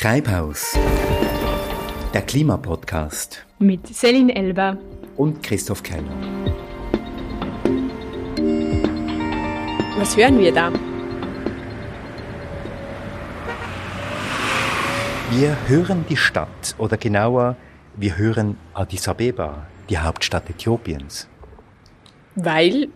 Treibhaus, 0.00 0.78
der 2.14 2.22
Klimapodcast 2.22 3.44
mit 3.58 3.86
Celine 3.86 4.34
Elber 4.34 4.78
und 5.18 5.42
Christoph 5.42 5.82
Keller. 5.82 6.10
Was 9.98 10.16
hören 10.16 10.38
wir 10.38 10.54
da? 10.54 10.72
Wir 15.32 15.54
hören 15.68 16.06
die 16.08 16.16
Stadt 16.16 16.74
oder 16.78 16.96
genauer, 16.96 17.56
wir 17.94 18.16
hören 18.16 18.56
Addis 18.72 19.06
Abeba, 19.06 19.66
die 19.90 19.98
Hauptstadt 19.98 20.48
Äthiopiens. 20.48 21.28
Weil? 22.36 22.88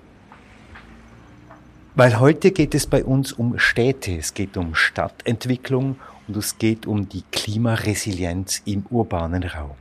Weil 1.97 2.19
heute 2.19 2.51
geht 2.51 2.75
es 2.75 2.87
bei 2.87 3.05
uns 3.05 3.35
um 3.35 3.59
Städte, 3.59 4.17
es 4.17 4.33
geht 4.33 4.57
um 4.57 4.75
Stadtentwicklung 4.75 5.97
und 6.29 6.37
es 6.37 6.59
geht 6.59 6.87
um 6.87 7.09
die 7.09 7.23
Klimaresilienz 7.33 8.63
im 8.65 8.85
urbanen 8.91 9.43
Raum. 9.43 9.77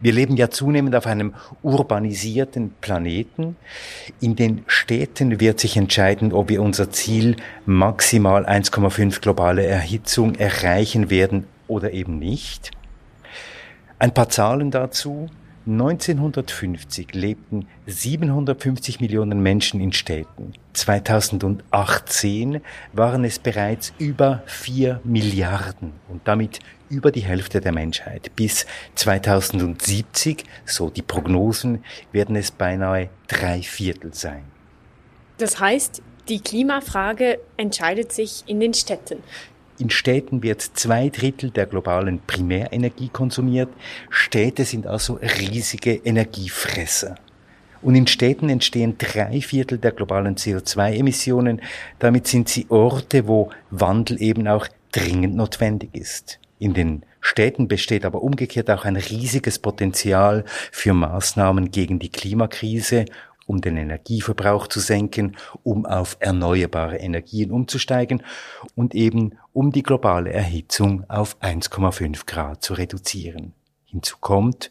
Wir 0.00 0.12
leben 0.12 0.36
ja 0.36 0.48
zunehmend 0.48 0.94
auf 0.94 1.06
einem 1.06 1.34
urbanisierten 1.62 2.72
Planeten. 2.80 3.56
In 4.20 4.36
den 4.36 4.62
Städten 4.68 5.40
wird 5.40 5.58
sich 5.58 5.76
entscheiden, 5.76 6.32
ob 6.32 6.50
wir 6.50 6.62
unser 6.62 6.90
Ziel 6.92 7.36
maximal 7.66 8.46
1,5 8.46 9.20
globale 9.20 9.66
Erhitzung 9.66 10.36
erreichen 10.36 11.10
werden 11.10 11.44
oder 11.66 11.92
eben 11.92 12.18
nicht. 12.18 12.70
Ein 13.98 14.14
paar 14.14 14.28
Zahlen 14.28 14.70
dazu. 14.70 15.28
1950 15.68 17.12
lebten 17.12 17.68
750 17.86 19.00
Millionen 19.00 19.42
Menschen 19.42 19.80
in 19.80 19.92
Städten. 19.92 20.54
2018 20.72 22.62
waren 22.94 23.24
es 23.24 23.38
bereits 23.38 23.92
über 23.98 24.42
4 24.46 25.02
Milliarden 25.04 25.92
und 26.08 26.26
damit 26.26 26.60
über 26.88 27.12
die 27.12 27.20
Hälfte 27.20 27.60
der 27.60 27.72
Menschheit. 27.72 28.34
Bis 28.34 28.64
2070, 28.94 30.44
so 30.64 30.88
die 30.88 31.02
Prognosen, 31.02 31.84
werden 32.12 32.36
es 32.36 32.50
beinahe 32.50 33.10
drei 33.26 33.60
Viertel 33.60 34.14
sein. 34.14 34.44
Das 35.36 35.60
heißt, 35.60 36.00
die 36.30 36.40
Klimafrage 36.40 37.40
entscheidet 37.58 38.12
sich 38.12 38.42
in 38.46 38.60
den 38.60 38.72
Städten. 38.72 39.22
In 39.78 39.90
Städten 39.90 40.42
wird 40.42 40.60
zwei 40.60 41.08
Drittel 41.08 41.50
der 41.50 41.66
globalen 41.66 42.20
Primärenergie 42.26 43.10
konsumiert. 43.10 43.68
Städte 44.10 44.64
sind 44.64 44.88
also 44.88 45.20
riesige 45.22 45.94
Energiefresser. 45.94 47.14
Und 47.80 47.94
in 47.94 48.08
Städten 48.08 48.48
entstehen 48.48 48.96
drei 48.98 49.40
Viertel 49.40 49.78
der 49.78 49.92
globalen 49.92 50.34
CO2-Emissionen. 50.34 51.60
Damit 52.00 52.26
sind 52.26 52.48
sie 52.48 52.66
Orte, 52.70 53.28
wo 53.28 53.50
Wandel 53.70 54.20
eben 54.20 54.48
auch 54.48 54.66
dringend 54.90 55.36
notwendig 55.36 55.90
ist. 55.94 56.40
In 56.58 56.74
den 56.74 57.04
Städten 57.20 57.68
besteht 57.68 58.04
aber 58.04 58.22
umgekehrt 58.22 58.70
auch 58.70 58.84
ein 58.84 58.96
riesiges 58.96 59.60
Potenzial 59.60 60.44
für 60.72 60.92
Maßnahmen 60.92 61.70
gegen 61.70 62.00
die 62.00 62.10
Klimakrise 62.10 63.04
um 63.48 63.62
den 63.62 63.78
Energieverbrauch 63.78 64.66
zu 64.66 64.78
senken, 64.78 65.36
um 65.64 65.86
auf 65.86 66.18
erneuerbare 66.20 66.98
Energien 66.98 67.50
umzusteigen 67.50 68.22
und 68.74 68.94
eben 68.94 69.38
um 69.58 69.72
die 69.72 69.82
globale 69.82 70.30
Erhitzung 70.30 71.02
auf 71.10 71.36
1,5 71.42 72.26
Grad 72.26 72.62
zu 72.62 72.74
reduzieren. 72.74 73.54
Hinzu 73.86 74.18
kommt, 74.20 74.70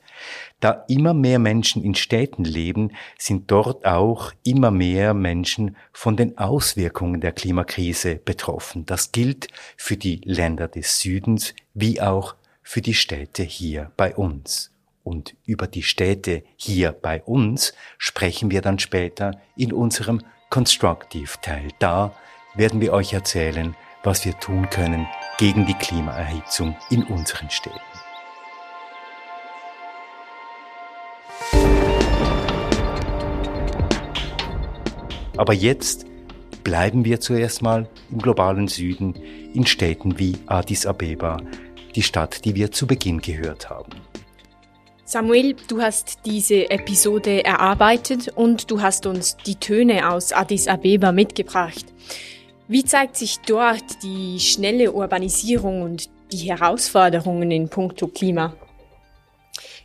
da 0.62 0.86
immer 0.88 1.14
mehr 1.14 1.40
Menschen 1.40 1.84
in 1.84 1.94
Städten 1.94 2.46
leben, 2.46 2.92
sind 3.18 3.52
dort 3.52 3.86
auch 3.86 4.32
immer 4.46 4.72
mehr 4.72 5.14
Menschen 5.14 5.76
von 5.92 6.16
den 6.16 6.38
Auswirkungen 6.38 7.20
der 7.20 7.34
Klimakrise 7.34 8.16
betroffen. 8.16 8.86
Das 8.86 9.12
gilt 9.12 9.50
für 9.76 9.98
die 9.98 10.22
Länder 10.24 10.70
des 10.70 11.02
Südens 11.02 11.54
wie 11.74 12.00
auch 12.00 12.36
für 12.64 12.82
die 12.82 12.94
Städte 12.94 13.44
hier 13.44 13.92
bei 13.98 14.16
uns. 14.16 14.72
Und 15.04 15.36
über 15.46 15.68
die 15.68 15.84
Städte 15.84 16.44
hier 16.56 16.94
bei 16.94 17.22
uns 17.24 17.74
sprechen 17.98 18.52
wir 18.52 18.62
dann 18.62 18.80
später 18.80 19.38
in 19.58 19.74
unserem 19.74 20.22
Constructive-Teil. 20.50 21.72
Da 21.78 22.16
werden 22.56 22.80
wir 22.80 22.94
euch 22.94 23.12
erzählen, 23.12 23.76
was 24.04 24.26
wir 24.26 24.40
tun 24.40 24.70
können 24.70 25.08
gegen 25.38 25.66
die 25.66 25.74
Klimaerhitzung 25.74 26.76
in 26.90 27.04
unseren 27.04 27.50
Städten. 27.50 27.80
Aber 35.38 35.54
jetzt 35.54 36.06
bleiben 36.64 37.06
wir 37.06 37.20
zuerst 37.20 37.62
mal 37.62 37.88
im 38.12 38.20
globalen 38.20 38.68
Süden, 38.68 39.14
in 39.54 39.66
Städten 39.66 40.20
wie 40.20 40.36
Addis 40.48 40.86
Abeba, 40.86 41.38
die 41.96 42.04
Stadt, 42.04 42.44
die 42.44 42.56
wir 42.56 42.72
zu 42.72 42.88
Beginn 42.88 43.22
gehört 43.22 43.70
haben. 43.70 43.92
Samuel, 45.06 45.56
du 45.70 45.82
hast 45.82 46.26
diese 46.26 46.70
Episode 46.70 47.46
erarbeitet 47.46 48.28
und 48.36 48.70
du 48.70 48.82
hast 48.82 49.06
uns 49.06 49.38
die 49.38 49.56
Töne 49.56 50.12
aus 50.12 50.34
Addis 50.34 50.68
Abeba 50.68 51.14
mitgebracht. 51.14 51.86
Wie 52.70 52.84
zeigt 52.84 53.16
sich 53.16 53.40
dort 53.46 54.04
die 54.04 54.42
schnelle 54.42 54.92
Urbanisierung 54.92 55.84
und 55.84 56.10
die 56.34 56.50
Herausforderungen 56.50 57.50
in 57.50 57.70
puncto 57.70 58.08
Klima? 58.08 58.58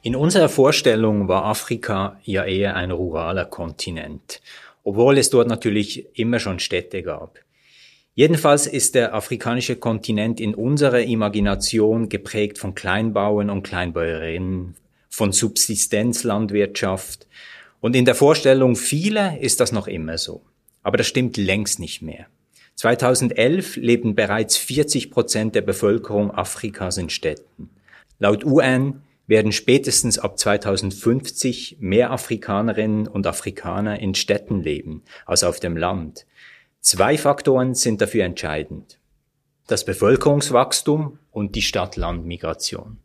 In 0.03 0.17
unserer 0.17 0.49
Vorstellung 0.49 1.29
war 1.29 1.45
Afrika 1.45 2.19
ja 2.25 2.45
eher 2.45 2.75
ein 2.75 2.91
ruraler 2.91 3.45
Kontinent, 3.45 4.41
obwohl 4.83 5.17
es 5.19 5.31
dort 5.31 5.47
natürlich 5.47 6.19
immer 6.19 6.41
schon 6.41 6.59
Städte 6.59 7.05
gab. 7.05 7.39
Jedenfalls 8.17 8.67
ist 8.67 8.97
der 8.97 9.15
afrikanische 9.15 9.77
Kontinent 9.77 10.41
in 10.41 10.53
unserer 10.53 11.03
Imagination 11.03 12.09
geprägt 12.09 12.59
von 12.59 12.75
Kleinbauern 12.75 13.49
und 13.49 13.63
Kleinbäuerinnen, 13.63 14.75
von 15.09 15.31
Subsistenzlandwirtschaft. 15.31 17.29
Und 17.81 17.95
in 17.95 18.07
der 18.07 18.17
Vorstellung 18.17 18.75
vieler 18.75 19.39
ist 19.39 19.61
das 19.61 19.71
noch 19.71 19.87
immer 19.87 20.19
so. 20.19 20.43
Aber 20.83 20.97
das 20.97 21.07
stimmt 21.07 21.37
längst 21.37 21.79
nicht 21.79 22.03
mehr. 22.03 22.27
2011 22.77 23.77
lebten 23.77 24.15
bereits 24.15 24.57
40 24.57 25.11
Prozent 25.11 25.55
der 25.55 25.63
Bevölkerung 25.63 26.31
Afrikas 26.31 26.99
in 26.99 27.11
Städten. 27.11 27.71
Laut 28.19 28.45
UN 28.45 29.03
werden 29.27 29.53
spätestens 29.53 30.19
ab 30.19 30.39
2050 30.39 31.79
mehr 31.81 32.11
Afrikanerinnen 32.11 33.07
und 33.07 33.27
Afrikaner 33.27 34.01
in 34.01 34.15
Städten 34.15 34.63
leben 34.63 35.03
als 35.27 35.45
auf 35.45 35.61
dem 35.61 35.77
Land. 35.77 36.27
Zwei 36.81 37.17
Faktoren 37.17 37.75
sind 37.75 38.01
dafür 38.01 38.25
entscheidend. 38.25 38.99
Das 39.69 39.85
Bevölkerungswachstum 39.85 41.19
und 41.31 41.55
die 41.55 41.63
Stadt-Land-Migration. 41.63 42.99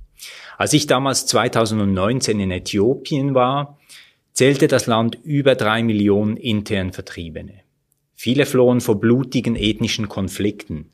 Als 0.58 0.74
ich 0.74 0.88
damals 0.88 1.28
2019 1.28 2.40
in 2.40 2.52
Äthiopien 2.52 3.36
war, 3.36 3.78
zählte 4.34 4.68
das 4.68 4.88
Land 4.88 5.18
über 5.24 5.56
drei 5.56 5.84
Millionen 5.84 6.38
intern 6.38 6.92
Vertriebene. 6.92 7.62
Viele 8.20 8.48
flohen 8.48 8.82
vor 8.82 9.00
blutigen 9.00 9.56
ethnischen 9.56 10.10
Konflikten, 10.10 10.90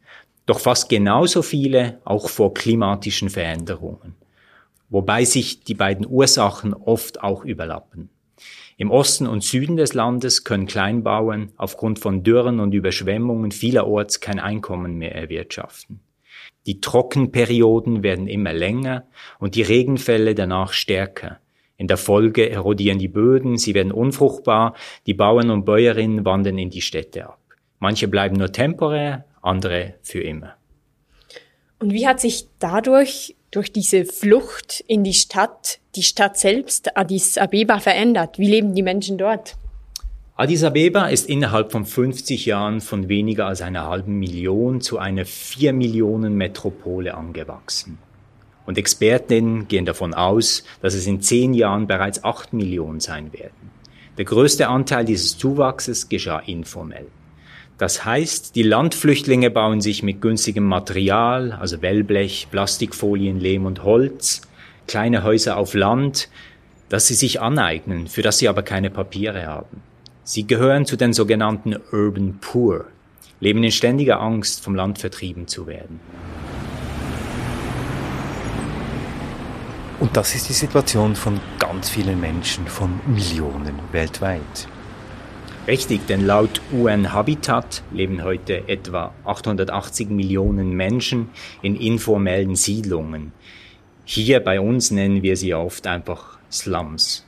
doch 0.46 0.60
fast 0.60 0.90
genauso 0.90 1.42
viele 1.42 2.02
auch 2.04 2.28
vor 2.28 2.54
klimatischen 2.54 3.30
Veränderungen, 3.30 4.16
wobei 4.90 5.24
sich 5.24 5.64
die 5.64 5.74
beiden 5.74 6.06
Ursachen 6.06 6.74
oft 6.74 7.24
auch 7.24 7.46
überlappen. 7.46 8.10
Im 8.76 8.92
Osten 8.92 9.26
und 9.26 9.42
Süden 9.42 9.78
des 9.78 9.94
Landes 9.94 10.44
können 10.44 10.68
Kleinbauern 10.68 11.54
aufgrund 11.56 12.00
von 12.00 12.24
Dürren 12.24 12.60
und 12.60 12.74
Überschwemmungen 12.74 13.54
vielerorts 13.54 14.20
kein 14.20 14.42
Einkommen 14.42 14.98
mehr 14.98 15.16
erwirtschaften. 15.16 16.02
Die 16.66 16.82
Trockenperioden 16.82 18.04
werden 18.04 18.28
immer 18.28 18.52
länger 18.52 19.08
und 19.40 19.56
die 19.56 19.62
Regenfälle 19.62 20.36
danach 20.36 20.74
stärker. 20.74 21.40
In 21.84 21.88
der 21.88 21.98
Folge 21.98 22.50
erodieren 22.50 22.98
die 22.98 23.10
Böden, 23.10 23.58
sie 23.58 23.74
werden 23.74 23.92
unfruchtbar, 23.92 24.74
die 25.06 25.14
Bauern 25.14 25.50
und 25.50 25.66
Bäuerinnen 25.66 26.24
wandern 26.24 26.58
in 26.58 26.70
die 26.70 26.82
Städte 26.82 27.26
ab. 27.26 27.40
Manche 27.80 28.08
bleiben 28.08 28.38
nur 28.38 28.54
temporär, 28.54 29.26
andere 29.42 29.96
für 30.02 30.22
immer. 30.22 30.54
Und 31.80 31.92
wie 31.92 32.08
hat 32.08 32.22
sich 32.22 32.48
dadurch, 32.60 33.36
durch 33.52 33.74
diese 33.74 34.06
Flucht 34.06 34.82
in 34.88 35.04
die 35.04 35.14
Stadt, 35.14 35.80
die 35.98 36.04
Stadt 36.04 36.38
selbst, 36.38 36.96
Addis 36.96 37.38
Abeba, 37.38 37.82
verändert? 37.82 38.40
Wie 38.40 38.50
leben 38.50 38.74
die 38.76 38.82
Menschen 38.82 39.18
dort? 39.18 39.58
Addis 40.38 40.64
Abeba 40.64 41.08
ist 41.08 41.28
innerhalb 41.28 41.74
von 41.74 41.86
50 41.86 42.46
Jahren 42.46 42.80
von 42.80 43.10
weniger 43.10 43.48
als 43.48 43.62
einer 43.62 43.90
halben 43.90 44.20
Million 44.20 44.80
zu 44.80 45.00
einer 45.00 45.26
vier 45.26 45.74
Millionen 45.74 46.36
Metropole 46.36 47.14
angewachsen. 47.14 47.98
Und 48.66 48.78
Expertinnen 48.78 49.68
gehen 49.68 49.86
davon 49.86 50.14
aus, 50.14 50.64
dass 50.82 50.94
es 50.94 51.06
in 51.06 51.22
zehn 51.22 51.54
Jahren 51.54 51.88
bereits 51.88 52.24
acht 52.24 52.54
Millionen 52.54 53.00
sein 53.00 53.34
werden. 53.34 53.72
Der 54.18 54.26
größte 54.26 54.68
Anteil 54.68 55.06
dieses 55.06 55.38
Zuwachses 55.38 56.08
geschah 56.08 56.40
informell. 56.40 57.08
Das 57.78 58.06
heißt, 58.06 58.56
die 58.56 58.64
Landflüchtlinge 58.64 59.50
bauen 59.50 59.82
sich 59.82 60.04
mit 60.04 60.22
günstigem 60.22 60.64
Material, 60.64 61.52
also 61.54 61.82
Wellblech, 61.82 62.48
Plastikfolien, 62.52 63.40
Lehm 63.40 63.66
und 63.66 63.84
Holz, 63.84 64.42
kleine 64.88 65.24
Häuser 65.24 65.58
auf 65.58 65.74
Land, 65.74 66.30
das 66.90 67.08
sie 67.08 67.16
sich 67.16 67.42
aneignen, 67.42 68.08
für 68.08 68.22
das 68.22 68.38
sie 68.38 68.48
aber 68.48 68.62
keine 68.62 68.92
Papiere 68.92 69.48
haben. 69.48 69.82
Sie 70.24 70.46
gehören 70.46 70.86
zu 70.86 70.96
den 70.96 71.12
sogenannten 71.12 71.76
Urban 71.92 72.38
Poor, 72.40 72.86
leben 73.40 73.64
in 73.64 73.72
ständiger 73.72 74.22
Angst, 74.22 74.64
vom 74.64 74.76
Land 74.76 75.00
vertrieben 75.00 75.48
zu 75.48 75.66
werden. 75.68 76.00
Und 80.04 80.18
das 80.18 80.36
ist 80.36 80.50
die 80.50 80.54
Situation 80.54 81.16
von 81.16 81.40
ganz 81.60 81.90
vielen 81.90 82.20
Menschen, 82.20 82.68
von 82.68 83.00
Millionen 83.08 83.80
weltweit. 83.94 84.68
Richtig, 85.66 86.08
denn 86.08 86.26
laut 86.26 86.60
UN 86.74 87.14
Habitat 87.14 87.84
leben 87.94 88.22
heute 88.22 88.68
etwa 88.68 89.14
880 89.24 90.10
Millionen 90.10 90.74
Menschen 90.74 91.30
in 91.62 91.78
informellen 91.78 92.58
Siedlungen. 92.58 93.32
Hier 94.04 94.42
bei 94.42 94.60
uns 94.60 94.92
nennen 94.92 95.24
wir 95.24 95.38
sie 95.38 95.54
oft 95.54 95.88
einfach 95.88 96.38
Slums. 96.52 97.26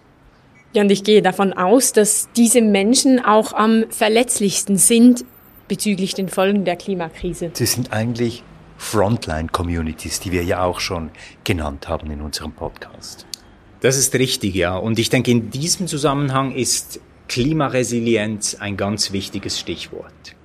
Ja, 0.74 0.82
und 0.82 0.92
ich 0.92 1.06
gehe 1.06 1.22
davon 1.22 1.54
aus, 1.54 1.94
dass 1.94 2.28
diese 2.36 2.62
Menschen 2.62 3.24
auch 3.24 3.54
am 3.54 3.86
verletzlichsten 3.90 4.76
sind 4.76 5.24
bezüglich 5.70 6.14
den 6.14 6.28
Folgen 6.28 6.66
der 6.66 6.76
Klimakrise. 6.76 7.52
Sie 7.54 7.68
sind 7.68 7.94
eigentlich 7.94 8.44
Frontline-Communities, 8.86 10.20
die 10.20 10.32
wir 10.32 10.44
ja 10.44 10.64
auch 10.64 10.80
schon 10.80 11.10
genannt 11.44 11.88
haben 11.88 12.12
in 12.12 12.22
unserem 12.22 12.52
Podcast. 12.52 13.26
Das 13.82 13.98
ist 13.98 14.14
richtig, 14.14 14.54
ja. 14.54 14.78
Und 14.78 15.00
ich 15.00 15.10
denke, 15.10 15.32
in 15.32 15.50
diesem 15.50 15.88
Zusammenhang 15.88 16.54
ist 16.54 17.02
Klimaresilienz 17.28 18.56
ein 18.56 18.78
ganz 18.78 19.12
wichtiges 19.12 19.60
Stichwort. 19.60 20.36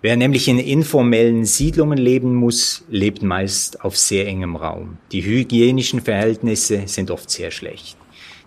Wer 0.00 0.16
nämlich 0.16 0.46
in 0.46 0.58
informellen 0.58 1.44
Siedlungen 1.44 1.98
leben 1.98 2.34
muss, 2.34 2.84
lebt 2.88 3.22
meist 3.22 3.84
auf 3.84 3.96
sehr 3.96 4.26
engem 4.28 4.54
Raum. 4.56 4.98
Die 5.10 5.24
hygienischen 5.24 6.00
Verhältnisse 6.00 6.84
sind 6.86 7.10
oft 7.10 7.30
sehr 7.30 7.50
schlecht. 7.50 7.96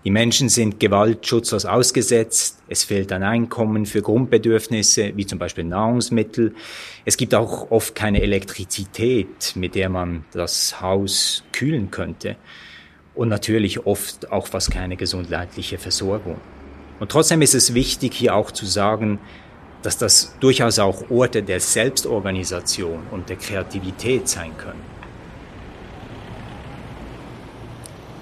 Die 0.06 0.12
Menschen 0.12 0.50
sind 0.50 0.80
Gewalt 0.80 1.26
schutzlos 1.26 1.66
ausgesetzt. 1.66 2.60
Es 2.68 2.84
fehlt 2.84 3.12
an 3.12 3.24
Einkommen 3.24 3.88
für 3.88 4.04
Grundbedürfnisse, 4.04 5.14
wie 5.16 5.26
zum 5.26 5.40
Beispiel 5.40 5.64
Nahrungsmittel. 5.64 6.54
Es 7.06 7.18
gibt 7.18 7.34
auch 7.34 7.72
oft 7.72 7.96
keine 7.96 8.22
Elektrizität, 8.22 9.54
mit 9.56 9.74
der 9.74 9.90
man 9.90 10.24
das 10.32 10.80
Haus 10.80 11.44
kühlen 11.52 11.90
könnte. 11.90 12.36
Und 13.16 13.30
natürlich 13.30 13.88
oft 13.88 14.32
auch 14.32 14.46
fast 14.46 14.70
keine 14.70 14.96
gesundheitliche 14.96 15.80
Versorgung. 15.80 16.38
Und 17.00 17.10
trotzdem 17.10 17.42
ist 17.42 17.56
es 17.56 17.74
wichtig, 17.74 18.14
hier 18.14 18.36
auch 18.36 18.52
zu 18.52 18.68
sagen, 18.68 19.18
dass 19.82 19.98
das 19.98 20.36
durchaus 20.40 20.78
auch 20.78 21.10
Orte 21.10 21.42
der 21.42 21.60
Selbstorganisation 21.60 23.08
und 23.10 23.30
der 23.30 23.38
Kreativität 23.38 24.30
sein 24.30 24.56
können. 24.56 24.82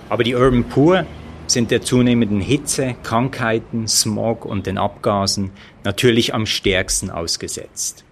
Aber 0.07 0.23
die 0.23 0.35
Urban 0.35 0.63
Poor 0.63 1.05
sind 1.47 1.71
der 1.71 1.81
zunehmenden 1.81 2.41
Hitze, 2.41 2.95
Krankheiten, 3.03 3.87
Smog 3.87 4.45
und 4.45 4.65
den 4.65 4.77
Abgasen 4.77 5.51
natürlich 5.83 6.33
am 6.33 6.45
stärksten 6.45 7.09
ausgesetzt. 7.09 8.05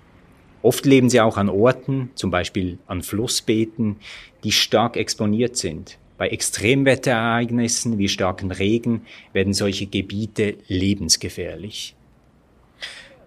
Oft 0.62 0.86
leben 0.86 1.10
sie 1.10 1.22
auch 1.22 1.38
an 1.38 1.50
Orten, 1.50 2.12
zum 2.16 2.30
Beispiel 2.30 2.78
an 2.88 3.02
Flussbeeten, 3.02 3.98
die 4.44 4.52
stark 4.52 4.96
exponiert 4.96 5.58
sind. 5.58 5.98
Bei 6.18 6.30
Extremwetterereignissen 6.30 7.98
wie 7.98 8.08
starken 8.08 8.52
Regen 8.52 9.08
werden 9.34 9.54
solche 9.54 9.88
Gebiete 9.88 10.58
lebensgefährlich. 10.68 11.96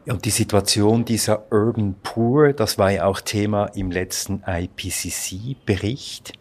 Und 0.07 0.27
die 0.27 0.31
Situation 0.31 1.05
dieser 1.05 1.51
Urban 1.51 1.97
Poor, 2.03 2.53
das 2.53 2.79
war 2.79 2.93
ja 2.93 3.07
auch 3.07 3.21
Thema 3.21 3.67
im 3.75 3.91
letzten 3.91 4.45
IPCC-Bericht 4.47 6.35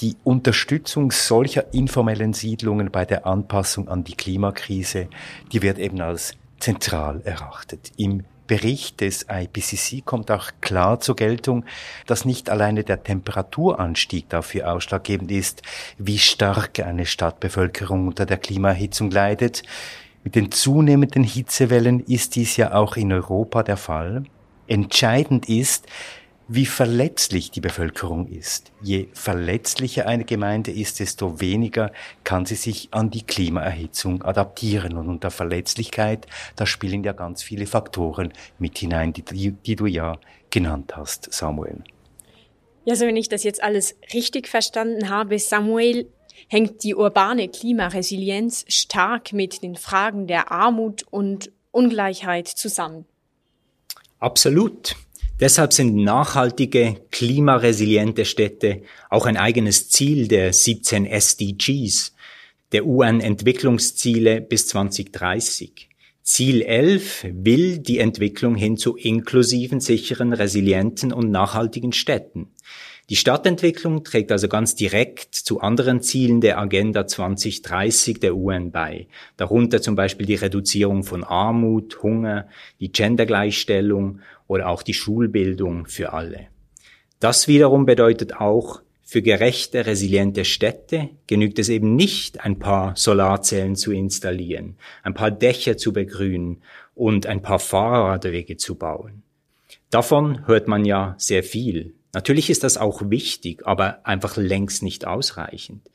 die 0.00 0.16
Unterstützung 0.24 1.12
solcher 1.12 1.72
informellen 1.74 2.32
Siedlungen 2.32 2.90
bei 2.90 3.04
der 3.04 3.26
Anpassung 3.26 3.88
an 3.88 4.04
die 4.04 4.14
Klimakrise, 4.14 5.08
die 5.52 5.62
wird 5.62 5.78
eben 5.78 6.00
als 6.00 6.34
zentral 6.58 7.20
erachtet. 7.24 7.92
Im 7.96 8.24
Bericht 8.46 9.00
des 9.00 9.26
IPCC 9.30 10.04
kommt 10.04 10.30
auch 10.30 10.50
klar 10.60 10.98
zur 10.98 11.14
Geltung, 11.14 11.64
dass 12.06 12.24
nicht 12.24 12.50
alleine 12.50 12.82
der 12.82 13.04
Temperaturanstieg 13.04 14.28
dafür 14.28 14.72
ausschlaggebend 14.72 15.30
ist, 15.30 15.62
wie 15.98 16.18
stark 16.18 16.80
eine 16.80 17.06
Stadtbevölkerung 17.06 18.08
unter 18.08 18.26
der 18.26 18.38
Klimaerhitzung 18.38 19.12
leidet. 19.12 19.62
Mit 20.24 20.34
den 20.34 20.50
zunehmenden 20.50 21.22
Hitzewellen 21.22 22.00
ist 22.00 22.34
dies 22.34 22.56
ja 22.56 22.74
auch 22.74 22.96
in 22.96 23.12
Europa 23.12 23.62
der 23.62 23.76
Fall. 23.76 24.24
Entscheidend 24.66 25.48
ist, 25.48 25.86
wie 26.52 26.66
verletzlich 26.66 27.52
die 27.52 27.60
Bevölkerung 27.60 28.26
ist. 28.26 28.72
Je 28.82 29.06
verletzlicher 29.12 30.08
eine 30.08 30.24
Gemeinde 30.24 30.72
ist, 30.72 30.98
desto 30.98 31.40
weniger 31.40 31.92
kann 32.24 32.44
sie 32.44 32.56
sich 32.56 32.88
an 32.90 33.08
die 33.08 33.22
Klimaerhitzung 33.22 34.22
adaptieren. 34.22 34.96
Und 34.96 35.08
unter 35.08 35.30
Verletzlichkeit, 35.30 36.26
da 36.56 36.66
spielen 36.66 37.04
ja 37.04 37.12
ganz 37.12 37.44
viele 37.44 37.66
Faktoren 37.66 38.32
mit 38.58 38.78
hinein, 38.78 39.12
die, 39.12 39.52
die 39.52 39.76
du 39.76 39.86
ja 39.86 40.18
genannt 40.50 40.96
hast, 40.96 41.32
Samuel. 41.32 41.84
Ja, 42.84 42.96
so 42.96 43.06
wenn 43.06 43.16
ich 43.16 43.28
das 43.28 43.44
jetzt 43.44 43.62
alles 43.62 43.94
richtig 44.12 44.48
verstanden 44.48 45.08
habe, 45.08 45.38
Samuel, 45.38 46.08
hängt 46.48 46.82
die 46.82 46.96
urbane 46.96 47.48
Klimaresilienz 47.48 48.64
stark 48.66 49.32
mit 49.32 49.62
den 49.62 49.76
Fragen 49.76 50.26
der 50.26 50.50
Armut 50.50 51.04
und 51.12 51.52
Ungleichheit 51.70 52.48
zusammen. 52.48 53.04
Absolut. 54.18 54.96
Deshalb 55.40 55.72
sind 55.72 55.96
nachhaltige, 55.96 56.96
klimaresiliente 57.10 58.26
Städte 58.26 58.82
auch 59.08 59.24
ein 59.24 59.38
eigenes 59.38 59.88
Ziel 59.88 60.28
der 60.28 60.52
17 60.52 61.06
SDGs, 61.06 62.14
der 62.72 62.84
UN-Entwicklungsziele 62.84 64.42
bis 64.42 64.68
2030. 64.68 65.88
Ziel 66.22 66.60
11 66.60 67.26
will 67.32 67.78
die 67.78 68.00
Entwicklung 68.00 68.54
hin 68.54 68.76
zu 68.76 68.96
inklusiven, 68.96 69.80
sicheren, 69.80 70.34
resilienten 70.34 71.10
und 71.10 71.30
nachhaltigen 71.30 71.94
Städten. 71.94 72.50
Die 73.08 73.16
Stadtentwicklung 73.16 74.04
trägt 74.04 74.30
also 74.30 74.46
ganz 74.46 74.76
direkt 74.76 75.34
zu 75.34 75.60
anderen 75.60 76.00
Zielen 76.00 76.40
der 76.40 76.58
Agenda 76.58 77.08
2030 77.08 78.20
der 78.20 78.36
UN 78.36 78.70
bei, 78.70 79.08
darunter 79.36 79.82
zum 79.82 79.96
Beispiel 79.96 80.26
die 80.26 80.36
Reduzierung 80.36 81.02
von 81.02 81.24
Armut, 81.24 82.04
Hunger, 82.04 82.46
die 82.78 82.92
Gendergleichstellung 82.92 84.20
oder 84.50 84.68
auch 84.68 84.82
die 84.82 84.94
Schulbildung 84.94 85.86
für 85.86 86.12
alle. 86.12 86.48
Das 87.20 87.46
wiederum 87.46 87.86
bedeutet 87.86 88.34
auch, 88.34 88.82
für 89.04 89.22
gerechte, 89.22 89.86
resiliente 89.86 90.44
Städte 90.44 91.08
genügt 91.28 91.60
es 91.60 91.68
eben 91.68 91.94
nicht, 91.94 92.44
ein 92.44 92.58
paar 92.58 92.96
Solarzellen 92.96 93.76
zu 93.76 93.92
installieren, 93.92 94.76
ein 95.04 95.14
paar 95.14 95.30
Dächer 95.30 95.76
zu 95.76 95.92
begrünen 95.92 96.62
und 96.96 97.26
ein 97.26 97.42
paar 97.42 97.60
Fahrradwege 97.60 98.56
zu 98.56 98.74
bauen. 98.74 99.22
Davon 99.88 100.44
hört 100.48 100.66
man 100.66 100.84
ja 100.84 101.14
sehr 101.16 101.44
viel. 101.44 101.94
Natürlich 102.12 102.50
ist 102.50 102.64
das 102.64 102.76
auch 102.76 103.08
wichtig, 103.08 103.64
aber 103.64 104.04
einfach 104.04 104.36
längst 104.36 104.82
nicht 104.82 105.06
ausreichend. 105.06 105.88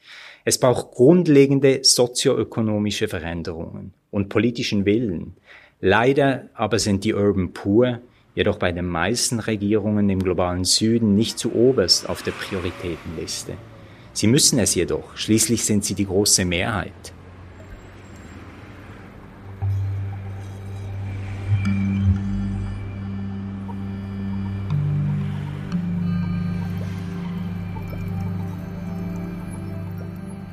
Es 0.45 0.61
braucht 0.61 0.91
grundlegende 0.91 1.83
sozioökonomische 1.83 3.09
Veränderungen 3.09 3.93
und 4.11 4.29
politischen 4.29 4.85
Willen. 4.85 5.35
Leider 5.81 6.47
aber 6.53 6.79
sind 6.79 7.03
die 7.03 7.13
Urban 7.13 7.51
Poor 7.51 7.99
jedoch 8.35 8.57
bei 8.57 8.71
den 8.71 8.85
meisten 8.85 9.39
Regierungen 9.39 10.09
im 10.09 10.21
globalen 10.21 10.65
Süden 10.65 11.15
nicht 11.15 11.39
zu 11.39 11.55
oberst 11.55 12.07
auf 12.09 12.21
der 12.21 12.31
Prioritätenliste. 12.31 13.53
Sie 14.13 14.27
müssen 14.27 14.59
es 14.59 14.75
jedoch, 14.75 15.17
schließlich 15.17 15.65
sind 15.65 15.83
sie 15.83 15.95
die 15.95 16.05
große 16.05 16.45
Mehrheit. 16.45 16.91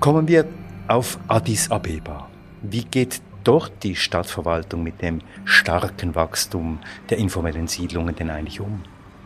Kommen 0.00 0.26
wir 0.26 0.46
auf 0.88 1.18
Addis 1.28 1.70
Abeba. 1.70 2.28
Wie 2.62 2.82
geht 2.82 3.20
dort 3.44 3.72
die 3.82 3.96
Stadtverwaltung 3.96 4.82
mit 4.82 5.02
dem 5.02 5.20
starken 5.44 6.14
Wachstum 6.14 6.78
der 7.10 7.18
informellen 7.18 7.68
Siedlungen 7.68 8.14
denn 8.14 8.30
eigentlich 8.30 8.60
um? 8.60 8.82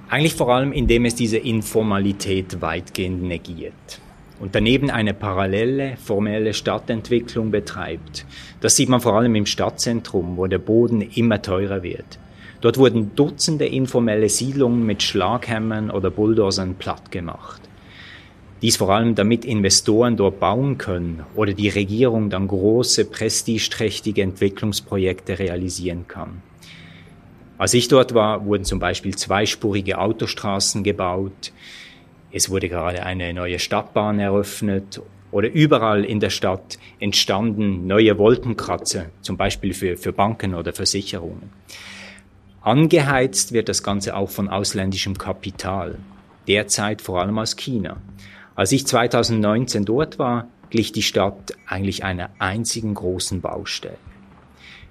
Eigentlich 0.08 0.35
vor 0.35 0.54
allem, 0.54 0.73
indem 0.73 1.04
es 1.04 1.14
diese 1.14 1.38
Informalität 1.38 2.61
weitgehend 2.61 3.23
negiert 3.23 4.00
und 4.38 4.54
daneben 4.54 4.90
eine 4.90 5.14
parallele 5.14 5.96
formelle 5.96 6.54
Stadtentwicklung 6.54 7.50
betreibt. 7.50 8.26
Das 8.61 8.76
sieht 8.76 8.88
man 8.88 9.00
vor 9.00 9.14
allem 9.14 9.35
im 9.35 9.46
Stadtzentrum, 9.46 10.37
wo 10.37 10.46
der 10.46 10.58
Boden 10.58 11.00
immer 11.00 11.42
teurer 11.42 11.82
wird. 11.82 12.18
Dort 12.61 12.78
wurden 12.78 13.14
Dutzende 13.14 13.66
informelle 13.66 14.28
Siedlungen 14.28 14.85
mit 14.85 15.02
Schlaghämmern 15.02 15.90
oder 15.90 16.11
Bulldozern 16.11 16.75
platt 16.75 17.11
gemacht. 17.11 17.65
Dies 18.63 18.77
vor 18.77 18.91
allem, 18.91 19.15
damit 19.15 19.45
Investoren 19.45 20.17
dort 20.17 20.41
bauen 20.41 20.79
können 20.79 21.25
oder 21.35 21.53
die 21.53 21.69
Regierung 21.69 22.31
dann 22.31 22.49
große, 22.49 23.05
prestigeträchtige 23.05 24.23
Entwicklungsprojekte 24.23 25.39
realisieren 25.39 26.07
kann. 26.09 26.43
Als 27.59 27.75
ich 27.75 27.89
dort 27.89 28.15
war, 28.15 28.45
wurden 28.47 28.65
zum 28.65 28.79
Beispiel 28.79 29.15
zweispurige 29.15 29.99
Autostraßen 29.99 30.85
gebaut. 30.85 31.53
Es 32.33 32.51
wurde 32.51 32.69
gerade 32.69 33.03
eine 33.03 33.33
neue 33.33 33.59
Stadtbahn 33.59 34.19
eröffnet 34.19 35.01
oder 35.31 35.51
überall 35.51 36.05
in 36.05 36.21
der 36.21 36.31
Stadt 36.31 36.79
entstanden 36.99 37.87
neue 37.87 38.19
Wolkenkratzer, 38.19 39.07
zum 39.21 39.37
Beispiel 39.37 39.75
für, 39.75 39.97
für 39.97 40.13
Banken 40.13 40.55
oder 40.55 40.73
Versicherungen. 40.73 41.51
Angeheizt 42.63 43.53
wird 43.53 43.69
das 43.69 43.83
Ganze 43.83 44.17
auch 44.17 44.31
von 44.31 44.49
ausländischem 44.49 45.17
Kapital, 45.17 45.99
derzeit 46.49 47.01
vor 47.01 47.21
allem 47.21 47.39
aus 47.39 47.57
China. 47.57 47.99
Als 48.57 48.73
ich 48.73 48.87
2019 48.87 49.85
dort 49.85 50.19
war, 50.19 50.49
glich 50.71 50.91
die 50.91 51.03
Stadt 51.03 51.53
eigentlich 51.67 52.05
einer 52.05 52.31
einzigen 52.39 52.95
großen 52.95 53.43
Baustelle. 53.43 53.99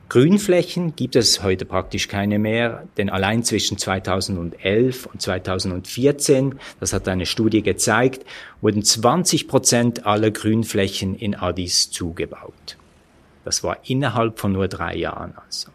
Grünflächen 0.08 0.96
gibt 0.96 1.16
es 1.16 1.42
heute 1.42 1.66
praktisch 1.66 2.08
keine 2.08 2.38
mehr, 2.38 2.88
denn 2.98 3.10
allein 3.10 3.44
zwischen 3.44 3.80
2011 3.80 5.08
und 5.08 5.20
2014, 5.20 6.60
das 6.80 6.94
hat 6.94 7.08
eine 7.08 7.26
Studie 7.26 7.64
gezeigt, 7.64 8.24
wurden 8.62 8.84
20 8.84 9.48
Prozent 9.48 10.06
aller 10.06 10.30
Grünflächen 10.30 11.16
in 11.16 11.34
Addis 11.34 11.90
zugebaut. 11.90 12.78
Das 13.46 13.64
war 13.64 13.80
innerhalb 13.84 14.38
von 14.38 14.52
nur 14.52 14.68
drei 14.68 14.96
Jahren 14.96 15.34
also. 15.44 15.70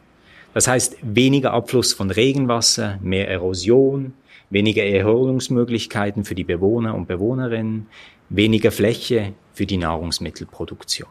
Das 0.55 0.69
heißt 0.69 0.99
weniger 1.03 1.53
Abfluss 1.53 1.93
von 1.93 2.13
Regenwasser, 2.13 2.99
mehr 3.03 3.29
Erosion, 3.29 4.15
weniger 4.51 4.85
Erholungsmöglichkeiten 4.85 6.25
für 6.25 6.35
die 6.35 6.45
Bewohner 6.45 6.95
und 6.95 7.07
Bewohnerinnen, 7.07 7.87
weniger 8.29 8.71
Fläche 8.71 9.33
für 9.53 9.67
die 9.67 9.79
Nahrungsmittelproduktion. 9.79 11.09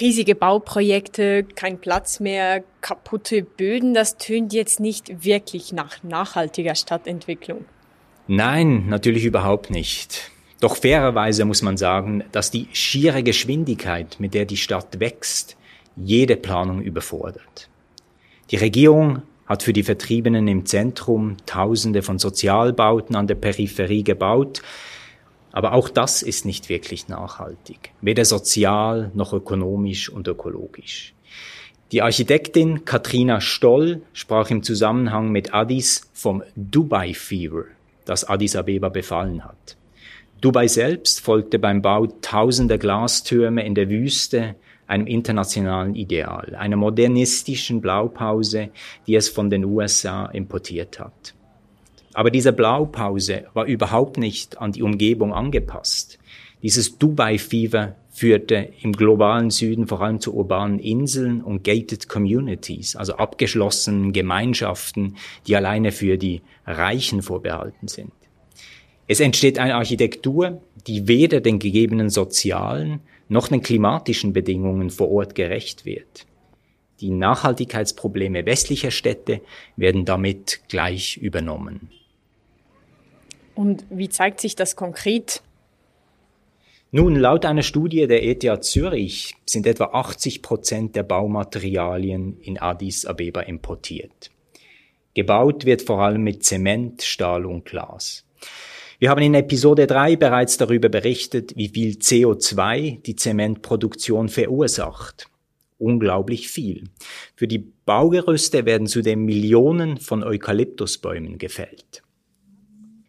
Riesige 0.00 0.36
Bauprojekte, 0.36 1.42
kein 1.42 1.80
Platz 1.80 2.20
mehr, 2.20 2.62
kaputte 2.80 3.42
Böden, 3.42 3.94
das 3.94 4.16
tönt 4.16 4.52
jetzt 4.52 4.78
nicht 4.78 5.24
wirklich 5.24 5.72
nach 5.72 6.04
nachhaltiger 6.04 6.76
Stadtentwicklung. 6.76 7.64
Nein, 8.28 8.86
natürlich 8.88 9.24
überhaupt 9.24 9.70
nicht. 9.70 10.30
Doch 10.60 10.76
fairerweise 10.76 11.44
muss 11.44 11.62
man 11.62 11.76
sagen, 11.76 12.22
dass 12.30 12.50
die 12.50 12.68
schiere 12.72 13.22
Geschwindigkeit, 13.22 14.16
mit 14.20 14.34
der 14.34 14.44
die 14.44 14.56
Stadt 14.56 15.00
wächst, 15.00 15.56
jede 15.96 16.36
Planung 16.36 16.80
überfordert. 16.80 17.68
Die 18.50 18.56
Regierung 18.56 19.22
hat 19.48 19.62
für 19.62 19.72
die 19.72 19.82
Vertriebenen 19.82 20.46
im 20.46 20.66
Zentrum 20.66 21.38
Tausende 21.46 22.02
von 22.02 22.18
Sozialbauten 22.18 23.16
an 23.16 23.26
der 23.26 23.34
Peripherie 23.34 24.04
gebaut, 24.04 24.62
aber 25.50 25.72
auch 25.72 25.88
das 25.88 26.22
ist 26.22 26.44
nicht 26.44 26.68
wirklich 26.68 27.08
nachhaltig, 27.08 27.90
weder 28.02 28.26
sozial 28.26 29.10
noch 29.14 29.32
ökonomisch 29.32 30.10
und 30.10 30.28
ökologisch. 30.28 31.14
Die 31.90 32.02
Architektin 32.02 32.84
Katrina 32.84 33.40
Stoll 33.40 34.02
sprach 34.12 34.50
im 34.50 34.62
Zusammenhang 34.62 35.32
mit 35.32 35.54
Addis 35.54 36.10
vom 36.12 36.42
Dubai 36.54 37.14
Fever, 37.14 37.64
das 38.04 38.28
Addis 38.28 38.54
Abeba 38.54 38.90
befallen 38.90 39.42
hat. 39.42 39.78
Dubai 40.42 40.68
selbst 40.68 41.20
folgte 41.20 41.58
beim 41.58 41.80
Bau 41.80 42.06
tausender 42.20 42.76
Glastürme 42.76 43.64
in 43.64 43.74
der 43.74 43.88
Wüste 43.88 44.54
einem 44.88 45.06
internationalen 45.06 45.94
Ideal, 45.94 46.56
einer 46.58 46.76
modernistischen 46.76 47.80
Blaupause, 47.80 48.70
die 49.06 49.14
es 49.14 49.28
von 49.28 49.50
den 49.50 49.64
USA 49.64 50.26
importiert 50.26 50.98
hat. 50.98 51.34
Aber 52.14 52.30
diese 52.30 52.52
Blaupause 52.52 53.44
war 53.54 53.66
überhaupt 53.66 54.18
nicht 54.18 54.58
an 54.60 54.72
die 54.72 54.82
Umgebung 54.82 55.32
angepasst. 55.32 56.18
Dieses 56.62 56.98
Dubai-Fever 56.98 57.94
führte 58.10 58.70
im 58.82 58.92
globalen 58.92 59.50
Süden 59.50 59.86
vor 59.86 60.00
allem 60.00 60.18
zu 60.18 60.34
urbanen 60.34 60.80
Inseln 60.80 61.42
und 61.42 61.62
gated 61.62 62.08
communities, 62.08 62.96
also 62.96 63.14
abgeschlossenen 63.14 64.12
Gemeinschaften, 64.12 65.16
die 65.46 65.54
alleine 65.54 65.92
für 65.92 66.18
die 66.18 66.42
Reichen 66.66 67.22
vorbehalten 67.22 67.86
sind. 67.86 68.10
Es 69.06 69.20
entsteht 69.20 69.58
eine 69.58 69.76
Architektur, 69.76 70.60
die 70.86 71.06
weder 71.06 71.40
den 71.40 71.58
gegebenen 71.58 72.10
sozialen 72.10 73.00
noch 73.28 73.48
den 73.48 73.62
klimatischen 73.62 74.32
Bedingungen 74.32 74.90
vor 74.90 75.10
Ort 75.10 75.34
gerecht 75.34 75.84
wird. 75.84 76.26
Die 77.00 77.10
Nachhaltigkeitsprobleme 77.10 78.44
westlicher 78.46 78.90
Städte 78.90 79.40
werden 79.76 80.04
damit 80.04 80.60
gleich 80.68 81.16
übernommen. 81.16 81.90
Und 83.54 83.84
wie 83.90 84.08
zeigt 84.08 84.40
sich 84.40 84.56
das 84.56 84.76
konkret? 84.76 85.42
Nun, 86.90 87.16
laut 87.16 87.44
einer 87.44 87.62
Studie 87.62 88.06
der 88.06 88.24
ETH 88.24 88.64
Zürich 88.64 89.34
sind 89.44 89.66
etwa 89.66 89.90
80 89.92 90.42
Prozent 90.42 90.96
der 90.96 91.02
Baumaterialien 91.02 92.40
in 92.40 92.58
Addis 92.58 93.04
Abeba 93.04 93.42
importiert. 93.42 94.30
Gebaut 95.14 95.66
wird 95.66 95.82
vor 95.82 96.00
allem 96.00 96.22
mit 96.22 96.44
Zement, 96.44 97.02
Stahl 97.02 97.44
und 97.44 97.64
Glas. 97.64 98.24
Wir 99.00 99.10
haben 99.10 99.22
in 99.22 99.34
Episode 99.34 99.86
3 99.86 100.16
bereits 100.16 100.56
darüber 100.56 100.88
berichtet, 100.88 101.52
wie 101.54 101.68
viel 101.68 101.92
CO2 101.98 103.00
die 103.02 103.14
Zementproduktion 103.14 104.28
verursacht. 104.28 105.28
Unglaublich 105.78 106.48
viel. 106.48 106.90
Für 107.36 107.46
die 107.46 107.58
Baugerüste 107.58 108.66
werden 108.66 108.88
zudem 108.88 109.24
Millionen 109.24 109.98
von 109.98 110.24
Eukalyptusbäumen 110.24 111.38
gefällt. 111.38 112.02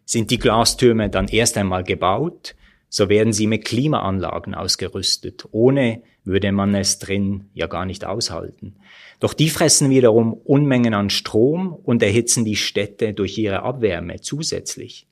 Sind 0.05 0.29
die 0.29 0.37
Glastürme 0.37 1.09
dann 1.09 1.27
erst 1.27 1.57
einmal 1.57 1.83
gebaut, 1.83 2.53
so 2.87 3.09
werden 3.09 3.33
sie 3.33 3.47
mit 3.47 3.65
Klimaanlagen 3.65 4.53
ausgerüstet. 4.53 5.47
Ohne 5.51 6.03
würde 6.23 6.51
man 6.51 6.75
es 6.75 6.99
drin 6.99 7.45
ja 7.55 7.65
gar 7.65 7.87
nicht 7.87 8.05
aushalten. 8.05 8.75
Doch 9.19 9.33
die 9.33 9.49
fressen 9.49 9.89
wiederum 9.89 10.33
Unmengen 10.33 10.93
an 10.93 11.09
Strom 11.09 11.73
und 11.73 12.03
erhitzen 12.03 12.45
die 12.45 12.57
Städte 12.57 13.15
durch 13.15 13.35
ihre 13.39 13.63
Abwärme 13.63 14.21
zusätzlich. 14.21 15.08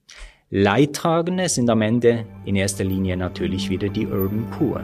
Leidtragende 0.50 1.50
sind 1.50 1.70
am 1.70 1.82
Ende 1.82 2.26
in 2.46 2.56
erster 2.56 2.86
Linie 2.86 3.18
natürlich 3.18 3.70
wieder 3.70 3.90
die 3.90 4.08
Urban 4.08 4.50
Poor. 4.52 4.80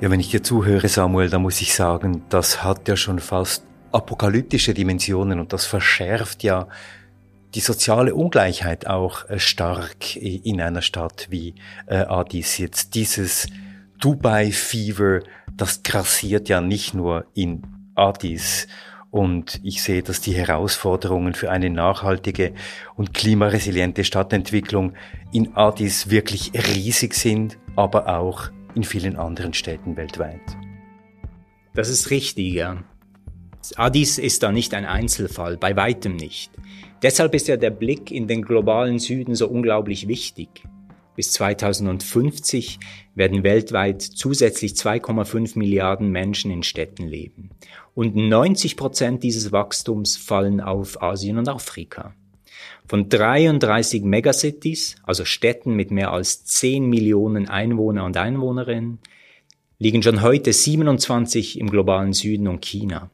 Ja, 0.00 0.10
wenn 0.10 0.20
ich 0.20 0.30
dir 0.30 0.42
zuhöre, 0.42 0.88
Samuel, 0.88 1.28
da 1.28 1.38
muss 1.38 1.60
ich 1.60 1.74
sagen, 1.74 2.22
das 2.30 2.64
hat 2.64 2.88
ja 2.88 2.96
schon 2.96 3.18
fast 3.18 3.62
apokalyptische 3.92 4.72
Dimensionen 4.72 5.38
und 5.38 5.52
das 5.52 5.66
verschärft 5.66 6.42
ja 6.42 6.68
die 7.54 7.60
soziale 7.60 8.14
Ungleichheit 8.14 8.86
auch 8.86 9.28
äh, 9.28 9.38
stark 9.38 10.16
in 10.16 10.62
einer 10.62 10.80
Stadt 10.80 11.26
wie 11.28 11.56
äh, 11.86 11.96
Addis. 11.96 12.56
Jetzt 12.56 12.94
dieses 12.94 13.48
Dubai 14.00 14.50
Fever, 14.50 15.20
das 15.54 15.82
grassiert 15.82 16.48
ja 16.48 16.62
nicht 16.62 16.94
nur 16.94 17.26
in 17.34 17.62
Addis. 17.94 18.66
Und 19.10 19.60
ich 19.62 19.82
sehe, 19.82 20.02
dass 20.02 20.22
die 20.22 20.32
Herausforderungen 20.32 21.34
für 21.34 21.50
eine 21.50 21.68
nachhaltige 21.68 22.54
und 22.96 23.12
klimaresiliente 23.12 24.04
Stadtentwicklung 24.04 24.94
in 25.32 25.54
Addis 25.54 26.08
wirklich 26.08 26.52
riesig 26.54 27.14
sind, 27.14 27.58
aber 27.76 28.08
auch 28.18 28.50
in 28.74 28.84
vielen 28.84 29.16
anderen 29.16 29.52
Städten 29.52 29.96
weltweit. 29.96 30.40
Das 31.74 31.88
ist 31.88 32.10
richtig, 32.10 32.54
ja. 32.54 32.82
Addis 33.76 34.18
ist 34.18 34.42
da 34.42 34.50
nicht 34.50 34.74
ein 34.74 34.86
Einzelfall, 34.86 35.56
bei 35.56 35.76
weitem 35.76 36.16
nicht. 36.16 36.50
Deshalb 37.02 37.34
ist 37.34 37.48
ja 37.48 37.56
der 37.56 37.70
Blick 37.70 38.10
in 38.10 38.28
den 38.28 38.42
globalen 38.42 38.98
Süden 38.98 39.34
so 39.34 39.48
unglaublich 39.48 40.08
wichtig. 40.08 40.64
Bis 41.14 41.32
2050 41.32 42.78
werden 43.14 43.44
weltweit 43.44 44.00
zusätzlich 44.00 44.72
2,5 44.72 45.58
Milliarden 45.58 46.10
Menschen 46.10 46.50
in 46.50 46.62
Städten 46.62 47.06
leben. 47.06 47.50
Und 47.94 48.16
90 48.16 48.76
Prozent 48.76 49.22
dieses 49.22 49.52
Wachstums 49.52 50.16
fallen 50.16 50.60
auf 50.60 51.02
Asien 51.02 51.36
und 51.36 51.48
Afrika. 51.48 52.14
Von 52.86 53.08
33 53.08 54.02
Megacities, 54.02 54.96
also 55.02 55.24
Städten 55.24 55.74
mit 55.74 55.90
mehr 55.90 56.12
als 56.12 56.44
10 56.44 56.88
Millionen 56.88 57.48
Einwohner 57.48 58.04
und 58.04 58.16
Einwohnerinnen, 58.16 58.98
liegen 59.78 60.02
schon 60.02 60.22
heute 60.22 60.52
27 60.52 61.58
im 61.58 61.68
globalen 61.68 62.12
Süden 62.12 62.48
und 62.48 62.64
China. 62.64 63.10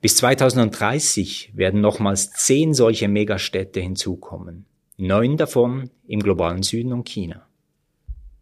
Bis 0.00 0.16
2030 0.16 1.52
werden 1.54 1.80
nochmals 1.80 2.32
10 2.32 2.74
solche 2.74 3.08
Megastädte 3.08 3.80
hinzukommen. 3.80 4.67
Neun 5.00 5.36
davon 5.36 5.90
im 6.08 6.18
globalen 6.18 6.64
Süden 6.64 6.92
und 6.92 7.08
China. 7.08 7.46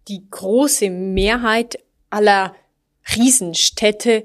Die 0.09 0.27
große 0.31 0.89
Mehrheit 0.89 1.79
aller 2.09 2.55
Riesenstädte 3.15 4.25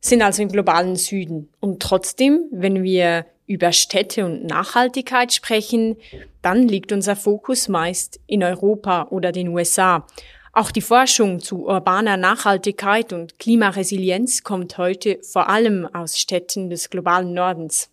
sind 0.00 0.22
also 0.22 0.40
im 0.40 0.48
globalen 0.48 0.96
Süden. 0.96 1.50
Und 1.60 1.82
trotzdem, 1.82 2.46
wenn 2.50 2.82
wir 2.82 3.26
über 3.46 3.72
Städte 3.72 4.24
und 4.24 4.44
Nachhaltigkeit 4.44 5.34
sprechen, 5.34 5.96
dann 6.40 6.66
liegt 6.66 6.90
unser 6.90 7.16
Fokus 7.16 7.68
meist 7.68 8.18
in 8.26 8.42
Europa 8.42 9.08
oder 9.10 9.30
den 9.30 9.48
USA. 9.48 10.06
Auch 10.54 10.70
die 10.70 10.80
Forschung 10.80 11.40
zu 11.40 11.66
urbaner 11.66 12.16
Nachhaltigkeit 12.16 13.12
und 13.12 13.38
Klimaresilienz 13.38 14.42
kommt 14.42 14.78
heute 14.78 15.18
vor 15.22 15.50
allem 15.50 15.86
aus 15.92 16.18
Städten 16.18 16.70
des 16.70 16.88
globalen 16.88 17.34
Nordens. 17.34 17.90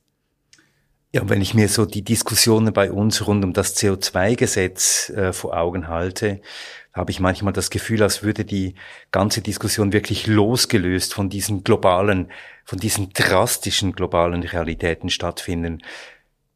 Ja, 1.15 1.21
wenn 1.29 1.39
ich 1.39 1.53
mir 1.53 1.69
so 1.69 1.85
die 1.85 2.01
Diskussionen 2.01 2.73
bei 2.73 2.91
uns 2.91 3.25
rund 3.25 3.45
um 3.45 3.53
das 3.53 3.77
CO2-Gesetz 3.77 5.11
äh, 5.11 5.31
vor 5.31 5.55
Augen 5.55 5.87
halte, 5.87 6.41
habe 6.91 7.09
ich 7.09 7.21
manchmal 7.21 7.53
das 7.53 7.69
Gefühl, 7.69 8.03
als 8.03 8.21
würde 8.21 8.43
die 8.43 8.75
ganze 9.11 9.39
Diskussion 9.39 9.93
wirklich 9.93 10.27
losgelöst 10.27 11.13
von 11.13 11.29
diesen 11.29 11.63
globalen, 11.63 12.33
von 12.65 12.79
diesen 12.79 13.13
drastischen 13.13 13.93
globalen 13.93 14.43
Realitäten 14.43 15.09
stattfinden. 15.09 15.83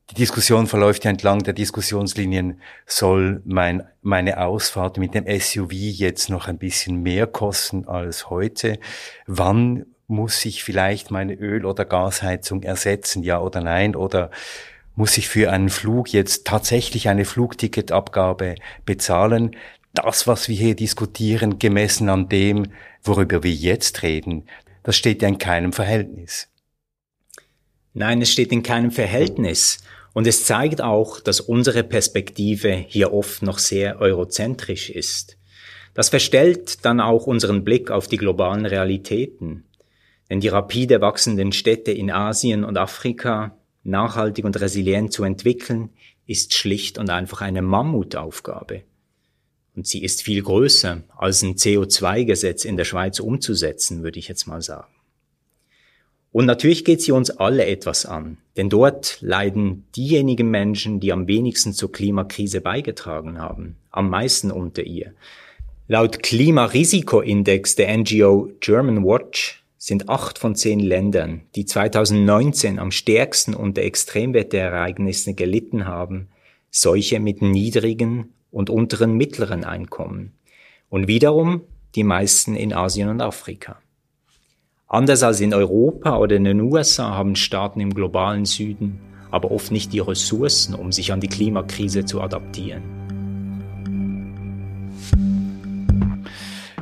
Die 0.09 0.15
Diskussion 0.15 0.67
verläuft 0.67 1.05
ja 1.05 1.11
entlang 1.11 1.41
der 1.41 1.53
Diskussionslinien, 1.53 2.59
soll 2.85 3.41
mein, 3.45 3.87
meine 4.01 4.41
Ausfahrt 4.41 4.97
mit 4.97 5.13
dem 5.13 5.23
SUV 5.39 5.71
jetzt 5.71 6.29
noch 6.29 6.49
ein 6.49 6.57
bisschen 6.57 7.01
mehr 7.01 7.27
kosten 7.27 7.87
als 7.87 8.29
heute? 8.29 8.77
Wann 9.25 9.85
muss 10.09 10.43
ich 10.43 10.63
vielleicht 10.63 11.11
meine 11.11 11.35
Öl- 11.35 11.65
oder 11.65 11.85
Gasheizung 11.85 12.63
ersetzen, 12.63 13.23
ja 13.23 13.39
oder 13.39 13.61
nein? 13.61 13.95
Oder 13.95 14.31
muss 14.95 15.17
ich 15.17 15.29
für 15.29 15.51
einen 15.51 15.69
Flug 15.69 16.11
jetzt 16.11 16.47
tatsächlich 16.47 17.09
eine 17.09 17.25
Flugticketabgabe 17.25 18.55
bezahlen? 18.85 19.55
Das, 19.93 20.27
was 20.27 20.49
wir 20.49 20.55
hier 20.55 20.75
diskutieren, 20.75 21.59
gemessen 21.59 22.09
an 22.09 22.27
dem, 22.27 22.71
worüber 23.03 23.43
wir 23.43 23.51
jetzt 23.51 24.01
reden, 24.01 24.47
das 24.83 24.95
steht 24.95 25.21
ja 25.21 25.27
in 25.27 25.37
keinem 25.37 25.73
Verhältnis. 25.73 26.47
Nein, 27.93 28.21
es 28.21 28.31
steht 28.31 28.51
in 28.51 28.63
keinem 28.63 28.91
Verhältnis. 28.91 29.77
Und 30.13 30.25
es 30.25 30.43
zeigt 30.43 30.81
auch, 30.81 31.19
dass 31.19 31.39
unsere 31.39 31.83
Perspektive 31.83 32.73
hier 32.73 33.13
oft 33.13 33.43
noch 33.43 33.59
sehr 33.59 33.99
eurozentrisch 33.99 34.89
ist. 34.89 35.37
Das 35.93 36.09
verstellt 36.09 36.83
dann 36.83 36.99
auch 36.99 37.27
unseren 37.27 37.63
Blick 37.63 37.91
auf 37.91 38.07
die 38.07 38.17
globalen 38.17 38.65
Realitäten. 38.65 39.65
Denn 40.29 40.39
die 40.39 40.48
rapide 40.48 41.01
wachsenden 41.01 41.51
Städte 41.51 41.91
in 41.91 42.12
Asien 42.12 42.63
und 42.63 42.77
Afrika 42.77 43.57
nachhaltig 43.83 44.45
und 44.45 44.59
resilient 44.59 45.12
zu 45.12 45.24
entwickeln, 45.24 45.89
ist 46.25 46.53
schlicht 46.53 46.98
und 46.98 47.09
einfach 47.09 47.41
eine 47.41 47.62
Mammutaufgabe. 47.62 48.83
Und 49.75 49.88
sie 49.88 50.03
ist 50.03 50.21
viel 50.21 50.43
größer, 50.43 51.01
als 51.17 51.41
ein 51.41 51.55
CO2-Gesetz 51.55 52.65
in 52.65 52.77
der 52.77 52.86
Schweiz 52.86 53.19
umzusetzen, 53.19 54.03
würde 54.03 54.19
ich 54.19 54.27
jetzt 54.27 54.45
mal 54.45 54.62
sagen. 54.62 54.93
Und 56.31 56.45
natürlich 56.45 56.86
geht 56.86 57.01
sie 57.01 57.12
uns 57.12 57.31
alle 57.31 57.65
etwas 57.65 58.05
an, 58.05 58.38
denn 58.55 58.69
dort 58.69 59.17
leiden 59.21 59.86
diejenigen 59.95 60.51
Menschen, 60.51 61.00
die 61.00 61.12
am 61.12 61.27
wenigsten 61.27 61.74
zur 61.74 61.91
Klimakrise 61.91 62.62
beigetragen 62.62 63.39
haben, 63.39 63.77
am 63.89 64.09
meisten 64.09 64.51
unter 64.51 64.83
ihr. 64.83 65.13
Laut 65.88 66.21
Klimarisikoindex 66.21 67.75
der 67.75 67.98
NGO 67.98 68.51
German 68.59 69.03
Watch 69.03 69.58
sind 69.79 70.09
acht 70.09 70.38
von 70.38 70.53
zehn 70.53 70.79
Ländern, 70.79 71.41
die 71.55 71.65
2019 71.65 72.77
am 72.77 72.91
stärksten 72.91 73.55
unter 73.55 73.81
Extremwetterereignissen 73.81 75.36
gelitten 75.36 75.88
haben, 75.88 76.27
solche 76.69 77.19
mit 77.19 77.41
niedrigen 77.41 78.36
und 78.51 78.69
unteren 78.69 79.17
mittleren 79.17 79.63
Einkommen. 79.63 80.33
Und 80.89 81.07
wiederum 81.07 81.62
die 81.95 82.03
meisten 82.03 82.55
in 82.55 82.74
Asien 82.74 83.09
und 83.09 83.21
Afrika. 83.21 83.81
Anders 84.86 85.24
als 85.24 85.41
in 85.41 85.55
Europa 85.55 86.17
oder 86.17 86.36
in 86.36 86.43
den 86.43 86.62
USA 86.62 87.15
haben 87.15 87.36
Staaten 87.36 87.79
im 87.79 87.95
globalen 87.95 88.45
Süden 88.45 89.00
aber 89.31 89.51
oft 89.51 89.71
nicht 89.71 89.93
die 89.93 90.00
Ressourcen, 90.00 90.75
um 90.75 90.91
sich 90.91 91.12
an 91.12 91.21
die 91.21 91.27
Klimakrise 91.27 92.05
zu 92.05 92.21
adaptieren. 92.21 92.98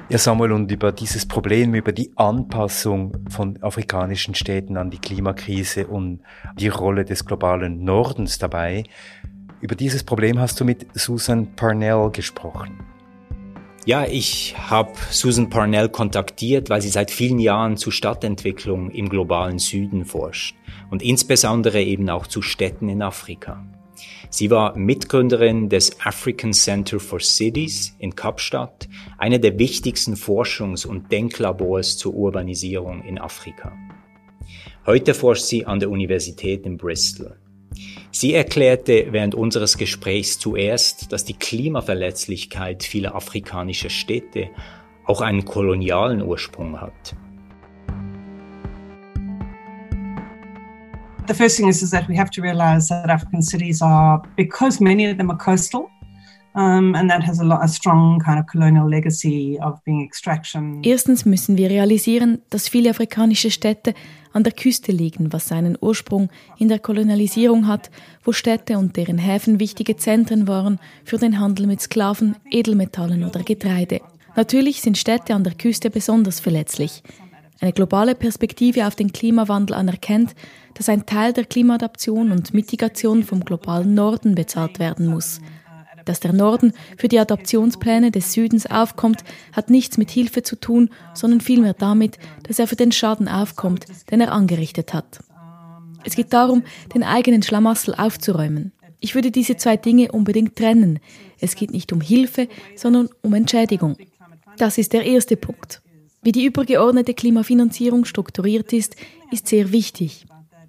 Ja, 0.09 0.17
Samuel, 0.17 0.53
und 0.53 0.71
über 0.71 0.93
dieses 0.93 1.25
Problem, 1.25 1.73
über 1.73 1.91
die 1.91 2.13
Anpassung 2.15 3.11
von 3.29 3.61
afrikanischen 3.61 4.35
Städten 4.35 4.77
an 4.77 4.89
die 4.89 4.99
Klimakrise 4.99 5.85
und 5.85 6.21
die 6.57 6.69
Rolle 6.69 7.03
des 7.03 7.25
globalen 7.25 7.83
Nordens 7.83 8.37
dabei, 8.37 8.85
über 9.59 9.75
dieses 9.75 10.05
Problem 10.05 10.39
hast 10.39 10.61
du 10.61 10.63
mit 10.63 10.87
Susan 10.93 11.53
Parnell 11.57 12.09
gesprochen. 12.11 12.79
Ja, 13.85 14.05
ich 14.05 14.55
habe 14.57 14.93
Susan 15.09 15.49
Parnell 15.49 15.89
kontaktiert, 15.89 16.69
weil 16.69 16.81
sie 16.81 16.89
seit 16.89 17.11
vielen 17.11 17.39
Jahren 17.39 17.75
zu 17.75 17.91
Stadtentwicklung 17.91 18.91
im 18.91 19.09
globalen 19.09 19.59
Süden 19.59 20.05
forscht 20.05 20.55
und 20.89 21.01
insbesondere 21.01 21.81
eben 21.81 22.09
auch 22.09 22.27
zu 22.27 22.41
Städten 22.41 22.87
in 22.87 23.01
Afrika. 23.01 23.61
Sie 24.29 24.49
war 24.51 24.77
Mitgründerin 24.77 25.69
des 25.69 25.99
African 26.01 26.53
Center 26.53 26.99
for 26.99 27.19
Cities 27.19 27.95
in 27.99 28.15
Kapstadt, 28.15 28.87
einer 29.17 29.39
der 29.39 29.57
wichtigsten 29.57 30.15
Forschungs- 30.15 30.85
und 30.85 31.11
Denklabors 31.11 31.97
zur 31.97 32.13
Urbanisierung 32.13 33.03
in 33.03 33.17
Afrika. 33.17 33.73
Heute 34.85 35.13
forscht 35.13 35.43
sie 35.43 35.65
an 35.65 35.79
der 35.79 35.89
Universität 35.89 36.65
in 36.65 36.77
Bristol. 36.77 37.37
Sie 38.11 38.33
erklärte 38.33 39.07
während 39.11 39.35
unseres 39.35 39.77
Gesprächs 39.77 40.39
zuerst, 40.39 41.11
dass 41.11 41.25
die 41.25 41.33
Klimaverletzlichkeit 41.33 42.83
vieler 42.83 43.15
afrikanischer 43.15 43.89
Städte 43.89 44.49
auch 45.05 45.21
einen 45.21 45.45
kolonialen 45.45 46.21
Ursprung 46.21 46.81
hat. 46.81 47.15
The 51.27 51.33
first 51.33 51.57
thing 51.57 51.67
is, 51.67 51.81
is 51.81 51.91
that 51.91 52.07
we 52.07 52.15
have 52.15 52.29
to 52.31 52.41
realize 52.41 52.87
that 52.87 53.09
African 53.09 53.41
cities 53.41 53.81
are, 53.81 54.21
because 54.35 54.81
many 54.81 55.05
of 55.09 55.17
them 55.17 55.29
are 55.29 55.37
coastal, 55.37 55.89
um, 56.55 56.95
and 56.95 57.09
that 57.09 57.21
has 57.23 57.39
a, 57.39 57.43
lot, 57.43 57.63
a 57.63 57.67
strong 57.67 58.19
kind 58.19 58.39
of 58.39 58.47
colonial 58.47 58.89
legacy 58.89 59.59
of 59.61 59.83
being 59.83 60.01
extraction. 60.03 60.81
Erstens 60.83 61.25
müssen 61.25 61.57
wir 61.57 61.69
realisieren, 61.69 62.41
dass 62.49 62.67
viele 62.67 62.89
afrikanische 62.89 63.51
Städte 63.51 63.93
an 64.33 64.43
der 64.43 64.53
Küste 64.53 64.91
liegen, 64.91 65.31
was 65.33 65.47
seinen 65.47 65.77
Ursprung 65.79 66.29
in 66.57 66.67
der 66.67 66.79
Kolonialisierung 66.79 67.67
hat, 67.67 67.91
wo 68.23 68.31
Städte 68.31 68.77
und 68.77 68.95
deren 68.97 69.17
Häfen 69.17 69.59
wichtige 69.59 69.97
Zentren 69.97 70.47
waren 70.47 70.79
für 71.03 71.17
den 71.17 71.39
Handel 71.39 71.67
mit 71.67 71.81
Sklaven, 71.81 72.35
Edelmetallen 72.49 73.23
oder 73.23 73.43
Getreide. 73.43 74.01
Natürlich 74.35 74.81
sind 74.81 74.97
Städte 74.97 75.33
an 75.33 75.43
der 75.43 75.55
Küste 75.55 75.89
besonders 75.89 76.39
verletzlich. 76.39 77.01
Eine 77.59 77.73
globale 77.73 78.13
Perspektive 78.13 78.85
auf 78.85 78.95
den 78.95 79.11
Klimawandel 79.11 79.75
anerkennt, 79.75 80.35
dass 80.75 80.89
ein 80.89 81.05
Teil 81.05 81.33
der 81.33 81.45
Klimaadaption 81.45 82.31
und 82.31 82.53
Mitigation 82.53 83.23
vom 83.23 83.43
globalen 83.43 83.95
Norden 83.95 84.35
bezahlt 84.35 84.79
werden 84.79 85.07
muss. 85.07 85.41
Dass 86.05 86.19
der 86.19 86.33
Norden 86.33 86.73
für 86.97 87.07
die 87.07 87.19
Adaptionspläne 87.19 88.11
des 88.11 88.31
Südens 88.31 88.67
aufkommt, 88.67 89.23
hat 89.53 89.69
nichts 89.69 89.97
mit 89.97 90.11
Hilfe 90.11 90.43
zu 90.43 90.55
tun, 90.55 90.89
sondern 91.13 91.41
vielmehr 91.41 91.73
damit, 91.73 92.19
dass 92.43 92.59
er 92.59 92.67
für 92.67 92.75
den 92.75 92.91
Schaden 92.91 93.27
aufkommt, 93.27 93.85
den 94.11 94.21
er 94.21 94.31
angerichtet 94.31 94.93
hat. 94.93 95.19
Es 96.03 96.15
geht 96.15 96.31
darum, 96.31 96.63
den 96.93 97.03
eigenen 97.03 97.43
Schlamassel 97.43 97.95
aufzuräumen. 97.95 98.71
Ich 98.99 99.15
würde 99.15 99.31
diese 99.31 99.57
zwei 99.57 99.77
Dinge 99.77 100.11
unbedingt 100.11 100.55
trennen. 100.55 100.99
Es 101.39 101.55
geht 101.55 101.71
nicht 101.71 101.91
um 101.91 102.01
Hilfe, 102.01 102.47
sondern 102.75 103.09
um 103.21 103.33
Entschädigung. 103.33 103.97
Das 104.57 104.77
ist 104.77 104.93
der 104.93 105.05
erste 105.05 105.35
Punkt. 105.35 105.81
Wie 106.27 106.33
die 106.33 106.43
übergeordnete 106.43 107.13
Klimafinanzierung 107.13 108.03
strukturiert 108.03 108.73
ist, 108.73 108.97
ist 109.31 109.47
sehr 109.47 109.71
wichtig. 109.71 110.25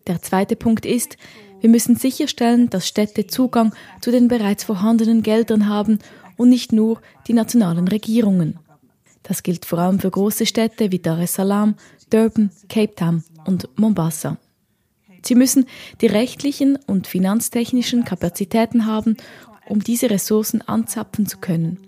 Der 0.07 0.23
zweite 0.23 0.55
Punkt 0.55 0.87
ist, 0.87 1.17
wir 1.61 1.69
müssen 1.69 1.97
sicherstellen, 1.97 2.71
dass 2.71 2.87
Städte 2.87 3.27
Zugang 3.27 3.75
zu 4.01 4.13
den 4.13 4.29
bereits 4.29 4.63
vorhandenen 4.63 5.25
Geldern 5.25 5.69
haben 5.69 5.99
und 6.37 6.49
nicht 6.49 6.73
nur 6.73 7.01
die 7.27 7.33
nationalen 7.33 7.89
Regierungen. 7.89 8.61
Das 9.25 9.43
gilt 9.43 9.65
vor 9.65 9.81
allem 9.81 9.99
für 9.99 10.13
große 10.13 10.47
Städte 10.47 10.93
wie 10.93 11.01
Dar 11.01 11.19
es 11.19 11.35
Salaam, 11.35 11.75
Durban, 12.09 12.53
Cape 12.69 12.95
Town 12.95 13.25
und 13.45 13.69
Mombasa. 13.77 14.37
Sie 15.23 15.35
müssen 15.35 15.67
die 16.01 16.07
rechtlichen 16.07 16.79
und 16.87 17.09
finanztechnischen 17.09 18.05
Kapazitäten 18.05 18.87
haben, 18.87 19.17
um 19.69 19.83
diese 19.83 20.09
Ressourcen 20.09 20.63
anzapfen 20.63 21.27
zu 21.27 21.39
können. 21.39 21.88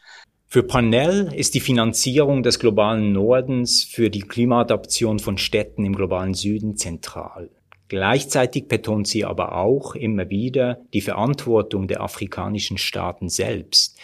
Für 0.53 0.63
Panel 0.63 1.33
ist 1.33 1.53
die 1.53 1.61
Finanzierung 1.61 2.43
des 2.43 2.59
globalen 2.59 3.13
Nordens 3.13 3.85
für 3.85 4.09
die 4.09 4.19
Klimaadaption 4.19 5.19
von 5.19 5.37
Städten 5.37 5.85
im 5.85 5.95
globalen 5.95 6.33
Süden 6.33 6.75
zentral. 6.75 7.49
Gleichzeitig 7.87 8.67
betont 8.67 9.07
sie 9.07 9.23
aber 9.23 9.55
auch 9.55 9.95
immer 9.95 10.29
wieder 10.29 10.81
die 10.91 10.99
Verantwortung 10.99 11.87
der 11.87 12.01
afrikanischen 12.01 12.77
Staaten 12.77 13.29
selbst 13.29 13.97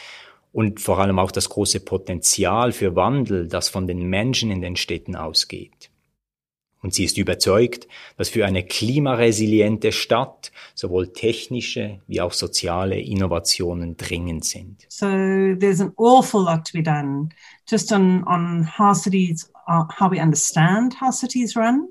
und 0.53 0.79
vor 0.79 0.99
allem 0.99 1.19
auch 1.19 1.31
das 1.31 1.49
große 1.49 1.81
Potenzial 1.81 2.71
für 2.71 2.95
Wandel, 2.95 3.49
das 3.49 3.67
von 3.67 3.85
den 3.85 4.03
Menschen 4.03 4.49
in 4.49 4.61
den 4.61 4.77
Städten 4.77 5.17
ausgeht. 5.17 5.89
Und 6.81 6.93
sie 6.93 7.03
ist 7.03 7.17
überzeugt, 7.17 7.87
dass 8.17 8.29
für 8.29 8.45
eine 8.45 8.63
klimaresiliente 8.63 9.91
Stadt 9.91 10.51
sowohl 10.75 11.11
technische 11.11 11.99
wie 12.07 12.21
auch 12.21 12.33
soziale 12.33 12.99
Innovationen 12.99 13.97
dringend 13.97 14.45
sind. 14.45 14.85
So 14.89 15.07
there's 15.07 15.81
an 15.81 15.93
awful 15.97 16.43
lot 16.43 16.65
to 16.65 16.77
be 16.77 16.83
done 16.83 17.29
just 17.69 17.91
on, 17.91 18.23
on 18.25 18.67
how 18.77 18.95
cities, 18.95 19.51
how 19.67 20.11
we 20.11 20.21
understand 20.21 21.01
how 21.01 21.11
cities 21.11 21.55
run. 21.55 21.89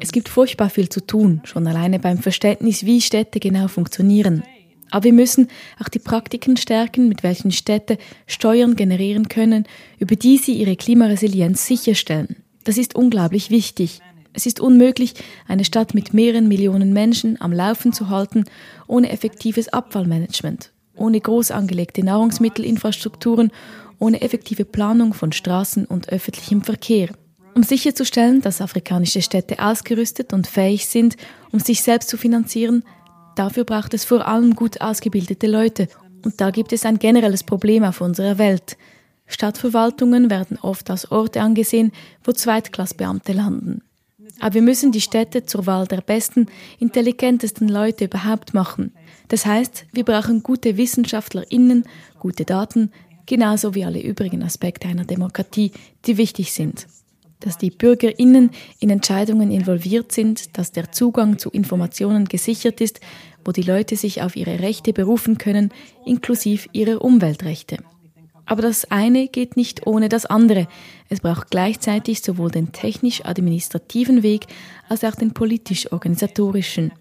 Es 0.00 0.12
gibt 0.12 0.28
furchtbar 0.28 0.70
viel 0.70 0.88
zu 0.88 1.06
tun, 1.06 1.42
schon 1.44 1.66
alleine 1.66 1.98
beim 1.98 2.18
Verständnis, 2.18 2.84
wie 2.84 3.00
Städte 3.00 3.38
genau 3.40 3.68
funktionieren. 3.68 4.42
Aber 4.90 5.04
wir 5.04 5.12
müssen 5.12 5.48
auch 5.82 5.88
die 5.88 5.98
Praktiken 5.98 6.56
stärken, 6.56 7.08
mit 7.08 7.22
welchen 7.22 7.50
Städte 7.50 7.98
Steuern 8.26 8.76
generieren 8.76 9.28
können, 9.28 9.64
über 9.98 10.16
die 10.16 10.38
sie 10.38 10.54
ihre 10.54 10.76
Klimaresilienz 10.76 11.66
sicherstellen. 11.66 12.36
Das 12.64 12.78
ist 12.78 12.94
unglaublich 12.94 13.50
wichtig. 13.50 14.00
Es 14.32 14.46
ist 14.46 14.60
unmöglich, 14.60 15.14
eine 15.48 15.64
Stadt 15.64 15.94
mit 15.94 16.14
mehreren 16.14 16.48
Millionen 16.48 16.92
Menschen 16.92 17.40
am 17.40 17.52
Laufen 17.52 17.92
zu 17.92 18.08
halten, 18.08 18.44
ohne 18.86 19.10
effektives 19.10 19.68
Abfallmanagement, 19.68 20.70
ohne 20.94 21.20
groß 21.20 21.50
angelegte 21.50 22.04
Nahrungsmittelinfrastrukturen, 22.04 23.50
ohne 23.98 24.20
effektive 24.20 24.64
Planung 24.64 25.12
von 25.14 25.32
Straßen 25.32 25.86
und 25.86 26.10
öffentlichem 26.10 26.62
Verkehr. 26.62 27.08
Um 27.54 27.64
sicherzustellen, 27.64 28.40
dass 28.40 28.60
afrikanische 28.60 29.22
Städte 29.22 29.58
ausgerüstet 29.58 30.32
und 30.32 30.46
fähig 30.46 30.86
sind, 30.86 31.16
um 31.50 31.58
sich 31.58 31.82
selbst 31.82 32.08
zu 32.08 32.16
finanzieren, 32.16 32.84
dafür 33.38 33.64
braucht 33.64 33.94
es 33.94 34.04
vor 34.04 34.26
allem 34.26 34.54
gut 34.54 34.80
ausgebildete 34.80 35.46
Leute. 35.46 35.88
Und 36.24 36.40
da 36.40 36.50
gibt 36.50 36.72
es 36.72 36.84
ein 36.84 36.98
generelles 36.98 37.44
Problem 37.44 37.84
auf 37.84 38.00
unserer 38.00 38.38
Welt. 38.38 38.76
Stadtverwaltungen 39.26 40.30
werden 40.30 40.58
oft 40.60 40.90
als 40.90 41.10
Orte 41.10 41.42
angesehen, 41.42 41.92
wo 42.24 42.32
Zweitklassbeamte 42.32 43.32
landen. 43.32 43.82
Aber 44.40 44.54
wir 44.54 44.62
müssen 44.62 44.92
die 44.92 45.00
Städte 45.00 45.44
zur 45.46 45.66
Wahl 45.66 45.86
der 45.86 46.00
besten, 46.00 46.46
intelligentesten 46.78 47.68
Leute 47.68 48.04
überhaupt 48.04 48.54
machen. 48.54 48.92
Das 49.28 49.46
heißt, 49.46 49.86
wir 49.92 50.04
brauchen 50.04 50.42
gute 50.42 50.76
WissenschaftlerInnen, 50.76 51.84
gute 52.18 52.44
Daten, 52.44 52.90
genauso 53.26 53.74
wie 53.74 53.84
alle 53.84 54.00
übrigen 54.00 54.42
Aspekte 54.42 54.88
einer 54.88 55.04
Demokratie, 55.04 55.72
die 56.06 56.16
wichtig 56.16 56.52
sind. 56.52 56.86
Dass 57.40 57.58
die 57.58 57.70
BürgerInnen 57.70 58.50
in 58.80 58.90
Entscheidungen 58.90 59.50
involviert 59.50 60.12
sind, 60.12 60.56
dass 60.56 60.72
der 60.72 60.92
Zugang 60.92 61.38
zu 61.38 61.50
Informationen 61.50 62.24
gesichert 62.24 62.80
ist, 62.80 63.00
wo 63.48 63.52
die 63.52 63.62
Leute 63.62 63.96
sich 63.96 64.20
auf 64.20 64.36
ihre 64.36 64.60
Rechte 64.60 64.92
berufen 64.92 65.38
können, 65.38 65.70
inklusive 66.04 66.68
ihrer 66.72 67.00
Umweltrechte. 67.00 67.78
Aber 68.44 68.60
das 68.60 68.90
eine 68.90 69.26
geht 69.26 69.56
nicht 69.56 69.86
ohne 69.86 70.10
das 70.10 70.26
andere. 70.26 70.68
Es 71.08 71.20
braucht 71.20 71.50
gleichzeitig 71.50 72.20
sowohl 72.20 72.50
den 72.50 72.72
technisch-administrativen 72.72 74.22
Weg 74.22 74.48
als 74.90 75.02
auch 75.02 75.14
den 75.14 75.32
politisch-organisatorischen. 75.32 76.92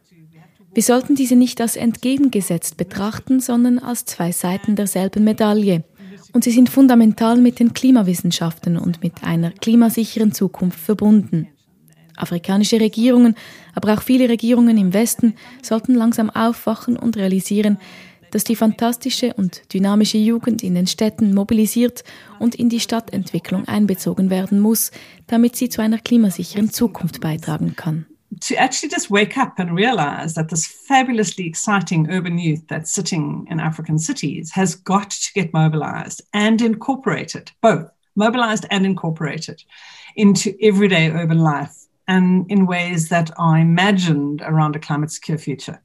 Wir 0.74 0.84
sollten 0.84 1.16
diese 1.16 1.36
nicht 1.36 1.60
als 1.60 1.76
entgegengesetzt 1.76 2.78
betrachten, 2.78 3.42
sondern 3.42 3.78
als 3.78 4.06
zwei 4.06 4.32
Seiten 4.32 4.78
derselben 4.78 5.26
Medaille. 5.26 5.84
Und 6.32 6.46
sie 6.46 6.52
sind 6.52 6.70
fundamental 6.70 7.42
mit 7.42 7.60
den 7.60 7.74
Klimawissenschaften 7.74 8.78
und 8.78 9.04
mit 9.04 9.22
einer 9.22 9.52
klimasicheren 9.52 10.32
Zukunft 10.32 10.80
verbunden. 10.80 11.50
Afrikanische 12.17 12.80
Regierungen, 12.80 13.36
aber 13.73 13.93
auch 13.93 14.01
viele 14.01 14.30
Regierungen 14.30 14.77
im 14.77 14.93
Westen 14.93 15.36
sollten 15.62 15.95
langsam 15.95 16.30
aufwachen 16.30 16.97
und 16.97 17.17
realisieren, 17.17 17.77
dass 18.32 18.43
die 18.43 18.56
fantastische 18.56 19.34
und 19.34 19.73
dynamische 19.73 20.17
Jugend 20.17 20.63
in 20.63 20.75
den 20.75 20.88
Städten 20.88 21.34
mobilisiert 21.34 22.03
und 22.39 22.56
in 22.56 22.69
die 22.69 22.80
Stadtentwicklung 22.80 23.67
einbezogen 23.67 24.30
werden 24.30 24.60
muss, 24.60 24.91
damit 25.27 25.56
sie 25.56 25.69
zu 25.69 25.82
einer 25.82 25.99
klimasicheren 25.99 26.69
Zukunft 26.69 27.21
beitragen 27.21 27.75
kann. 27.75 28.06
to 28.41 28.56
actually 28.56 28.89
just 28.89 29.10
wake 29.10 29.38
up 29.38 29.60
and 29.60 29.73
realize 29.73 30.34
that 30.36 30.49
this 30.49 30.67
fabulously 30.67 31.47
exciting 31.47 32.10
urban 32.10 32.38
youth 32.38 32.67
that's 32.67 32.91
sitting 32.91 33.47
in 33.49 33.60
African 33.60 33.97
cities 33.97 34.51
has 34.51 34.75
got 34.75 35.10
to 35.10 35.34
get 35.34 35.53
mobilized 35.53 36.21
and 36.34 36.62
incorporated, 36.62 37.51
both 37.62 37.89
mobilized 38.15 38.65
and 38.69 38.86
incorporated 38.86 39.63
into 40.15 40.56
everyday 40.62 41.10
urban 41.10 41.39
life 41.39 41.87
and 42.08 42.50
in 42.50 42.67
ways 42.67 43.10
that 43.10 43.32
are 43.38 43.60
imagined 43.60 44.41
around 44.41 44.76
a 44.76 44.80
climate 44.80 45.12
secure 45.12 45.38
future. 45.38 45.80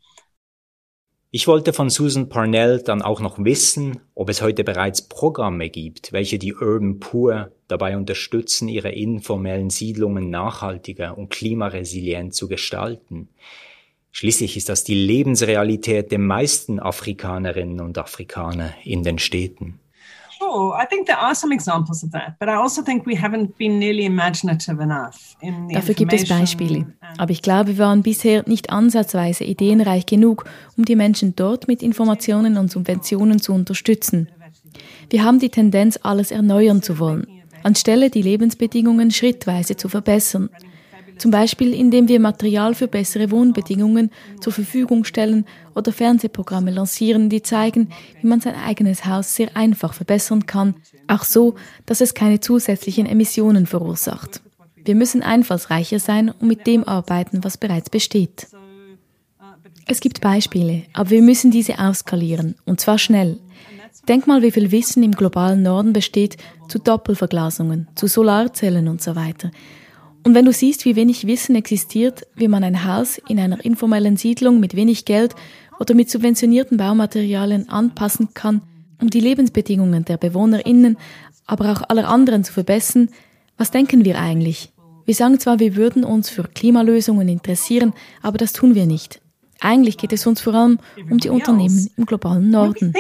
Ich 1.35 1.47
wollte 1.47 1.73
von 1.73 1.89
Susan 1.89 2.29
Parnell 2.29 2.83
dann 2.83 3.01
auch 3.01 3.21
noch 3.21 3.43
wissen, 3.43 4.01
ob 4.15 4.29
es 4.29 4.43
heute 4.43 4.65
bereits 4.65 5.01
Programme 5.01 5.71
gibt, 5.71 6.13
welche 6.13 6.39
die 6.39 6.53
Urban 6.53 7.01
Poor 7.01 7.51
dabei 7.69 7.97
unterstützen, 7.97 8.69
ihre 8.69 8.93
informellen 8.93 9.71
Siedlungen 9.71 10.29
nachhaltiger 10.29 11.17
und 11.17 11.31
klimaresilient 11.31 12.35
zu 12.35 12.49
gestalten. 12.49 13.31
Schließlich 14.11 14.59
ist 14.59 14.69
das 14.69 14.85
die 14.85 14.95
Lebensrealität 14.95 16.13
der 16.13 16.19
meisten 16.19 16.79
Afrikanerinnen 16.79 17.81
und 17.81 17.97
Afrikaner 17.97 18.75
in 18.85 19.03
den 19.03 19.19
Städten. 19.19 19.81
Sure, 20.43 20.75
I 20.77 20.87
think 20.87 21.07
there 21.07 21.19
are 21.19 21.35
some 21.35 21.53
examples 21.55 22.03
of 22.03 22.11
that, 22.13 22.39
but 22.39 22.49
I 22.49 22.55
also 22.55 22.83
think 22.83 23.07
we 23.07 23.15
haven't 23.15 23.57
been 23.59 23.79
nearly 23.79 24.05
imaginative 24.05 24.83
enough. 24.83 25.37
In 25.41 25.69
the 25.69 25.75
Dafür 25.75 25.95
gibt 25.95 26.13
es 26.13 26.29
Beispiele, 26.29 26.87
aber 27.17 27.31
ich 27.31 27.43
glaube, 27.43 27.77
wir 27.77 27.79
waren 27.79 28.03
bisher 28.03 28.43
nicht 28.47 28.71
ansatzweise 28.71 29.45
ideenreich 29.45 30.07
genug, 30.07 30.45
um 30.77 30.85
die 30.85 30.97
Menschen 30.97 31.37
dort 31.37 31.69
mit 31.69 31.83
Informationen 31.83 32.57
und 32.57 32.71
Subventionen 32.71 33.41
zu 33.41 33.53
unterstützen. 33.53 34.29
Wir 35.11 35.23
haben 35.23 35.39
die 35.39 35.51
Tendenz, 35.51 35.99
alles 36.03 36.31
erneuern 36.31 36.83
zu 36.83 36.99
wollen, 36.99 37.27
anstelle 37.63 38.11
die 38.11 38.23
Lebensbedingungen 38.23 39.11
schrittweise 39.11 39.77
zu 39.77 39.89
verbessern. 39.89 40.49
Zum 41.19 41.31
Beispiel, 41.31 41.73
indem 41.75 42.09
wir 42.09 42.21
Material 42.21 42.75
für 42.75 42.89
bessere 42.89 43.31
Wohnbedingungen 43.31 44.11
zur 44.41 44.53
Verfügung 44.53 45.05
stellen 45.05 45.45
oder 45.75 45.93
Fernsehprogramme 45.93 46.71
lancieren, 46.71 47.29
die 47.29 47.43
zeigen, 47.43 47.91
wie 48.21 48.27
man 48.27 48.41
sein 48.41 48.55
eigenes 48.55 49.05
Haus 49.05 49.35
sehr 49.35 49.57
einfach 49.57 49.95
verbessern 49.95 50.47
kann, 50.47 50.75
auch 51.07 51.25
so, 51.25 51.55
dass 51.87 52.01
es 52.01 52.15
keine 52.15 52.41
zusätzlichen 52.41 53.07
Emissionen 53.07 53.67
verursacht. 53.67 54.41
Wir 54.85 54.95
müssen 54.95 55.23
einfallsreicher 55.23 56.01
sein 56.01 56.31
und 56.31 56.49
mit 56.49 56.67
dem 56.67 56.85
arbeiten, 56.85 57.45
was 57.45 57.57
bereits 57.57 57.91
besteht. 57.91 58.49
Es 59.87 60.01
gibt 60.01 60.21
Beispiele, 60.21 60.83
aber 60.93 61.11
wir 61.11 61.23
müssen 61.23 61.51
diese 61.51 61.79
auskalieren, 61.79 62.57
und 62.65 62.81
zwar 62.81 62.99
schnell. 62.99 63.39
Denk 64.09 64.27
mal, 64.27 64.43
wie 64.43 64.51
viel 64.51 64.73
Wissen 64.73 65.03
im 65.03 65.13
globalen 65.13 65.63
Norden 65.63 65.93
besteht 65.93 66.37
zu 66.69 66.79
Doppelverglasungen, 66.79 67.89
zu 67.95 68.09
Solarzellen 68.09 68.89
und 68.89 69.01
so 69.01 69.15
weiter. 69.15 69.51
Und 70.25 70.35
wenn 70.35 70.45
du 70.45 70.53
siehst, 70.53 70.85
wie 70.85 70.95
wenig 70.95 71.27
Wissen 71.27 71.57
existiert, 71.57 72.27
wie 72.35 72.49
man 72.49 72.63
ein 72.63 72.85
Haus 72.85 73.19
in 73.29 73.41
einer 73.41 73.65
informellen 73.65 74.17
Siedlung 74.17 74.61
mit 74.61 74.77
wenig 74.77 75.05
Geld 75.05 75.35
oder 75.81 75.95
mit 75.95 76.11
subventionierten 76.11 76.77
Baumaterialien 76.77 77.69
anpassen 77.69 78.33
kann, 78.35 78.63
um 79.01 79.11
die 79.11 79.21
Lebensbedingungen 79.21 80.05
der 80.05 80.17
BewohnerInnen, 80.17 80.97
aber 81.47 81.73
auch 81.73 81.83
aller 81.89 82.09
anderen 82.09 82.45
zu 82.45 82.53
verbessern, 82.53 83.09
was 83.57 83.73
denken 83.73 84.05
wir 84.05 84.19
eigentlich? 84.19 84.73
Wir 85.05 85.15
sagen 85.15 85.41
zwar, 85.41 85.59
wir 85.59 85.75
würden 85.75 86.05
uns 86.05 86.31
für 86.31 86.45
Klimalösungen 86.45 87.29
interessieren, 87.29 87.93
aber 88.23 88.39
das 88.39 88.53
tun 88.53 88.77
wir 88.77 88.87
nicht. 88.87 89.21
Eigentlich 89.61 89.99
geht 89.99 90.13
es 90.13 90.27
uns 90.27 90.41
vor 90.41 90.55
allem 90.55 90.79
um 91.11 91.19
die 91.19 91.29
Unternehmen 91.29 91.91
im 91.97 92.07
globalen 92.07 92.51
Norden. 92.51 92.95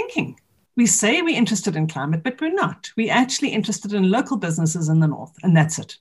We 0.75 0.87
say 0.87 1.21
we're 1.21 1.37
interested 1.37 1.77
in 1.77 1.87
climate, 1.87 2.23
but 2.23 2.41
we're 2.41 2.55
not. 2.55 2.95
We're 2.97 3.13
actually 3.13 3.53
interested 3.53 3.93
in 3.93 4.05
local 4.05 4.39
businesses 4.39 4.89
in 4.89 5.03
the 5.03 5.07
north, 5.07 5.33
and 5.43 5.55
that's 5.55 5.79
it. 5.79 6.01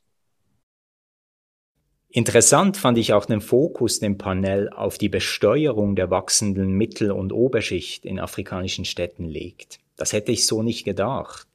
Interessant 2.13 2.75
fand 2.75 2.97
ich 2.97 3.13
auch 3.13 3.25
den 3.25 3.39
Fokus 3.39 3.99
dem 3.99 4.17
Panel 4.17 4.69
auf 4.69 4.97
die 4.97 5.07
Besteuerung 5.07 5.95
der 5.95 6.09
wachsenden 6.11 6.73
Mittel- 6.73 7.11
und 7.11 7.31
Oberschicht 7.31 8.05
in 8.05 8.19
afrikanischen 8.19 8.83
Städten 8.83 9.25
legt. 9.25 9.79
Das 9.95 10.11
hätte 10.11 10.33
ich 10.33 10.45
so 10.45 10.61
nicht 10.61 10.83
gedacht. 10.83 11.47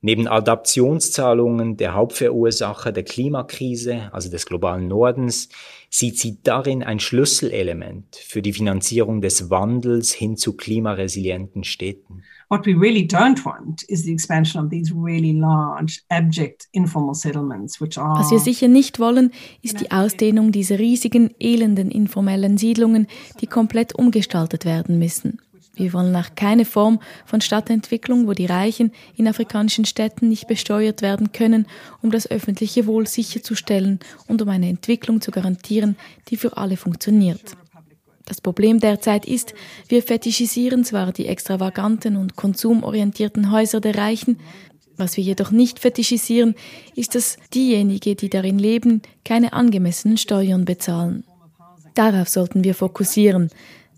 Neben 0.00 0.26
Adaptionszahlungen 0.26 1.76
der 1.76 1.92
Hauptverursacher 1.92 2.92
der 2.92 3.02
Klimakrise, 3.02 4.08
also 4.12 4.30
des 4.30 4.46
globalen 4.46 4.88
Nordens, 4.88 5.48
sieht 5.90 6.18
sie 6.18 6.38
darin 6.42 6.82
ein 6.82 7.00
Schlüsselelement 7.00 8.16
für 8.16 8.40
die 8.40 8.52
Finanzierung 8.52 9.20
des 9.20 9.50
Wandels 9.50 10.12
hin 10.12 10.36
zu 10.36 10.56
klimaresilienten 10.56 11.64
Städten. 11.64 12.22
What 12.50 12.64
we 12.64 12.72
really 12.72 13.06
don't 13.06 13.44
want 13.44 13.82
is 13.88 14.04
the 14.04 14.12
expansion 14.12 14.64
of 14.64 14.70
these 14.70 14.90
really 14.90 15.34
large, 15.34 16.02
abject, 16.08 16.66
informal 16.72 17.14
settlements, 17.14 17.78
which 17.78 17.98
are. 17.98 18.18
Was 18.18 18.30
wir 18.30 18.38
sicher 18.38 18.68
nicht 18.68 18.98
wollen, 18.98 19.32
ist 19.60 19.80
die 19.80 19.90
Ausdehnung 19.90 20.50
dieser 20.50 20.78
riesigen, 20.78 21.34
elenden, 21.38 21.90
informellen 21.90 22.56
Siedlungen, 22.56 23.06
die 23.42 23.46
komplett 23.46 23.94
umgestaltet 23.94 24.64
werden 24.64 24.98
müssen. 24.98 25.42
Wir 25.74 25.92
wollen 25.92 26.16
auch 26.16 26.34
keine 26.36 26.64
Form 26.64 27.00
von 27.26 27.42
Stadtentwicklung, 27.42 28.26
wo 28.26 28.32
die 28.32 28.46
Reichen 28.46 28.92
in 29.14 29.28
afrikanischen 29.28 29.84
Städten 29.84 30.28
nicht 30.28 30.48
besteuert 30.48 31.02
werden 31.02 31.32
können, 31.32 31.66
um 32.00 32.10
das 32.10 32.28
öffentliche 32.30 32.86
Wohl 32.86 33.06
sicherzustellen 33.06 34.00
und 34.26 34.40
um 34.40 34.48
eine 34.48 34.70
Entwicklung 34.70 35.20
zu 35.20 35.30
garantieren, 35.30 35.96
die 36.28 36.36
für 36.36 36.56
alle 36.56 36.78
funktioniert. 36.78 37.56
Das 38.28 38.42
Problem 38.42 38.78
derzeit 38.78 39.24
ist, 39.24 39.54
wir 39.88 40.02
fetischisieren 40.02 40.84
zwar 40.84 41.12
die 41.12 41.26
extravaganten 41.26 42.16
und 42.18 42.36
konsumorientierten 42.36 43.50
Häuser 43.50 43.80
der 43.80 43.96
Reichen, 43.96 44.38
was 44.98 45.16
wir 45.16 45.24
jedoch 45.24 45.50
nicht 45.50 45.78
fetischisieren, 45.78 46.54
ist, 46.94 47.14
dass 47.14 47.38
diejenigen, 47.54 48.16
die 48.16 48.28
darin 48.28 48.58
leben, 48.58 49.00
keine 49.24 49.54
angemessenen 49.54 50.18
Steuern 50.18 50.66
bezahlen. 50.66 51.24
Darauf 51.94 52.28
sollten 52.28 52.64
wir 52.64 52.74
fokussieren. 52.74 53.48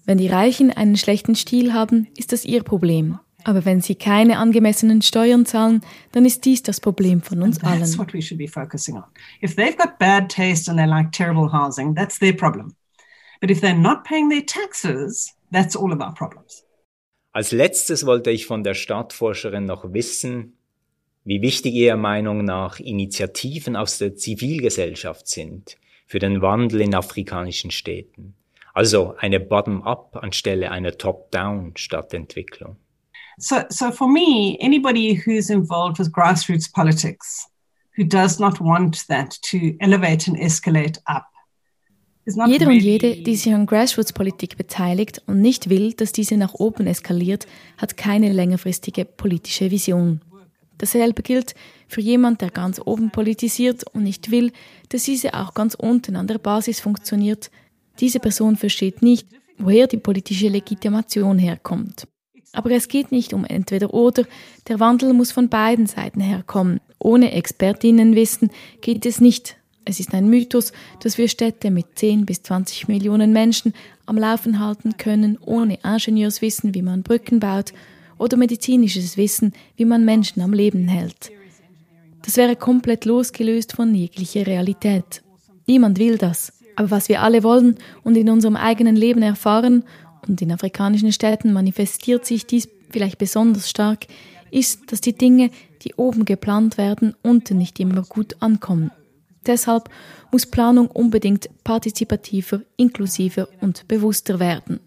Wenn 0.05 0.19
die 0.19 0.29
Reichen 0.29 0.71
einen 0.71 0.97
schlechten 0.97 1.35
Stil 1.35 1.73
haben, 1.73 2.07
ist 2.17 2.33
das 2.33 2.45
ihr 2.45 2.63
Problem. 2.63 3.19
Aber 3.43 3.65
wenn 3.65 3.81
sie 3.81 3.97
keine 3.97 4.39
angemessenen 4.39 5.03
Steuern 5.03 5.45
zahlen, 5.45 5.81
dann 6.13 6.25
ist 6.25 6.45
dies 6.45 6.63
das 6.63 6.79
Problem 6.81 7.21
von 7.21 7.43
uns 7.43 7.65
allen. 7.65 7.81
That's 7.81 7.99
what 7.99 8.15
we 8.15 8.23
should 8.23 8.39
be 8.39 8.47
focusing 8.47 8.97
on. 8.97 9.05
If 9.43 9.57
they've 9.57 9.77
got 9.77 9.99
bad 9.99 10.29
taste 10.29 10.71
and 10.71 10.79
they 10.79 10.87
like 10.87 11.11
terrible 11.11 11.51
housing, 11.53 11.97
that's 11.97 12.19
their 12.21 12.35
problem. 12.35 12.75
But 13.41 13.51
if 13.51 13.61
they're 13.61 13.75
not 13.75 14.05
paying 14.05 14.29
their 14.29 14.45
taxes, 14.45 15.35
that's 15.51 15.75
all 15.75 15.93
of 15.93 16.01
our 16.01 16.15
problems. 16.15 16.65
Als 17.33 17.53
letztes 17.53 18.05
wollte 18.07 18.31
ich 18.31 18.47
von 18.47 18.65
der 18.65 18.75
Stadtforscherin 18.75 19.65
noch 19.65 19.93
wissen, 19.93 20.59
wie 21.25 21.43
wichtig 21.43 21.75
Ihrer 21.75 21.97
Meinung 21.97 22.45
nach 22.45 22.81
Initiativen 22.81 23.77
aus 23.77 23.99
der 23.99 24.17
Zivilgesellschaft 24.17 25.29
sind, 25.29 25.77
für 26.07 26.19
den 26.19 26.43
Wandel 26.43 26.81
in 26.81 26.95
afrikanischen 26.95 27.71
Städten. 27.71 28.35
Also 28.75 29.15
eine 29.19 29.41
Bottom-up 29.41 30.17
anstelle 30.17 30.71
einer 30.71 30.97
Top-down 30.97 31.77
Stadtentwicklung. 31.77 32.77
So, 33.39 33.63
so 33.69 33.91
for 33.91 34.09
me, 34.09 34.59
anybody 34.61 35.15
who's 35.15 35.51
involved 35.51 35.99
with 35.99 36.13
grassroots 36.13 36.71
politics, 36.71 37.47
who 37.97 38.05
does 38.05 38.39
not 38.39 38.61
want 38.61 39.07
that 39.09 39.41
to 39.51 39.77
elevate 39.81 40.29
and 40.29 40.37
escalate 40.37 40.99
up, 41.07 41.30
jeder 42.25 42.69
und 42.69 42.81
jede, 42.81 43.17
die 43.17 43.37
sich 43.37 43.53
an 43.53 43.67
Grassroots-Politik 43.67 44.57
beteiligt 44.57 45.23
und 45.27 45.41
nicht 45.41 45.71
will, 45.71 45.93
dass 45.95 46.13
diese 46.13 46.37
nach 46.37 46.55
oben 46.55 46.87
eskaliert, 46.87 47.47
hat 47.79 47.97
keine 47.97 48.33
längerfristige 48.33 49.05
politische 49.05 49.71
Vision. 49.71 50.21
Dasselbe 50.79 51.23
gilt 51.23 51.55
für 51.89 52.01
jemand, 52.01 52.41
der 52.41 52.51
ganz 52.51 52.81
oben 52.83 53.11
politisiert 53.11 53.85
und 53.93 54.05
nicht 54.05 54.31
will, 54.31 54.53
dass 54.89 55.05
diese 55.05 55.35
auch 55.35 55.55
ganz 55.55 55.75
unten 55.75 56.17
an 56.17 56.27
der 56.27 56.39
Basis 56.39 56.81
funktioniert. 56.81 57.51
Diese 58.01 58.21
Person 58.21 58.57
versteht 58.57 59.03
nicht, 59.03 59.27
woher 59.59 59.87
die 59.87 59.99
politische 59.99 60.49
Legitimation 60.49 61.39
herkommt. 61.39 62.07
Aber 62.53 62.71
es 62.71 62.89
geht 62.89 63.13
nicht 63.13 63.33
um 63.33 63.45
entweder 63.45 63.93
oder, 63.95 64.25
der 64.69 64.81
Wandel 64.81 65.13
muss 65.13 65.33
von 65.33 65.49
beiden 65.49 65.87
Seiten 65.87 66.21
herkommen. 66.21 66.81
Ohne 66.99 67.33
Expertinnenwissen 67.33 68.51
geht 68.81 69.07
es 69.07 69.21
nicht, 69.21 69.57
es 69.91 70.01
ist 70.01 70.15
ein 70.15 70.31
Mythos, 70.31 70.73
dass 71.03 71.19
wir 71.19 71.29
Städte 71.29 71.71
mit 71.71 71.87
10 71.97 72.25
bis 72.25 72.43
20 72.43 72.89
Millionen 72.89 73.33
Menschen 73.33 73.75
am 74.07 74.17
Laufen 74.17 74.59
halten 74.59 74.97
können, 74.97 75.39
ohne 75.45 75.79
Ingenieurswissen, 75.85 76.75
wie 76.75 76.83
man 76.83 77.03
Brücken 77.03 77.41
baut, 77.41 77.73
oder 78.17 78.37
medizinisches 78.37 79.17
Wissen, 79.17 79.53
wie 79.77 79.85
man 79.85 80.05
Menschen 80.05 80.43
am 80.43 80.53
Leben 80.53 80.89
hält. 80.89 81.31
Das 82.23 82.37
wäre 82.37 82.57
komplett 82.57 83.05
losgelöst 83.05 83.73
von 83.73 83.95
jeglicher 83.95 84.47
Realität. 84.47 85.23
Niemand 85.67 85.99
will 85.99 86.19
das. 86.19 86.53
Aber 86.77 86.91
was 86.91 87.09
wir 87.09 87.23
alle 87.23 87.43
wollen 87.43 87.77
und 88.05 88.17
in 88.17 88.29
unserem 88.29 88.57
eigenen 88.57 88.97
Leben 88.97 89.23
erfahren, 89.23 89.85
und 90.29 90.43
in 90.43 90.53
afrikanischen 90.53 91.13
Städten 91.13 91.53
manifestiert 91.53 92.27
sich 92.27 92.47
dies 92.47 92.69
vielleicht 92.91 93.19
besonders 93.19 93.71
stark, 93.71 94.07
ist, 94.51 94.93
dass 94.93 95.01
die 95.01 95.17
Dinge, 95.17 95.51
die 95.83 95.95
oben 95.95 96.25
geplant 96.25 96.77
werden, 96.77 97.15
unten 97.23 97.59
nicht 97.59 97.81
immer 97.81 98.03
gut 98.03 98.37
ankommen. 98.41 98.91
Deshalb 99.47 99.89
muss 100.33 100.47
Planung 100.47 100.89
unbedingt 100.89 101.49
partizipativer, 101.65 102.63
inklusiver 102.77 103.49
und 103.61 103.89
bewusster 103.89 104.39
werden. 104.39 104.81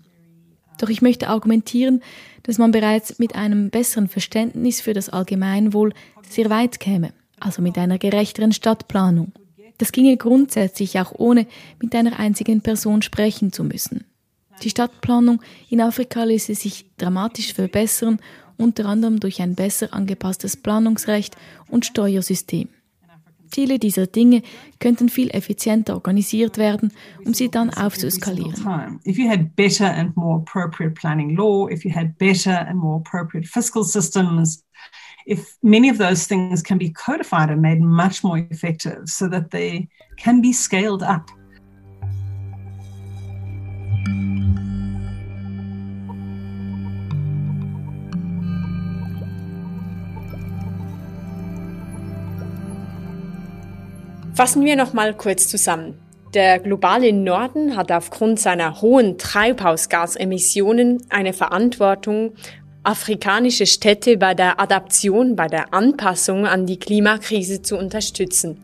Doch 0.79 0.89
ich 0.89 1.01
möchte 1.01 1.29
argumentieren, 1.29 2.01
dass 2.43 2.57
man 2.57 2.71
bereits 2.71 3.19
mit 3.19 3.35
einem 3.35 3.69
besseren 3.69 4.07
Verständnis 4.07 4.81
für 4.81 4.93
das 4.93 5.09
Allgemeinwohl 5.09 5.93
sehr 6.27 6.49
weit 6.49 6.79
käme, 6.79 7.13
also 7.39 7.61
mit 7.61 7.77
einer 7.77 7.97
gerechteren 7.97 8.51
Stadtplanung. 8.51 9.31
Das 9.77 9.91
ginge 9.91 10.17
grundsätzlich 10.17 10.99
auch 10.99 11.13
ohne 11.17 11.47
mit 11.81 11.95
einer 11.95 12.19
einzigen 12.19 12.61
Person 12.61 13.01
sprechen 13.01 13.51
zu 13.51 13.63
müssen. 13.63 14.05
Die 14.61 14.69
Stadtplanung 14.69 15.41
in 15.69 15.81
Afrika 15.81 16.23
ließe 16.23 16.55
sich 16.55 16.85
dramatisch 16.97 17.53
verbessern, 17.53 18.19
unter 18.57 18.85
anderem 18.85 19.19
durch 19.19 19.41
ein 19.41 19.55
besser 19.55 19.93
angepasstes 19.93 20.57
Planungsrecht 20.57 21.35
und 21.67 21.85
Steuersystem. 21.85 22.69
Viele 23.53 23.77
dieser 23.77 24.07
Dinge 24.07 24.41
könnten 24.79 25.09
viel 25.09 25.29
effizienter 25.29 25.93
organisiert 25.93 26.57
werden, 26.57 26.91
um 27.23 27.35
sie 27.35 27.51
dann 27.51 27.69
aufzuskalieren. 27.69 28.99
If 29.05 29.17
you 29.17 29.29
had 29.29 29.55
better 29.55 29.93
and 29.93 30.15
more 30.17 30.39
appropriate 30.39 30.95
planning 30.95 31.35
law, 31.35 31.67
if 31.69 31.85
you 31.85 31.93
had 31.93 32.17
better 32.17 32.67
and 32.67 32.79
more 32.79 32.97
appropriate 32.97 33.45
fiscal 33.47 33.83
systems, 33.83 34.65
if 35.27 35.55
many 35.61 35.91
of 35.91 35.99
those 35.99 36.27
things 36.27 36.63
can 36.63 36.79
be 36.79 36.91
codified 36.91 37.51
and 37.51 37.61
made 37.61 37.79
much 37.79 38.23
more 38.23 38.39
effective 38.49 39.03
so 39.05 39.29
that 39.29 39.51
they 39.51 39.87
can 40.17 40.41
be 40.41 40.51
scaled 40.51 41.03
up. 41.03 41.29
Fassen 54.35 54.65
wir 54.65 54.75
noch 54.75 54.93
mal 54.93 55.13
kurz 55.13 55.47
zusammen. 55.47 55.99
Der 56.33 56.57
globale 56.57 57.13
Norden 57.13 57.75
hat 57.75 57.91
aufgrund 57.91 58.39
seiner 58.39 58.81
hohen 58.81 59.19
Treibhausgasemissionen 59.19 61.03
eine 61.09 61.33
Verantwortung, 61.33 62.33
afrikanische 62.81 63.67
Städte 63.67 64.17
bei 64.17 64.33
der 64.33 64.59
Adaption, 64.59 65.35
bei 65.35 65.47
der 65.47 65.71
Anpassung 65.71 66.47
an 66.47 66.65
die 66.65 66.79
Klimakrise 66.79 67.61
zu 67.61 67.77
unterstützen. 67.77 68.59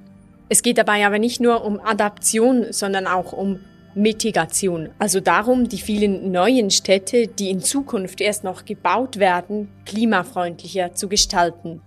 Es 0.49 0.63
geht 0.63 0.79
dabei 0.79 1.05
aber 1.05 1.19
nicht 1.19 1.39
nur 1.39 1.63
um 1.63 1.79
Adaption, 1.79 2.65
sondern 2.71 3.05
auch 3.05 3.31
um 3.31 3.59
Mitigation, 3.93 4.89
also 4.97 5.19
darum, 5.19 5.69
die 5.69 5.77
vielen 5.77 6.31
neuen 6.31 6.71
Städte, 6.71 7.27
die 7.27 7.51
in 7.51 7.59
Zukunft 7.59 8.21
erst 8.21 8.43
noch 8.43 8.65
gebaut 8.65 9.17
werden, 9.17 9.69
klimafreundlicher 9.85 10.95
zu 10.95 11.07
gestalten. 11.07 11.81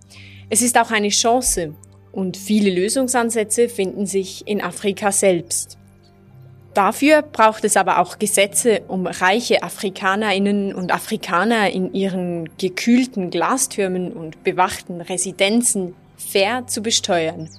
Es 0.50 0.62
ist 0.62 0.78
auch 0.78 0.92
eine 0.92 1.08
Chance, 1.08 1.74
und 2.12 2.36
viele 2.36 2.70
Lösungsansätze 2.70 3.68
finden 3.68 4.06
sich 4.06 4.46
in 4.46 4.60
Afrika 4.60 5.10
selbst. 5.10 5.78
Dafür 6.74 7.20
braucht 7.20 7.64
es 7.64 7.76
aber 7.76 7.98
auch 7.98 8.18
Gesetze, 8.18 8.82
um 8.88 9.06
reiche 9.06 9.62
Afrikanerinnen 9.62 10.74
und 10.74 10.92
Afrikaner 10.92 11.70
in 11.70 11.92
ihren 11.92 12.48
gekühlten 12.56 13.30
Glastürmen 13.30 14.12
und 14.12 14.42
bewachten 14.42 15.02
Residenzen 15.02 15.94
fair 16.16 16.66
zu 16.66 16.80
besteuern. 16.80 17.50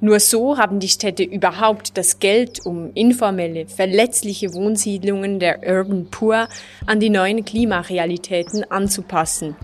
Nur 0.00 0.20
so 0.20 0.56
haben 0.56 0.80
die 0.80 0.88
Städte 0.88 1.22
überhaupt 1.22 1.98
das 1.98 2.18
Geld, 2.18 2.64
um 2.64 2.92
informelle, 2.94 3.66
verletzliche 3.66 4.54
Wohnsiedlungen 4.54 5.38
der 5.38 5.60
Urban 5.66 6.06
Poor 6.10 6.48
an 6.86 6.98
die 6.98 7.10
neuen 7.10 7.44
Klimarealitäten 7.44 8.70
anzupassen 8.70 9.54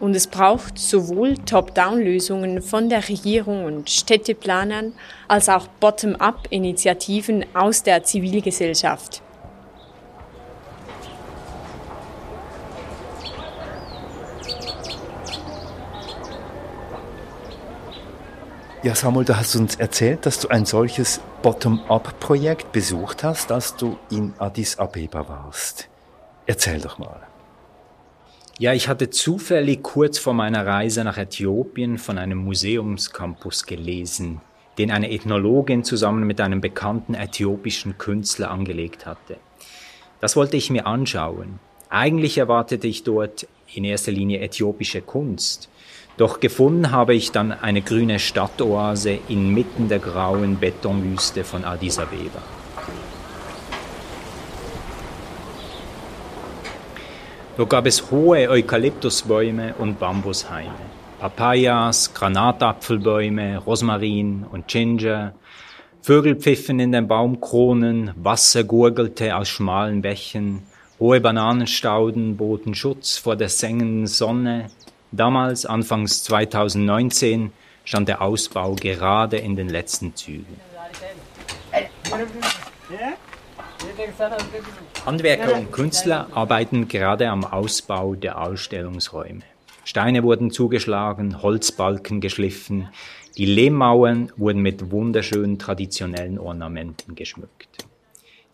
und 0.00 0.14
es 0.14 0.26
braucht 0.26 0.78
sowohl 0.78 1.34
Top-Down-Lösungen 1.38 2.62
von 2.62 2.88
der 2.88 3.08
Regierung 3.08 3.64
und 3.64 3.90
Städteplanern 3.90 4.92
als 5.26 5.48
auch 5.48 5.66
Bottom-up-Initiativen 5.80 7.44
aus 7.54 7.82
der 7.82 8.04
Zivilgesellschaft. 8.04 9.22
Ja, 18.84 18.94
Samuel, 18.94 19.24
du 19.24 19.36
hast 19.36 19.56
uns 19.56 19.74
erzählt, 19.74 20.24
dass 20.24 20.38
du 20.38 20.48
ein 20.48 20.64
solches 20.64 21.20
Bottom-up-Projekt 21.42 22.70
besucht 22.70 23.24
hast, 23.24 23.50
als 23.50 23.74
du 23.74 23.98
in 24.08 24.34
Addis 24.38 24.78
Abeba 24.78 25.28
warst. 25.28 25.88
Erzähl 26.46 26.80
doch 26.80 26.96
mal. 26.96 27.26
Ja, 28.60 28.72
ich 28.72 28.88
hatte 28.88 29.08
zufällig 29.08 29.84
kurz 29.84 30.18
vor 30.18 30.34
meiner 30.34 30.66
Reise 30.66 31.04
nach 31.04 31.16
Äthiopien 31.16 31.96
von 31.96 32.18
einem 32.18 32.38
Museumscampus 32.38 33.66
gelesen, 33.66 34.40
den 34.78 34.90
eine 34.90 35.12
Ethnologin 35.12 35.84
zusammen 35.84 36.26
mit 36.26 36.40
einem 36.40 36.60
bekannten 36.60 37.14
äthiopischen 37.14 37.98
Künstler 37.98 38.50
angelegt 38.50 39.06
hatte. 39.06 39.36
Das 40.20 40.34
wollte 40.34 40.56
ich 40.56 40.70
mir 40.70 40.88
anschauen. 40.88 41.60
Eigentlich 41.88 42.36
erwartete 42.38 42.88
ich 42.88 43.04
dort 43.04 43.46
in 43.72 43.84
erster 43.84 44.10
Linie 44.10 44.40
äthiopische 44.40 45.02
Kunst. 45.02 45.68
Doch 46.16 46.40
gefunden 46.40 46.90
habe 46.90 47.14
ich 47.14 47.30
dann 47.30 47.52
eine 47.52 47.80
grüne 47.80 48.18
Stadtoase 48.18 49.20
inmitten 49.28 49.88
der 49.88 50.00
grauen 50.00 50.58
Betonwüste 50.58 51.44
von 51.44 51.64
Addis 51.64 52.00
Abeba. 52.00 52.42
Dort 57.58 57.70
gab 57.70 57.86
es 57.86 58.12
hohe 58.12 58.48
Eukalyptusbäume 58.48 59.74
und 59.78 59.98
Bambushaine, 59.98 60.70
Papayas, 61.18 62.14
Granatapfelbäume, 62.14 63.58
Rosmarin 63.58 64.46
und 64.48 64.68
Ginger, 64.68 65.34
Vögel 66.00 66.36
pfiffen 66.36 66.78
in 66.78 66.92
den 66.92 67.08
Baumkronen, 67.08 68.12
Wasser 68.14 68.62
gurgelte 68.62 69.34
aus 69.34 69.48
schmalen 69.48 70.02
Bächen, 70.02 70.62
hohe 71.00 71.20
Bananenstauden 71.20 72.36
boten 72.36 72.76
Schutz 72.76 73.18
vor 73.18 73.34
der 73.34 73.48
sengenden 73.48 74.06
Sonne. 74.06 74.70
Damals, 75.10 75.66
anfangs 75.66 76.22
2019, 76.22 77.50
stand 77.82 78.08
der 78.08 78.22
Ausbau 78.22 78.76
gerade 78.76 79.38
in 79.38 79.56
den 79.56 79.68
letzten 79.68 80.14
Zügen. 80.14 80.60
Handwerker 85.04 85.56
und 85.56 85.72
Künstler 85.72 86.28
arbeiten 86.32 86.88
gerade 86.88 87.28
am 87.28 87.44
Ausbau 87.44 88.14
der 88.14 88.40
Ausstellungsräume. 88.40 89.42
Steine 89.84 90.22
wurden 90.22 90.50
zugeschlagen, 90.50 91.42
Holzbalken 91.42 92.20
geschliffen, 92.20 92.88
die 93.36 93.46
Lehmmauern 93.46 94.32
wurden 94.36 94.62
mit 94.62 94.90
wunderschönen 94.90 95.58
traditionellen 95.58 96.38
Ornamenten 96.38 97.14
geschmückt. 97.14 97.86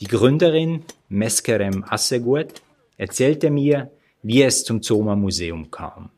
Die 0.01 0.07
Gründerin 0.07 0.85
Meskerem 1.09 1.85
Assegut 1.89 2.63
erzählte 2.97 3.51
mir, 3.51 3.91
wie 4.23 4.43
es 4.43 4.65
zum 4.65 4.83
Zoma 4.83 5.17
Museum 5.17 5.71
kam. 5.71 6.11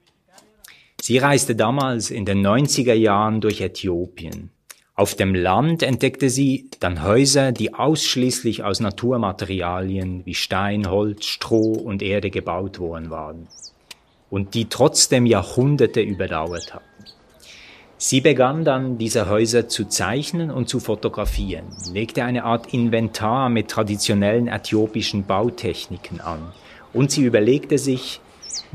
Sie 1.00 1.18
reiste 1.18 1.54
damals 1.54 2.10
in 2.10 2.24
den 2.24 2.46
90er 2.46 2.94
Jahren 2.94 3.40
durch 3.40 3.60
Äthiopien 3.60 4.50
Auf 4.98 5.14
dem 5.14 5.34
Land 5.34 5.82
entdeckte 5.82 6.30
sie 6.30 6.70
dann 6.80 7.02
Häuser, 7.02 7.52
die 7.52 7.74
ausschließlich 7.74 8.64
aus 8.64 8.80
Naturmaterialien 8.80 10.24
wie 10.24 10.32
Stein, 10.32 10.90
Holz, 10.90 11.26
Stroh 11.26 11.72
und 11.72 12.02
Erde 12.02 12.30
gebaut 12.30 12.78
worden 12.78 13.10
waren 13.10 13.46
und 14.30 14.54
die 14.54 14.70
trotzdem 14.70 15.26
Jahrhunderte 15.26 16.00
überdauert 16.00 16.72
hatten. 16.72 16.86
Sie 17.98 18.22
begann 18.22 18.64
dann, 18.64 18.96
diese 18.96 19.28
Häuser 19.28 19.68
zu 19.68 19.84
zeichnen 19.84 20.50
und 20.50 20.70
zu 20.70 20.80
fotografieren, 20.80 21.66
legte 21.92 22.24
eine 22.24 22.44
Art 22.44 22.72
Inventar 22.72 23.50
mit 23.50 23.68
traditionellen 23.68 24.48
äthiopischen 24.48 25.26
Bautechniken 25.26 26.22
an 26.22 26.54
und 26.94 27.10
sie 27.10 27.22
überlegte 27.22 27.76
sich, 27.76 28.20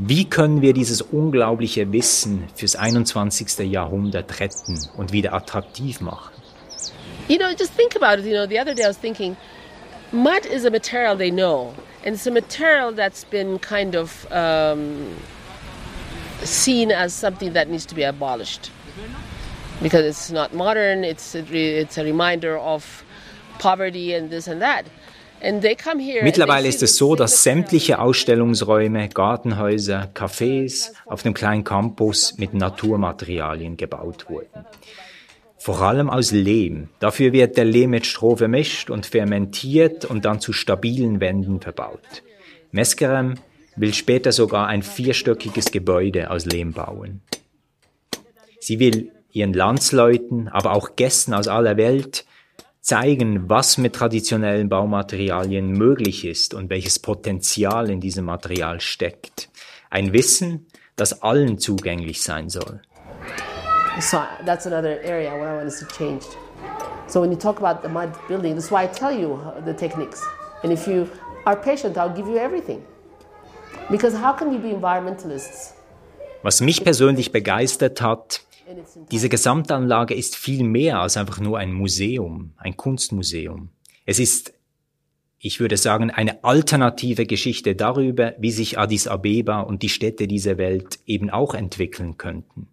wie 0.03 0.25
können 0.25 0.63
wir 0.63 0.73
dieses 0.73 1.01
unglaubliche 1.03 1.91
Wissen 1.93 2.45
fürs 2.55 2.75
21. 2.75 3.59
Jahrhundert 3.71 4.39
retten 4.39 4.79
und 4.97 5.11
wieder 5.11 5.33
attraktiv 5.33 6.01
machen? 6.01 6.33
You 7.27 7.37
know, 7.37 7.51
just 7.51 7.73
think 7.75 7.95
about 7.95 8.19
it. 8.19 8.25
You 8.25 8.33
know, 8.33 8.47
the 8.47 8.59
other 8.59 8.73
day 8.73 8.83
I 8.83 8.87
was 8.87 8.97
thinking, 8.97 9.37
mud 10.11 10.47
is 10.47 10.65
a 10.65 10.71
material 10.71 11.15
they 11.15 11.29
know, 11.29 11.75
and 12.03 12.15
it's 12.15 12.25
a 12.25 12.31
material 12.31 12.91
that's 12.91 13.23
been 13.25 13.59
kind 13.59 13.95
of 13.95 14.25
um, 14.31 15.15
seen 16.43 16.91
as 16.91 17.13
something 17.13 17.53
that 17.53 17.69
needs 17.69 17.85
to 17.85 17.93
be 17.93 18.01
abolished 18.01 18.71
because 19.83 20.03
it's 20.03 20.31
not 20.31 20.51
modern. 20.51 21.03
It's 21.03 21.35
a, 21.35 21.43
it's 21.53 21.99
a 21.99 22.03
reminder 22.03 22.57
of 22.57 23.03
poverty 23.59 24.15
and 24.15 24.31
this 24.31 24.47
and 24.47 24.61
that. 24.63 24.87
Mittlerweile 26.23 26.67
ist 26.67 26.83
es 26.83 26.97
so, 26.97 27.15
dass 27.15 27.43
sämtliche 27.43 27.99
Ausstellungsräume, 27.99 29.09
Gartenhäuser, 29.09 30.09
Cafés 30.13 30.91
auf 31.05 31.23
dem 31.23 31.33
kleinen 31.33 31.63
Campus 31.63 32.37
mit 32.37 32.53
Naturmaterialien 32.53 33.75
gebaut 33.77 34.29
wurden. 34.29 34.65
Vor 35.57 35.81
allem 35.81 36.09
aus 36.09 36.31
Lehm. 36.31 36.89
Dafür 36.99 37.33
wird 37.33 37.57
der 37.57 37.65
Lehm 37.65 37.91
mit 37.91 38.05
Stroh 38.05 38.35
vermischt 38.35 38.89
und 38.89 39.05
fermentiert 39.05 40.05
und 40.05 40.25
dann 40.25 40.39
zu 40.39 40.53
stabilen 40.53 41.19
Wänden 41.19 41.61
verbaut. 41.61 42.23
Meskerem 42.71 43.35
will 43.75 43.93
später 43.93 44.31
sogar 44.31 44.67
ein 44.67 44.83
vierstöckiges 44.83 45.71
Gebäude 45.71 46.29
aus 46.29 46.45
Lehm 46.45 46.73
bauen. 46.73 47.21
Sie 48.59 48.79
will 48.79 49.11
ihren 49.31 49.53
Landsleuten, 49.53 50.47
aber 50.47 50.73
auch 50.73 50.95
Gästen 50.95 51.33
aus 51.33 51.47
aller 51.47 51.77
Welt 51.77 52.25
zeigen, 52.81 53.49
was 53.49 53.77
mit 53.77 53.93
traditionellen 53.93 54.67
Baumaterialien 54.67 55.71
möglich 55.71 56.25
ist 56.25 56.53
und 56.53 56.69
welches 56.69 56.99
Potenzial 56.99 57.89
in 57.89 58.01
diesem 58.01 58.25
Material 58.25 58.81
steckt. 58.81 59.49
Ein 59.89 60.13
Wissen, 60.13 60.67
das 60.95 61.21
allen 61.21 61.59
zugänglich 61.59 62.23
sein 62.23 62.49
soll. 62.49 62.81
So 63.99 64.17
that's 64.45 64.65
another 64.65 64.99
area 65.03 65.33
where 65.33 65.53
I 65.53 65.57
want 65.57 65.69
to 65.69 65.71
see. 65.71 66.19
So 67.07 67.21
when 67.21 67.31
you 67.31 67.37
talk 67.37 67.61
about 67.61 67.81
the 67.85 67.89
mud 67.89 68.09
building, 68.27 68.55
that's 68.55 68.71
why 68.71 68.85
I 68.85 68.87
tell 68.87 69.11
you 69.11 69.37
the 69.65 69.73
techniques. 69.73 70.23
And 70.63 70.71
if 70.71 70.87
you 70.87 71.07
are 71.45 71.55
patient, 71.55 71.97
I'll 71.97 72.13
give 72.13 72.27
you 72.27 72.37
everything. 72.37 72.83
Because 73.89 74.15
how 74.15 74.33
can 74.33 74.49
we 74.49 74.57
be 74.57 74.69
environmentalists? 74.69 75.73
Was 76.43 76.61
mich 76.61 76.83
persönlich 76.83 77.31
begeistert 77.31 78.01
hat, 78.01 78.41
diese 79.11 79.29
Gesamtanlage 79.29 80.13
ist 80.13 80.35
viel 80.35 80.63
mehr 80.63 80.99
als 80.99 81.17
einfach 81.17 81.39
nur 81.39 81.57
ein 81.57 81.73
Museum, 81.73 82.53
ein 82.57 82.77
Kunstmuseum. 82.77 83.69
Es 84.05 84.19
ist, 84.19 84.53
ich 85.39 85.59
würde 85.59 85.77
sagen, 85.77 86.11
eine 86.11 86.43
alternative 86.43 87.25
Geschichte 87.25 87.75
darüber, 87.75 88.33
wie 88.39 88.51
sich 88.51 88.77
Addis 88.77 89.07
Abeba 89.07 89.61
und 89.61 89.83
die 89.83 89.89
Städte 89.89 90.27
dieser 90.27 90.57
Welt 90.57 90.99
eben 91.05 91.29
auch 91.29 91.53
entwickeln 91.53 92.17
könnten. 92.17 92.67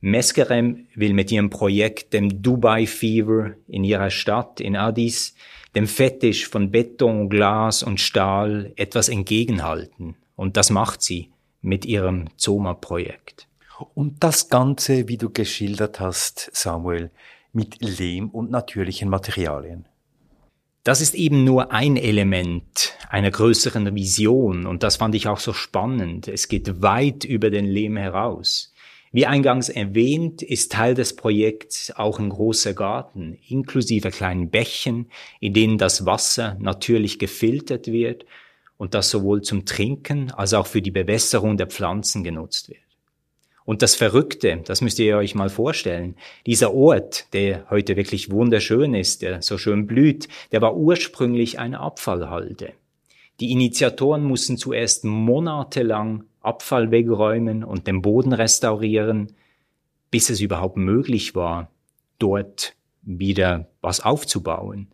Meskerem 0.00 0.86
will 0.94 1.12
mit 1.12 1.32
ihrem 1.32 1.50
Projekt 1.50 2.12
dem 2.12 2.40
Dubai 2.40 2.86
Fever 2.86 3.54
in 3.66 3.82
ihrer 3.82 4.10
Stadt, 4.10 4.60
in 4.60 4.76
Addis, 4.76 5.34
dem 5.74 5.88
Fetisch 5.88 6.48
von 6.48 6.70
Beton, 6.70 7.28
Glas 7.28 7.82
und 7.82 8.00
Stahl 8.00 8.72
etwas 8.76 9.08
entgegenhalten. 9.08 10.16
Und 10.36 10.56
das 10.56 10.70
macht 10.70 11.02
sie 11.02 11.30
mit 11.62 11.84
ihrem 11.84 12.26
Zoma-Projekt. 12.36 13.47
Und 13.94 14.24
das 14.24 14.48
Ganze, 14.48 15.08
wie 15.08 15.18
du 15.18 15.30
geschildert 15.30 16.00
hast, 16.00 16.50
Samuel, 16.52 17.10
mit 17.52 17.80
Lehm 17.80 18.28
und 18.30 18.50
natürlichen 18.50 19.08
Materialien. 19.08 19.86
Das 20.84 21.00
ist 21.00 21.14
eben 21.14 21.44
nur 21.44 21.72
ein 21.72 21.96
Element 21.96 22.94
einer 23.08 23.30
größeren 23.30 23.94
Vision 23.94 24.66
und 24.66 24.82
das 24.82 24.96
fand 24.96 25.14
ich 25.14 25.28
auch 25.28 25.38
so 25.38 25.52
spannend. 25.52 26.28
Es 26.28 26.48
geht 26.48 26.82
weit 26.82 27.24
über 27.24 27.50
den 27.50 27.66
Lehm 27.66 27.96
heraus. 27.96 28.72
Wie 29.10 29.26
eingangs 29.26 29.68
erwähnt, 29.68 30.42
ist 30.42 30.72
Teil 30.72 30.94
des 30.94 31.16
Projekts 31.16 31.90
auch 31.94 32.18
ein 32.18 32.28
großer 32.28 32.74
Garten, 32.74 33.38
inklusive 33.48 34.10
kleinen 34.10 34.50
Bächen, 34.50 35.10
in 35.40 35.54
denen 35.54 35.78
das 35.78 36.04
Wasser 36.04 36.56
natürlich 36.60 37.18
gefiltert 37.18 37.86
wird 37.86 38.26
und 38.76 38.94
das 38.94 39.10
sowohl 39.10 39.42
zum 39.42 39.64
Trinken 39.64 40.30
als 40.30 40.52
auch 40.52 40.66
für 40.66 40.82
die 40.82 40.90
Bewässerung 40.90 41.56
der 41.56 41.68
Pflanzen 41.68 42.22
genutzt 42.22 42.68
wird. 42.68 42.87
Und 43.68 43.82
das 43.82 43.96
Verrückte, 43.96 44.62
das 44.64 44.80
müsst 44.80 44.98
ihr 44.98 45.18
euch 45.18 45.34
mal 45.34 45.50
vorstellen, 45.50 46.16
dieser 46.46 46.72
Ort, 46.72 47.26
der 47.34 47.66
heute 47.68 47.96
wirklich 47.96 48.30
wunderschön 48.30 48.94
ist, 48.94 49.20
der 49.20 49.42
so 49.42 49.58
schön 49.58 49.86
blüht, 49.86 50.26
der 50.52 50.62
war 50.62 50.74
ursprünglich 50.74 51.58
eine 51.58 51.80
Abfallhalde. 51.80 52.72
Die 53.40 53.50
Initiatoren 53.52 54.24
mussten 54.24 54.56
zuerst 54.56 55.04
monatelang 55.04 56.24
Abfall 56.40 56.90
wegräumen 56.90 57.62
und 57.62 57.86
den 57.86 58.00
Boden 58.00 58.32
restaurieren, 58.32 59.34
bis 60.10 60.30
es 60.30 60.40
überhaupt 60.40 60.78
möglich 60.78 61.34
war, 61.34 61.70
dort 62.18 62.74
wieder 63.02 63.68
was 63.82 64.00
aufzubauen. 64.00 64.88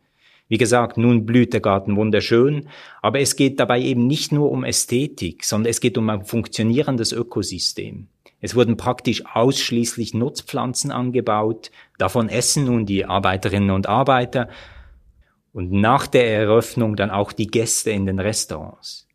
Wie 0.48 0.58
gesagt, 0.58 0.98
nun 0.98 1.26
blüht 1.26 1.52
der 1.52 1.60
Garten 1.60 1.94
wunderschön, 1.94 2.68
aber 3.02 3.20
es 3.20 3.37
geht 3.37 3.60
dabei 3.60 3.80
eben 3.80 4.08
nicht 4.08 4.32
nur 4.32 4.50
um 4.50 4.64
Ästhetik, 4.64 5.44
sondern 5.44 5.70
es 5.70 5.80
geht 5.80 5.96
um 5.96 6.10
ein 6.10 6.24
funktionierendes 6.24 7.12
Ökosystem. 7.12 8.08
Es 8.44 8.54
wurden 8.54 8.76
praktisch 8.76 9.24
ausschließlich 9.24 10.12
Nutzpflanzen 10.12 10.92
angebaut, 10.92 11.70
davon 11.96 12.28
essen 12.28 12.66
nun 12.66 12.85
die 12.85 13.07
Arbeiterinnen 13.07 13.70
und 13.70 13.88
Arbeiter 13.88 14.50
und 15.54 15.72
nach 15.72 16.07
der 16.07 16.30
Eröffnung 16.30 16.94
dann 16.94 17.11
auch 17.11 17.33
die 17.33 17.46
Gäste 17.46 17.90
in 17.90 18.04
den 18.04 18.20
Restaurants. 18.20 19.09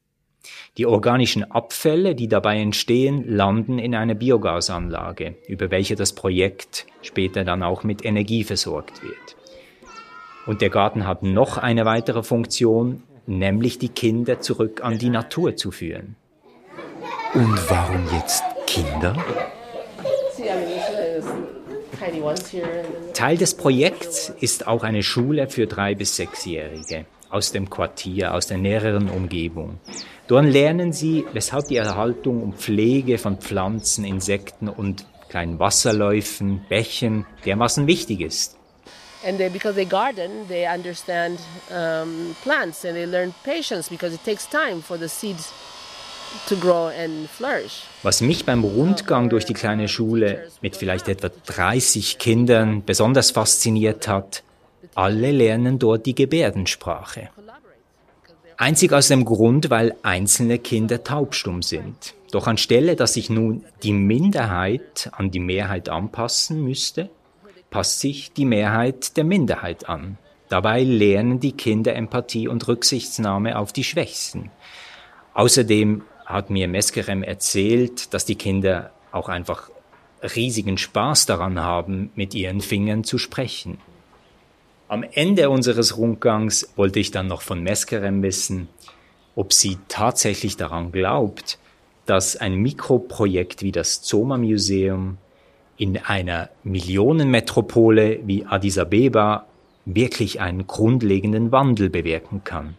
Die 0.79 0.87
organischen 0.87 1.43
Abfälle, 1.43 2.15
die 2.15 2.27
dabei 2.27 2.57
entstehen, 2.57 3.23
landen 3.27 3.77
in 3.77 3.93
einer 3.93 4.15
Biogasanlage, 4.15 5.35
über 5.47 5.69
welche 5.69 5.93
das 5.95 6.13
Projekt 6.13 6.87
später 7.03 7.43
dann 7.43 7.61
auch 7.61 7.83
mit 7.83 8.03
Energie 8.03 8.43
versorgt 8.43 9.03
wird. 9.03 9.37
Und 10.47 10.61
der 10.61 10.71
Garten 10.71 11.05
hat 11.05 11.21
noch 11.21 11.59
eine 11.59 11.85
weitere 11.85 12.23
Funktion, 12.23 13.03
nämlich 13.27 13.77
die 13.77 13.89
Kinder 13.89 14.39
zurück 14.39 14.83
an 14.83 14.97
die 14.97 15.11
Natur 15.11 15.55
zu 15.55 15.69
führen. 15.69 16.15
Und 17.35 17.69
warum 17.69 18.07
jetzt 18.11 18.43
Kinder? 18.69 19.15
Teil 23.15 23.37
des 23.37 23.55
Projekts 23.55 24.31
ist 24.39 24.67
auch 24.67 24.83
eine 24.83 25.01
Schule 25.01 25.49
für 25.49 25.65
drei 25.65 25.95
bis 25.95 26.15
sechsjährige 26.15 27.05
aus 27.31 27.51
dem 27.51 27.71
Quartier, 27.71 28.35
aus 28.35 28.45
der 28.45 28.59
näheren 28.59 29.09
Umgebung. 29.09 29.79
Dort 30.27 30.45
lernen 30.45 30.93
sie, 30.93 31.25
weshalb 31.33 31.67
die 31.67 31.77
Erhaltung 31.77 32.43
und 32.43 32.57
Pflege 32.57 33.17
von 33.17 33.39
Pflanzen, 33.39 34.05
Insekten 34.05 34.69
und 34.69 35.07
kleinen 35.29 35.57
Wasserläufen, 35.57 36.63
Bächen 36.69 37.25
dermaßen 37.45 37.87
wichtig 37.87 38.21
ist. 38.21 38.55
And 39.25 39.37
they, 39.37 39.49
because 39.49 39.73
they 39.73 39.85
garden, 39.85 40.47
they 40.47 40.67
understand 40.67 41.39
um, 41.71 42.35
plants 42.43 42.85
and 42.85 42.93
they 42.93 43.05
learn 43.05 43.33
patience 43.43 43.89
because 43.89 44.13
it 44.13 44.23
takes 44.23 44.47
time 44.47 44.81
for 44.81 44.97
the 44.97 45.09
seeds 45.09 45.51
was 48.03 48.21
mich 48.21 48.45
beim 48.45 48.63
Rundgang 48.63 49.29
durch 49.29 49.45
die 49.45 49.53
kleine 49.53 49.87
Schule 49.87 50.47
mit 50.61 50.75
vielleicht 50.75 51.07
etwa 51.07 51.29
30 51.45 52.17
Kindern 52.17 52.83
besonders 52.85 53.31
fasziniert 53.31 54.07
hat, 54.07 54.43
alle 54.95 55.31
lernen 55.31 55.79
dort 55.79 56.05
die 56.05 56.15
Gebärdensprache. 56.15 57.29
Einzig 58.57 58.91
aus 58.91 59.07
dem 59.07 59.23
Grund, 59.23 59.69
weil 59.69 59.95
einzelne 60.03 60.59
Kinder 60.59 61.03
taubstumm 61.03 61.61
sind. 61.61 62.13
Doch 62.31 62.45
anstelle, 62.45 62.95
dass 62.95 63.13
sich 63.13 63.29
nun 63.29 63.63
die 63.83 63.93
Minderheit 63.93 65.09
an 65.13 65.31
die 65.31 65.39
Mehrheit 65.39 65.87
anpassen 65.89 66.61
müsste, 66.63 67.09
passt 67.69 68.01
sich 68.01 68.33
die 68.33 68.45
Mehrheit 68.45 69.15
der 69.17 69.23
Minderheit 69.23 69.87
an. 69.87 70.17
Dabei 70.49 70.83
lernen 70.83 71.39
die 71.39 71.51
Kinder 71.53 71.95
Empathie 71.95 72.47
und 72.47 72.67
Rücksichtnahme 72.67 73.57
auf 73.57 73.71
die 73.71 73.83
Schwächsten. 73.83 74.51
Außerdem 75.33 76.03
hat 76.29 76.51
mir 76.51 76.67
Meskerem 76.67 77.23
erzählt, 77.23 78.13
dass 78.13 78.23
die 78.23 78.35
Kinder 78.35 78.91
auch 79.11 79.29
einfach 79.29 79.71
riesigen 80.35 80.77
Spaß 80.77 81.25
daran 81.25 81.59
haben, 81.59 82.11
mit 82.13 82.35
ihren 82.35 82.61
Fingern 82.61 83.03
zu 83.03 83.17
sprechen. 83.17 83.79
Am 84.87 85.03
Ende 85.03 85.49
unseres 85.49 85.97
Rundgangs 85.97 86.71
wollte 86.75 86.99
ich 86.99 87.11
dann 87.11 87.27
noch 87.27 87.41
von 87.41 87.61
Meskerem 87.63 88.21
wissen, 88.21 88.67
ob 89.35 89.53
sie 89.53 89.79
tatsächlich 89.87 90.55
daran 90.55 90.91
glaubt, 90.91 91.57
dass 92.05 92.35
ein 92.35 92.55
Mikroprojekt 92.55 93.63
wie 93.63 93.71
das 93.71 94.01
Zoma 94.01 94.37
Museum 94.37 95.17
in 95.77 95.97
einer 95.97 96.49
Millionenmetropole 96.63 98.19
wie 98.25 98.45
Addis 98.45 98.77
Abeba 98.77 99.45
wirklich 99.85 100.41
einen 100.41 100.67
grundlegenden 100.67 101.51
Wandel 101.51 101.89
bewirken 101.89 102.43
kann. 102.43 102.75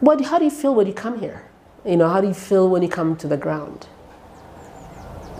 What, 0.00 0.20
how 0.30 0.38
do 0.38 0.44
you 0.44 0.50
feel 0.50 0.76
when 0.76 0.86
you 0.86 0.94
come 0.94 1.18
here? 1.18 1.47
You 1.84 1.96
know, 1.96 2.08
how 2.08 2.20
do 2.20 2.28
you 2.28 2.34
feel 2.34 2.68
when 2.68 2.82
you 2.82 2.88
come 2.88 3.16
to 3.16 3.28
the 3.28 3.36
ground? 3.36 3.86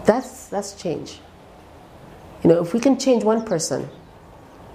That's, 0.05 0.47
that's 0.47 0.75
change. 0.75 1.21
You 2.43 2.51
know, 2.51 2.63
if 2.63 2.73
we 2.73 2.81
can 2.81 2.99
change 2.99 3.25
one 3.25 3.45
person 3.45 3.89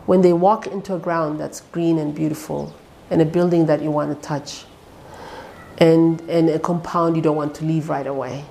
when 0.06 0.22
they 0.22 0.34
walk 0.34 0.68
into 0.68 0.96
a 0.96 1.00
ground 1.00 1.40
that's 1.40 1.62
green 1.62 1.98
and 1.98 2.14
beautiful 2.14 2.76
and 3.10 3.22
a 3.22 3.26
building 3.26 3.66
that 3.68 3.82
you 3.82 3.90
want 3.90 4.14
to 4.14 4.28
touch 4.28 4.66
and, 5.78 6.20
and 6.30 6.50
a 6.50 6.60
compound 6.60 7.16
you 7.16 7.22
don't 7.22 7.38
want 7.38 7.56
to 7.56 7.66
leave 7.66 7.90
right 7.90 8.06
away, 8.06 8.46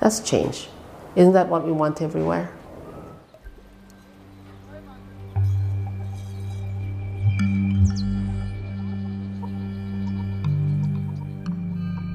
that's 0.00 0.20
change. 0.20 0.68
Isn't 1.14 1.34
that 1.34 1.48
what 1.48 1.64
we 1.64 1.72
want 1.72 2.00
everywhere? 2.00 2.52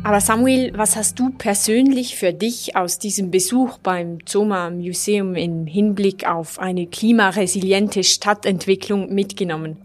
Aber 0.08 0.22
Samuel, 0.22 0.72
was 0.74 0.95
hast 0.95 1.20
du 1.20 1.32
persönlich 1.32 2.16
für 2.16 2.32
dich 2.32 2.78
aus 2.78 2.97
diesem 2.97 3.30
Besuch 3.30 3.78
beim 3.80 4.26
Zoma 4.26 4.70
Museum 4.70 5.36
im 5.36 5.68
Hinblick 5.68 6.26
auf 6.26 6.60
eine 6.60 6.88
klimaresiliente 6.88 8.05
Stadtentwicklung 8.05 9.14
mitgenommen? 9.14 9.76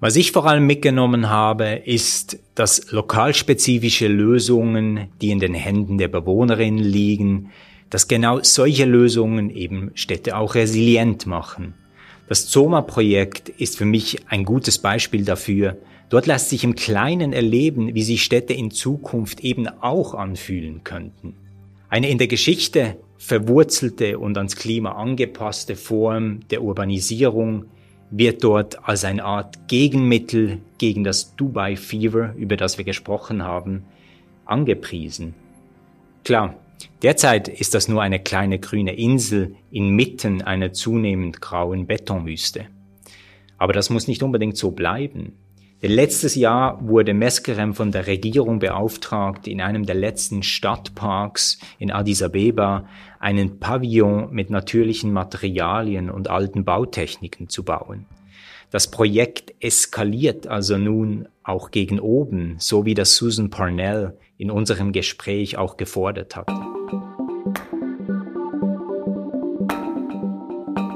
Was 0.00 0.16
ich 0.16 0.32
vor 0.32 0.46
allem 0.46 0.66
mitgenommen 0.66 1.30
habe, 1.30 1.80
ist, 1.84 2.40
dass 2.56 2.90
lokalspezifische 2.90 4.08
Lösungen, 4.08 5.06
die 5.22 5.30
in 5.30 5.38
den 5.38 5.54
Händen 5.54 5.98
der 5.98 6.08
Bewohnerinnen 6.08 6.82
liegen, 6.82 7.52
dass 7.88 8.08
genau 8.08 8.40
solche 8.42 8.84
Lösungen 8.84 9.50
eben 9.50 9.92
Städte 9.94 10.36
auch 10.38 10.56
resilient 10.56 11.26
machen. 11.26 11.74
Das 12.28 12.48
Zoma-Projekt 12.48 13.48
ist 13.48 13.78
für 13.78 13.84
mich 13.84 14.18
ein 14.26 14.44
gutes 14.44 14.78
Beispiel 14.78 15.24
dafür, 15.24 15.76
Dort 16.08 16.26
lässt 16.26 16.50
sich 16.50 16.62
im 16.62 16.76
Kleinen 16.76 17.32
erleben, 17.32 17.94
wie 17.94 18.02
sich 18.02 18.22
Städte 18.22 18.52
in 18.52 18.70
Zukunft 18.70 19.40
eben 19.40 19.66
auch 19.66 20.14
anfühlen 20.14 20.84
könnten. 20.84 21.34
Eine 21.88 22.08
in 22.08 22.18
der 22.18 22.28
Geschichte 22.28 22.96
verwurzelte 23.18 24.18
und 24.18 24.36
ans 24.36 24.56
Klima 24.56 24.92
angepasste 24.92 25.74
Form 25.74 26.40
der 26.50 26.62
Urbanisierung 26.62 27.66
wird 28.10 28.44
dort 28.44 28.88
als 28.88 29.04
eine 29.04 29.24
Art 29.24 29.68
Gegenmittel 29.68 30.58
gegen 30.78 31.02
das 31.02 31.34
Dubai 31.34 31.76
Fever, 31.76 32.34
über 32.36 32.56
das 32.56 32.78
wir 32.78 32.84
gesprochen 32.84 33.42
haben, 33.42 33.84
angepriesen. 34.44 35.34
Klar, 36.24 36.54
derzeit 37.02 37.48
ist 37.48 37.74
das 37.74 37.88
nur 37.88 38.02
eine 38.02 38.20
kleine 38.20 38.60
grüne 38.60 38.94
Insel 38.94 39.56
inmitten 39.72 40.42
einer 40.42 40.72
zunehmend 40.72 41.40
grauen 41.40 41.86
Betonwüste. 41.86 42.66
Aber 43.58 43.72
das 43.72 43.90
muss 43.90 44.06
nicht 44.06 44.22
unbedingt 44.22 44.56
so 44.56 44.70
bleiben. 44.70 45.32
Letztes 45.82 46.34
Jahr 46.36 46.78
wurde 46.80 47.12
Meskerem 47.12 47.74
von 47.74 47.92
der 47.92 48.06
Regierung 48.06 48.60
beauftragt, 48.60 49.46
in 49.46 49.60
einem 49.60 49.84
der 49.84 49.94
letzten 49.94 50.42
Stadtparks 50.42 51.58
in 51.78 51.90
Addis 51.90 52.22
Abeba 52.22 52.86
einen 53.20 53.60
Pavillon 53.60 54.32
mit 54.32 54.48
natürlichen 54.48 55.12
Materialien 55.12 56.08
und 56.10 56.28
alten 56.28 56.64
Bautechniken 56.64 57.50
zu 57.50 57.62
bauen. 57.62 58.06
Das 58.70 58.90
Projekt 58.90 59.52
eskaliert 59.60 60.46
also 60.46 60.78
nun 60.78 61.28
auch 61.42 61.70
gegen 61.70 62.00
oben, 62.00 62.56
so 62.58 62.86
wie 62.86 62.94
das 62.94 63.14
Susan 63.16 63.50
Parnell 63.50 64.16
in 64.38 64.50
unserem 64.50 64.92
Gespräch 64.92 65.58
auch 65.58 65.76
gefordert 65.76 66.36
hat. 66.36 66.50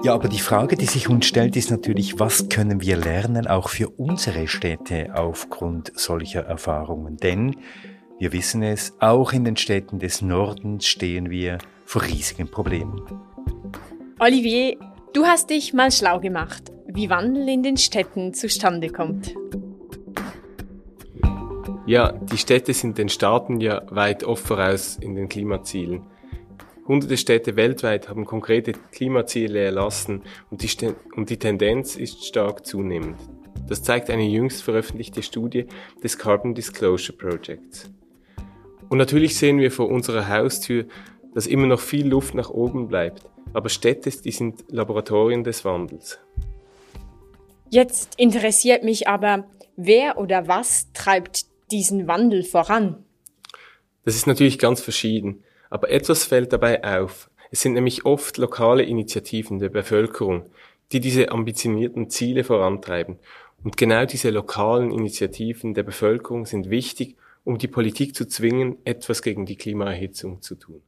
Ja, 0.02 0.14
aber 0.14 0.28
die 0.28 0.38
Frage, 0.38 0.76
die 0.76 0.86
sich 0.86 1.10
uns 1.10 1.26
stellt, 1.26 1.56
ist 1.56 1.70
natürlich, 1.70 2.18
was 2.18 2.48
können 2.48 2.80
wir 2.80 2.96
lernen, 2.96 3.46
auch 3.46 3.68
für 3.68 3.90
unsere 3.90 4.48
Städte 4.48 5.10
aufgrund 5.14 5.92
solcher 5.94 6.40
Erfahrungen? 6.40 7.18
Denn 7.18 7.56
wir 8.18 8.32
wissen 8.32 8.62
es, 8.62 8.94
auch 8.98 9.34
in 9.34 9.44
den 9.44 9.58
Städten 9.58 9.98
des 9.98 10.22
Nordens 10.22 10.86
stehen 10.86 11.28
wir 11.28 11.58
vor 11.84 12.02
riesigen 12.02 12.50
Problemen. 12.50 13.02
Olivier, 14.18 14.78
du 15.12 15.26
hast 15.26 15.50
dich 15.50 15.74
mal 15.74 15.90
schlau 15.90 16.18
gemacht, 16.18 16.72
wie 16.86 17.10
Wandel 17.10 17.46
in 17.50 17.62
den 17.62 17.76
Städten 17.76 18.32
zustande 18.32 18.88
kommt. 18.88 19.34
Ja, 21.84 22.12
die 22.12 22.38
Städte 22.38 22.72
sind 22.72 22.96
den 22.96 23.10
Staaten 23.10 23.60
ja 23.60 23.82
weit 23.90 24.24
oft 24.24 24.46
voraus 24.46 24.96
in 24.96 25.14
den 25.14 25.28
Klimazielen. 25.28 26.06
Hunderte 26.86 27.16
Städte 27.16 27.56
weltweit 27.56 28.08
haben 28.08 28.24
konkrete 28.24 28.72
Klimaziele 28.92 29.60
erlassen 29.60 30.22
und 30.50 30.62
die, 30.62 30.94
und 31.14 31.30
die 31.30 31.38
Tendenz 31.38 31.96
ist 31.96 32.24
stark 32.24 32.66
zunehmend. 32.66 33.16
Das 33.68 33.82
zeigt 33.82 34.10
eine 34.10 34.24
jüngst 34.24 34.62
veröffentlichte 34.62 35.22
Studie 35.22 35.66
des 36.02 36.18
Carbon 36.18 36.54
Disclosure 36.54 37.16
Projects. 37.16 37.90
Und 38.88 38.98
natürlich 38.98 39.36
sehen 39.36 39.58
wir 39.58 39.70
vor 39.70 39.88
unserer 39.88 40.28
Haustür, 40.28 40.86
dass 41.34 41.46
immer 41.46 41.66
noch 41.66 41.80
viel 41.80 42.08
Luft 42.08 42.34
nach 42.34 42.50
oben 42.50 42.88
bleibt. 42.88 43.22
Aber 43.52 43.68
Städte, 43.68 44.10
die 44.10 44.32
sind 44.32 44.64
Laboratorien 44.68 45.44
des 45.44 45.64
Wandels. 45.64 46.18
Jetzt 47.68 48.14
interessiert 48.16 48.82
mich 48.82 49.06
aber, 49.06 49.48
wer 49.76 50.18
oder 50.18 50.48
was 50.48 50.92
treibt 50.92 51.46
diesen 51.70 52.08
Wandel 52.08 52.42
voran? 52.42 53.04
Das 54.04 54.16
ist 54.16 54.26
natürlich 54.26 54.58
ganz 54.58 54.80
verschieden. 54.80 55.44
Aber 55.70 55.90
etwas 55.90 56.24
fällt 56.24 56.52
dabei 56.52 56.82
auf. 56.84 57.30
Es 57.52 57.62
sind 57.62 57.74
nämlich 57.74 58.04
oft 58.04 58.38
lokale 58.38 58.82
Initiativen 58.82 59.60
der 59.60 59.68
Bevölkerung, 59.68 60.50
die 60.92 61.00
diese 61.00 61.30
ambitionierten 61.30 62.10
Ziele 62.10 62.44
vorantreiben. 62.44 63.18
Und 63.62 63.76
genau 63.76 64.04
diese 64.04 64.30
lokalen 64.30 64.90
Initiativen 64.90 65.74
der 65.74 65.84
Bevölkerung 65.84 66.44
sind 66.44 66.70
wichtig, 66.70 67.16
um 67.44 67.58
die 67.58 67.68
Politik 67.68 68.16
zu 68.16 68.26
zwingen, 68.26 68.78
etwas 68.84 69.22
gegen 69.22 69.46
die 69.46 69.56
Klimaerhitzung 69.56 70.42
zu 70.42 70.56
tun. 70.56 70.82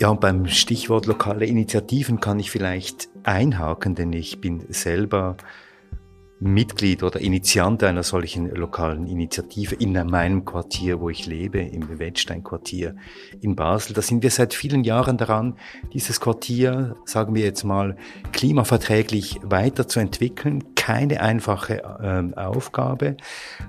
Ja, 0.00 0.08
und 0.08 0.20
beim 0.20 0.46
Stichwort 0.46 1.06
lokale 1.06 1.44
Initiativen 1.44 2.20
kann 2.20 2.38
ich 2.38 2.50
vielleicht 2.50 3.08
einhaken, 3.24 3.94
denn 3.94 4.12
ich 4.12 4.40
bin 4.40 4.64
selber 4.68 5.36
Mitglied 6.40 7.02
oder 7.02 7.20
Initiant 7.20 7.82
einer 7.82 8.04
solchen 8.04 8.54
lokalen 8.54 9.06
Initiative 9.06 9.74
in 9.74 9.92
meinem 9.92 10.44
Quartier, 10.44 11.00
wo 11.00 11.10
ich 11.10 11.26
lebe, 11.26 11.58
im 11.58 11.98
Wettstein-Quartier 11.98 12.94
in 13.40 13.56
Basel. 13.56 13.94
Da 13.94 14.02
sind 14.02 14.22
wir 14.22 14.30
seit 14.30 14.54
vielen 14.54 14.84
Jahren 14.84 15.16
daran, 15.16 15.56
dieses 15.92 16.20
Quartier, 16.20 16.96
sagen 17.04 17.34
wir 17.34 17.42
jetzt 17.44 17.64
mal, 17.64 17.96
klimaverträglich 18.32 19.40
weiterzuentwickeln. 19.42 20.74
Keine 20.76 21.20
einfache 21.20 21.82
äh, 21.82 22.38
Aufgabe, 22.38 23.16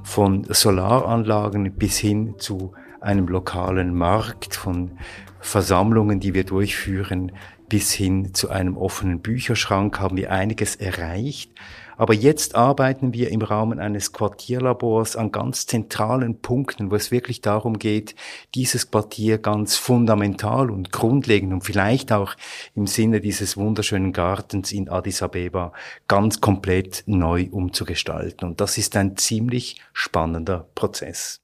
von 0.04 0.46
Solaranlagen 0.48 1.74
bis 1.74 1.98
hin 1.98 2.36
zu 2.38 2.74
einem 3.02 3.28
lokalen 3.28 3.96
Markt, 3.96 4.56
von 4.56 4.92
Versammlungen, 5.40 6.20
die 6.20 6.34
wir 6.34 6.44
durchführen, 6.44 7.32
bis 7.68 7.94
hin 7.94 8.34
zu 8.34 8.50
einem 8.50 8.78
offenen 8.78 9.22
Bücherschrank 9.22 10.00
haben 10.00 10.18
wir 10.18 10.32
einiges 10.32 10.76
erreicht. 10.76 11.52
Aber 12.00 12.14
jetzt 12.14 12.56
arbeiten 12.56 13.14
wir 13.14 13.30
im 13.30 13.42
Rahmen 13.42 13.78
eines 13.78 14.14
Quartierlabors 14.14 15.18
an 15.18 15.34
ganz 15.34 15.66
zentralen 15.66 16.40
Punkten, 16.40 16.92
wo 16.92 16.96
es 16.96 17.12
wirklich 17.12 17.42
darum 17.42 17.78
geht, 17.78 18.16
dieses 18.56 18.90
Quartier 18.90 19.38
ganz 19.38 19.76
fundamental 19.76 20.72
und 20.72 20.94
grundlegend 20.94 21.52
und 21.52 21.66
vielleicht 21.66 22.14
auch 22.14 22.36
im 22.74 22.88
Sinne 22.88 23.20
dieses 23.20 23.58
wunderschönen 23.58 24.14
Gartens 24.14 24.72
in 24.72 24.88
Addis 24.88 25.22
Abeba 25.22 25.74
ganz 26.08 26.40
komplett 26.40 27.04
neu 27.06 27.50
umzugestalten. 27.52 28.48
Und 28.48 28.62
das 28.62 28.78
ist 28.78 28.96
ein 28.96 29.18
ziemlich 29.18 29.82
spannender 29.92 30.70
Prozess. 30.76 31.42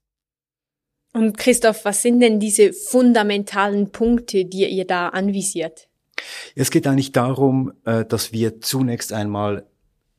Und 1.11 1.37
Christoph, 1.37 1.83
was 1.83 2.01
sind 2.01 2.21
denn 2.21 2.39
diese 2.39 2.71
fundamentalen 2.71 3.91
Punkte, 3.91 4.45
die 4.45 4.69
ihr 4.69 4.87
da 4.87 5.09
anvisiert? 5.09 5.89
Es 6.55 6.71
geht 6.71 6.87
eigentlich 6.87 7.11
darum, 7.11 7.73
äh, 7.83 8.05
dass 8.05 8.31
wir 8.31 8.61
zunächst 8.61 9.11
einmal 9.11 9.65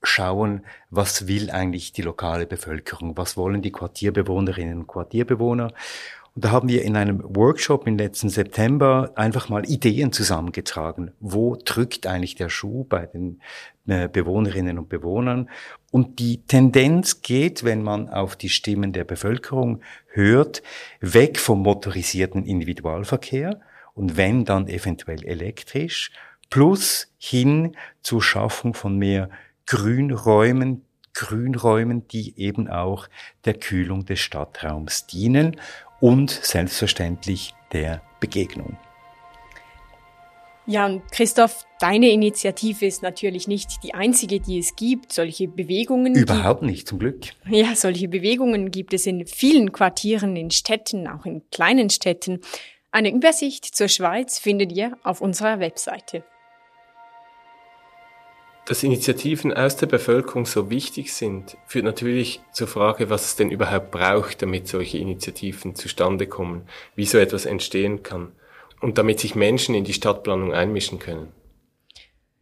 schauen, 0.07 0.65
was 0.91 1.27
will 1.29 1.51
eigentlich 1.51 1.93
die 1.93 2.03
lokale 2.03 2.47
Bevölkerung, 2.47 3.17
was 3.17 3.37
wollen 3.37 3.63
die 3.63 3.73
Quartierbewohnerinnen 3.73 4.81
und 4.81 4.87
Quartierbewohner. 4.87 5.73
Und 6.37 6.45
da 6.45 6.51
haben 6.51 6.69
wir 6.69 6.83
in 6.83 6.97
einem 6.97 7.23
Workshop 7.35 7.87
im 7.87 7.97
letzten 7.97 8.29
September 8.29 9.11
einfach 9.15 9.49
mal 9.49 9.65
Ideen 9.65 10.13
zusammengetragen. 10.13 11.13
Wo 11.19 11.57
drückt 11.57 12.07
eigentlich 12.07 12.35
der 12.35 12.51
Schuh 12.51 12.85
bei 12.85 13.07
den 13.07 13.41
äh, 13.87 14.07
Bewohnerinnen 14.07 14.79
und 14.79 14.91
Bewohnern? 14.91 15.49
Und 15.91 16.19
die 16.19 16.43
Tendenz 16.43 17.23
geht, 17.23 17.65
wenn 17.65 17.83
man 17.83 18.11
auf 18.11 18.37
die 18.37 18.51
Stimmen 18.51 18.93
der 18.93 19.05
Bevölkerung 19.05 19.81
hört, 20.09 20.63
weg 21.01 21.39
vom 21.39 21.63
motorisierten 21.63 22.45
Individualverkehr 22.45 23.59
und 23.95 24.19
wenn 24.19 24.45
dann 24.45 24.69
eventuell 24.69 25.25
elektrisch, 25.25 26.13
plus 26.51 27.11
hin 27.17 27.77
zur 28.03 28.23
Schaffung 28.23 28.75
von 28.75 28.99
mehr 28.99 29.31
Grünräumen, 29.67 30.83
Grünräumen, 31.12 32.07
die 32.09 32.39
eben 32.39 32.69
auch 32.69 33.09
der 33.45 33.55
Kühlung 33.55 34.07
des 34.07 34.21
Stadtraums 34.21 35.07
dienen 35.07 35.57
und 36.01 36.31
selbstverständlich 36.31 37.55
der 37.73 38.03
Begegnung. 38.21 38.77
Ja, 40.69 40.87
und 40.87 41.11
Christoph, 41.12 41.64
deine 41.79 42.11
Initiative 42.11 42.87
ist 42.87 43.01
natürlich 43.01 43.47
nicht 43.47 43.85
die 43.85 43.95
einzige, 43.95 44.41
die 44.41 44.59
es 44.59 44.75
gibt. 44.75 45.12
Solche 45.12 45.47
Bewegungen. 45.47 46.17
Überhaupt 46.17 46.62
nicht, 46.62 46.89
zum 46.89 46.99
Glück. 46.99 47.21
Ja, 47.49 47.77
solche 47.77 48.09
Bewegungen 48.09 48.73
gibt 48.73 48.93
es 48.93 49.07
in 49.07 49.27
vielen 49.27 49.71
Quartieren, 49.71 50.35
in 50.35 50.51
Städten, 50.51 51.07
auch 51.07 51.25
in 51.25 51.49
kleinen 51.51 51.89
Städten. 51.89 52.41
Eine 52.91 53.12
Übersicht 53.12 53.64
zur 53.64 53.87
Schweiz 53.87 54.41
findet 54.41 54.73
ihr 54.73 54.99
auf 55.05 55.21
unserer 55.21 55.61
Webseite. 55.61 56.25
Dass 58.67 58.83
Initiativen 58.83 59.55
aus 59.55 59.77
der 59.77 59.87
Bevölkerung 59.87 60.45
so 60.45 60.71
wichtig 60.71 61.14
sind, 61.14 61.57
führt 61.69 61.85
natürlich 61.85 62.41
zur 62.53 62.67
Frage, 62.67 63.11
was 63.11 63.27
es 63.27 63.37
denn 63.37 63.53
überhaupt 63.53 63.93
braucht, 63.93 64.43
damit 64.43 64.67
solche 64.67 64.99
Initiativen 64.99 65.77
zustande 65.77 66.27
kommen, 66.27 66.62
wie 66.97 67.07
so 67.07 67.17
etwas 67.17 67.47
entstehen 67.47 68.03
kann 68.03 68.33
und 68.81 68.99
damit 68.99 69.21
sich 69.21 69.37
Menschen 69.37 69.77
in 69.77 69.85
die 69.85 69.93
Stadtplanung 69.93 70.53
einmischen 70.53 70.99
können. 70.99 71.29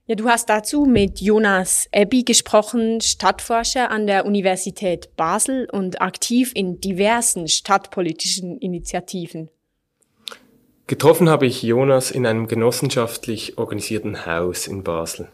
Ja, 0.07 0.14
du 0.14 0.27
hast 0.29 0.49
dazu 0.49 0.87
mit 0.87 1.20
Jonas 1.20 1.89
Ebbi 1.93 2.25
gesprochen, 2.25 3.03
Stadtforscher 3.03 3.91
an 3.91 4.07
der 4.07 4.25
Universität 4.25 5.14
Basel 5.16 5.68
und 5.70 6.01
aktiv 6.01 6.53
in 6.55 6.81
diversen 6.81 7.49
stadtpolitischen 7.49 8.59
Initiativen. 8.59 9.51
Getroffen 10.87 11.29
habe 11.29 11.47
ich 11.47 11.62
Jonas 11.62 12.11
in 12.11 12.27
einem 12.27 12.47
genossenschaftlich 12.47 13.59
organisierten 13.59 14.25
Haus 14.25 14.66
in 14.66 14.83
Basel. 14.85 15.29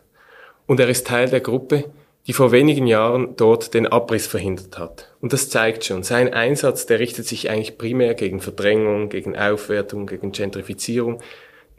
Und 0.71 0.79
er 0.79 0.89
ist 0.89 1.09
Teil 1.09 1.29
der 1.29 1.41
Gruppe, 1.41 1.87
die 2.29 2.33
vor 2.33 2.53
wenigen 2.53 2.87
Jahren 2.87 3.35
dort 3.37 3.75
den 3.75 3.89
Abriss 3.89 4.29
verhindert 4.29 4.79
hat. 4.79 5.13
Und 5.21 5.33
das 5.33 5.51
zeigt 5.51 5.85
schon, 5.85 6.05
sein 6.05 6.33
Einsatz, 6.33 6.87
der 6.87 7.01
richtet 7.01 7.27
sich 7.27 7.51
eigentlich 7.51 7.77
primär 7.77 8.15
gegen 8.15 8.39
Verdrängung, 8.39 9.09
gegen 9.09 9.37
Aufwertung, 9.37 10.07
gegen 10.07 10.31
Gentrifizierung. 10.31 11.21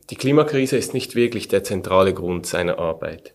Die 0.09 0.17
Klimakrise 0.17 0.75
ist 0.75 0.93
nicht 0.93 1.15
wirklich 1.15 1.47
der 1.47 1.63
zentrale 1.63 2.13
Grund 2.13 2.45
seiner 2.45 2.79
Arbeit. 2.79 3.33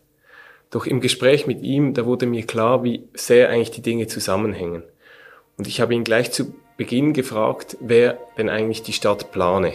Doch 0.68 0.84
im 0.84 1.00
Gespräch 1.00 1.46
mit 1.46 1.62
ihm, 1.62 1.94
da 1.94 2.04
wurde 2.04 2.26
mir 2.26 2.42
klar, 2.42 2.84
wie 2.84 3.08
sehr 3.14 3.48
eigentlich 3.48 3.70
die 3.70 3.80
Dinge 3.80 4.08
zusammenhängen. 4.08 4.82
Und 5.56 5.68
ich 5.68 5.80
habe 5.80 5.94
ihn 5.94 6.04
gleich 6.04 6.32
zu 6.32 6.52
Beginn 6.76 7.14
gefragt, 7.14 7.78
wer 7.80 8.18
denn 8.36 8.50
eigentlich 8.50 8.82
die 8.82 8.92
Stadt 8.92 9.32
plane. 9.32 9.72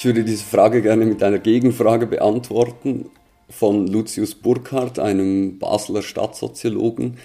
Ich 0.00 0.06
würde 0.06 0.24
diese 0.24 0.44
Frage 0.44 0.80
gerne 0.80 1.04
mit 1.04 1.22
einer 1.22 1.40
Gegenfrage 1.40 2.06
beantworten 2.06 3.10
von 3.50 3.86
Lucius 3.86 4.34
Burkhardt, 4.34 4.98
einem 4.98 5.58
Basler 5.58 6.00
Stadtsoziologen. 6.00 7.18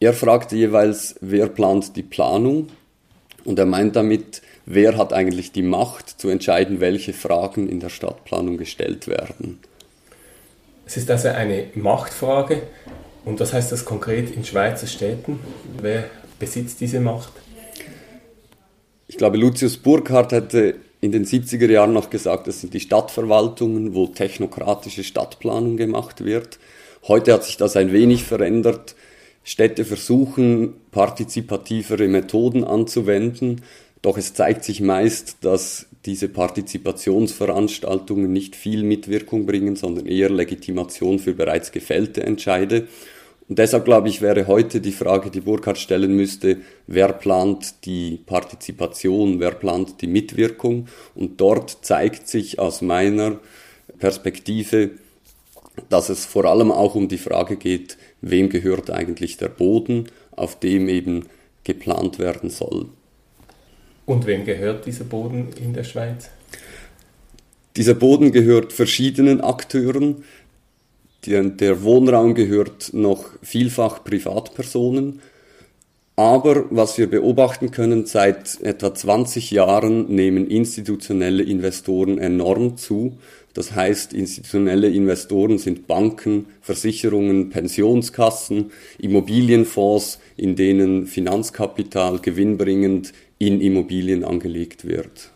Er 0.00 0.12
fragte 0.12 0.56
jeweils, 0.56 1.14
wer 1.20 1.46
plant 1.46 1.94
die 1.94 2.02
Planung? 2.02 2.66
Und 3.44 3.60
er 3.60 3.66
meint 3.66 3.94
damit, 3.94 4.42
wer 4.66 4.96
hat 4.96 5.12
eigentlich 5.12 5.52
die 5.52 5.62
Macht 5.62 6.20
zu 6.20 6.28
entscheiden, 6.28 6.80
welche 6.80 7.12
Fragen 7.12 7.68
in 7.68 7.78
der 7.78 7.90
Stadtplanung 7.90 8.56
gestellt 8.56 9.06
werden. 9.06 9.60
Es 10.86 10.96
ist 10.96 11.08
also 11.12 11.28
eine 11.28 11.66
Machtfrage. 11.76 12.64
Und 13.24 13.38
was 13.38 13.52
heißt 13.52 13.70
das 13.70 13.84
konkret 13.84 14.34
in 14.34 14.44
Schweizer 14.44 14.88
Städten? 14.88 15.38
Wer 15.80 16.10
besitzt 16.40 16.80
diese 16.80 16.98
Macht? 16.98 17.34
Ich 19.06 19.16
glaube, 19.16 19.36
Lucius 19.36 19.76
Burkhardt 19.76 20.32
hätte 20.32 20.74
in 21.00 21.12
den 21.12 21.24
70er 21.24 21.70
Jahren 21.70 21.92
noch 21.92 22.10
gesagt, 22.10 22.46
das 22.46 22.60
sind 22.60 22.74
die 22.74 22.80
Stadtverwaltungen, 22.80 23.94
wo 23.94 24.06
technokratische 24.06 25.02
Stadtplanung 25.02 25.76
gemacht 25.76 26.24
wird. 26.24 26.58
Heute 27.08 27.32
hat 27.32 27.44
sich 27.44 27.56
das 27.56 27.76
ein 27.76 27.92
wenig 27.92 28.24
verändert. 28.24 28.94
Städte 29.42 29.86
versuchen, 29.86 30.74
partizipativere 30.90 32.08
Methoden 32.08 32.64
anzuwenden, 32.64 33.62
doch 34.02 34.18
es 34.18 34.34
zeigt 34.34 34.64
sich 34.64 34.80
meist, 34.80 35.38
dass 35.42 35.86
diese 36.06 36.28
Partizipationsveranstaltungen 36.28 38.32
nicht 38.32 38.56
viel 38.56 38.82
Mitwirkung 38.82 39.44
bringen, 39.46 39.76
sondern 39.76 40.06
eher 40.06 40.30
Legitimation 40.30 41.18
für 41.18 41.34
bereits 41.34 41.72
gefällte 41.72 42.22
Entscheide. 42.22 42.88
Und 43.50 43.58
deshalb 43.58 43.84
glaube 43.84 44.08
ich, 44.08 44.22
wäre 44.22 44.46
heute 44.46 44.80
die 44.80 44.92
Frage, 44.92 45.28
die 45.28 45.40
Burkhardt 45.40 45.76
stellen 45.76 46.14
müsste, 46.14 46.58
wer 46.86 47.12
plant 47.12 47.84
die 47.84 48.20
Partizipation, 48.24 49.40
wer 49.40 49.50
plant 49.50 50.00
die 50.02 50.06
Mitwirkung? 50.06 50.86
Und 51.16 51.40
dort 51.40 51.78
zeigt 51.82 52.28
sich 52.28 52.60
aus 52.60 52.80
meiner 52.80 53.40
Perspektive, 53.98 54.90
dass 55.88 56.10
es 56.10 56.26
vor 56.26 56.44
allem 56.44 56.70
auch 56.70 56.94
um 56.94 57.08
die 57.08 57.18
Frage 57.18 57.56
geht, 57.56 57.98
wem 58.20 58.50
gehört 58.50 58.88
eigentlich 58.88 59.36
der 59.36 59.48
Boden, 59.48 60.04
auf 60.30 60.60
dem 60.60 60.88
eben 60.88 61.26
geplant 61.64 62.20
werden 62.20 62.50
soll. 62.50 62.86
Und 64.06 64.26
wem 64.26 64.44
gehört 64.44 64.86
dieser 64.86 65.04
Boden 65.04 65.48
in 65.60 65.72
der 65.72 65.82
Schweiz? 65.82 66.30
Dieser 67.76 67.94
Boden 67.94 68.32
gehört 68.32 68.72
verschiedenen 68.72 69.40
Akteuren. 69.40 70.24
Der, 71.26 71.42
der 71.44 71.82
Wohnraum 71.82 72.34
gehört 72.34 72.92
noch 72.92 73.24
vielfach 73.42 74.04
Privatpersonen. 74.04 75.20
Aber 76.16 76.66
was 76.70 76.98
wir 76.98 77.08
beobachten 77.08 77.70
können, 77.70 78.04
seit 78.04 78.60
etwa 78.60 78.94
20 78.94 79.52
Jahren 79.52 80.14
nehmen 80.14 80.46
institutionelle 80.46 81.42
Investoren 81.42 82.18
enorm 82.18 82.76
zu. 82.76 83.16
Das 83.54 83.74
heißt, 83.74 84.12
institutionelle 84.12 84.88
Investoren 84.88 85.58
sind 85.58 85.86
Banken, 85.86 86.46
Versicherungen, 86.60 87.48
Pensionskassen, 87.48 88.70
Immobilienfonds, 88.98 90.20
in 90.36 90.56
denen 90.56 91.06
Finanzkapital 91.06 92.18
gewinnbringend 92.18 93.12
in 93.38 93.60
Immobilien 93.60 94.22
angelegt 94.22 94.84
wird. 94.84 95.30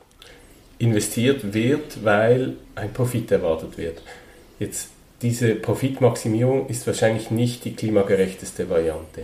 Investiert 0.78 1.54
wird, 1.54 2.04
weil 2.04 2.56
ein 2.74 2.92
Profit 2.92 3.30
erwartet 3.30 3.78
wird. 3.78 4.02
Jetzt 4.58 4.90
diese 5.24 5.54
Profitmaximierung 5.54 6.68
ist 6.68 6.86
wahrscheinlich 6.86 7.30
nicht 7.30 7.64
die 7.64 7.72
klimagerechteste 7.72 8.68
Variante. 8.68 9.22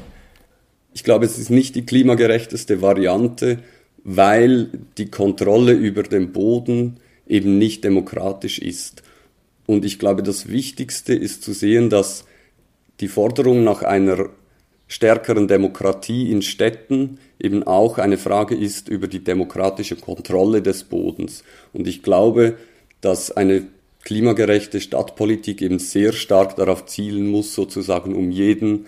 Ich 0.94 1.04
glaube, 1.04 1.26
es 1.26 1.38
ist 1.38 1.50
nicht 1.50 1.76
die 1.76 1.84
klimagerechteste 1.84 2.80
Variante, 2.80 3.58
weil 4.02 4.70
die 4.96 5.10
Kontrolle 5.10 5.72
über 5.72 6.02
den 6.02 6.32
Boden 6.32 6.96
eben 7.28 7.58
nicht 7.58 7.84
demokratisch 7.84 8.58
ist. 8.58 9.02
Und 9.66 9.84
ich 9.84 9.98
glaube, 9.98 10.22
das 10.22 10.48
Wichtigste 10.48 11.12
ist 11.14 11.42
zu 11.42 11.52
sehen, 11.52 11.90
dass 11.90 12.24
die 13.00 13.08
Forderung 13.08 13.62
nach 13.62 13.82
einer 13.82 14.30
stärkeren 14.88 15.48
Demokratie 15.48 16.32
in 16.32 16.40
Städten 16.40 17.18
eben 17.38 17.62
auch 17.62 17.98
eine 17.98 18.16
Frage 18.16 18.56
ist 18.56 18.88
über 18.88 19.06
die 19.06 19.22
demokratische 19.22 19.96
Kontrolle 19.96 20.62
des 20.62 20.84
Bodens. 20.84 21.44
Und 21.74 21.86
ich 21.86 22.02
glaube, 22.02 22.56
dass 23.02 23.30
eine 23.30 23.66
klimagerechte 24.04 24.80
Stadtpolitik 24.80 25.62
eben 25.62 25.78
sehr 25.78 26.12
stark 26.12 26.56
darauf 26.56 26.86
zielen 26.86 27.28
muss, 27.28 27.54
sozusagen 27.54 28.14
um 28.14 28.30
jeden, 28.30 28.86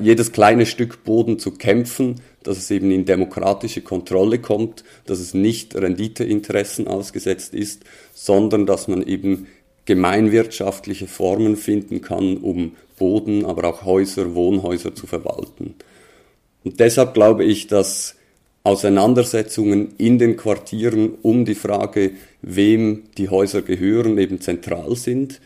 jedes 0.00 0.32
kleine 0.32 0.66
Stück 0.66 1.04
Boden 1.04 1.38
zu 1.38 1.52
kämpfen, 1.52 2.16
dass 2.42 2.58
es 2.58 2.70
eben 2.70 2.90
in 2.90 3.04
demokratische 3.04 3.82
Kontrolle 3.82 4.38
kommt, 4.38 4.84
dass 5.06 5.20
es 5.20 5.34
nicht 5.34 5.74
Renditeinteressen 5.74 6.88
ausgesetzt 6.88 7.54
ist, 7.54 7.84
sondern 8.14 8.66
dass 8.66 8.88
man 8.88 9.02
eben 9.02 9.46
gemeinwirtschaftliche 9.84 11.06
Formen 11.06 11.56
finden 11.56 12.00
kann, 12.00 12.38
um 12.38 12.76
Boden, 12.98 13.44
aber 13.44 13.68
auch 13.68 13.84
Häuser, 13.84 14.34
Wohnhäuser 14.34 14.94
zu 14.94 15.06
verwalten. 15.06 15.74
Und 16.64 16.80
deshalb 16.80 17.14
glaube 17.14 17.44
ich, 17.44 17.66
dass 17.66 18.16
Auseinandersetzungen 18.62 19.94
in 19.96 20.18
den 20.18 20.36
Quartieren 20.36 21.14
um 21.22 21.44
die 21.44 21.54
Frage, 21.54 22.12
wem 22.42 23.04
die 23.18 23.28
Häuser 23.28 23.62
gehören, 23.62 24.18
eben 24.18 24.40
zentral 24.40 24.96
sind 24.96 25.40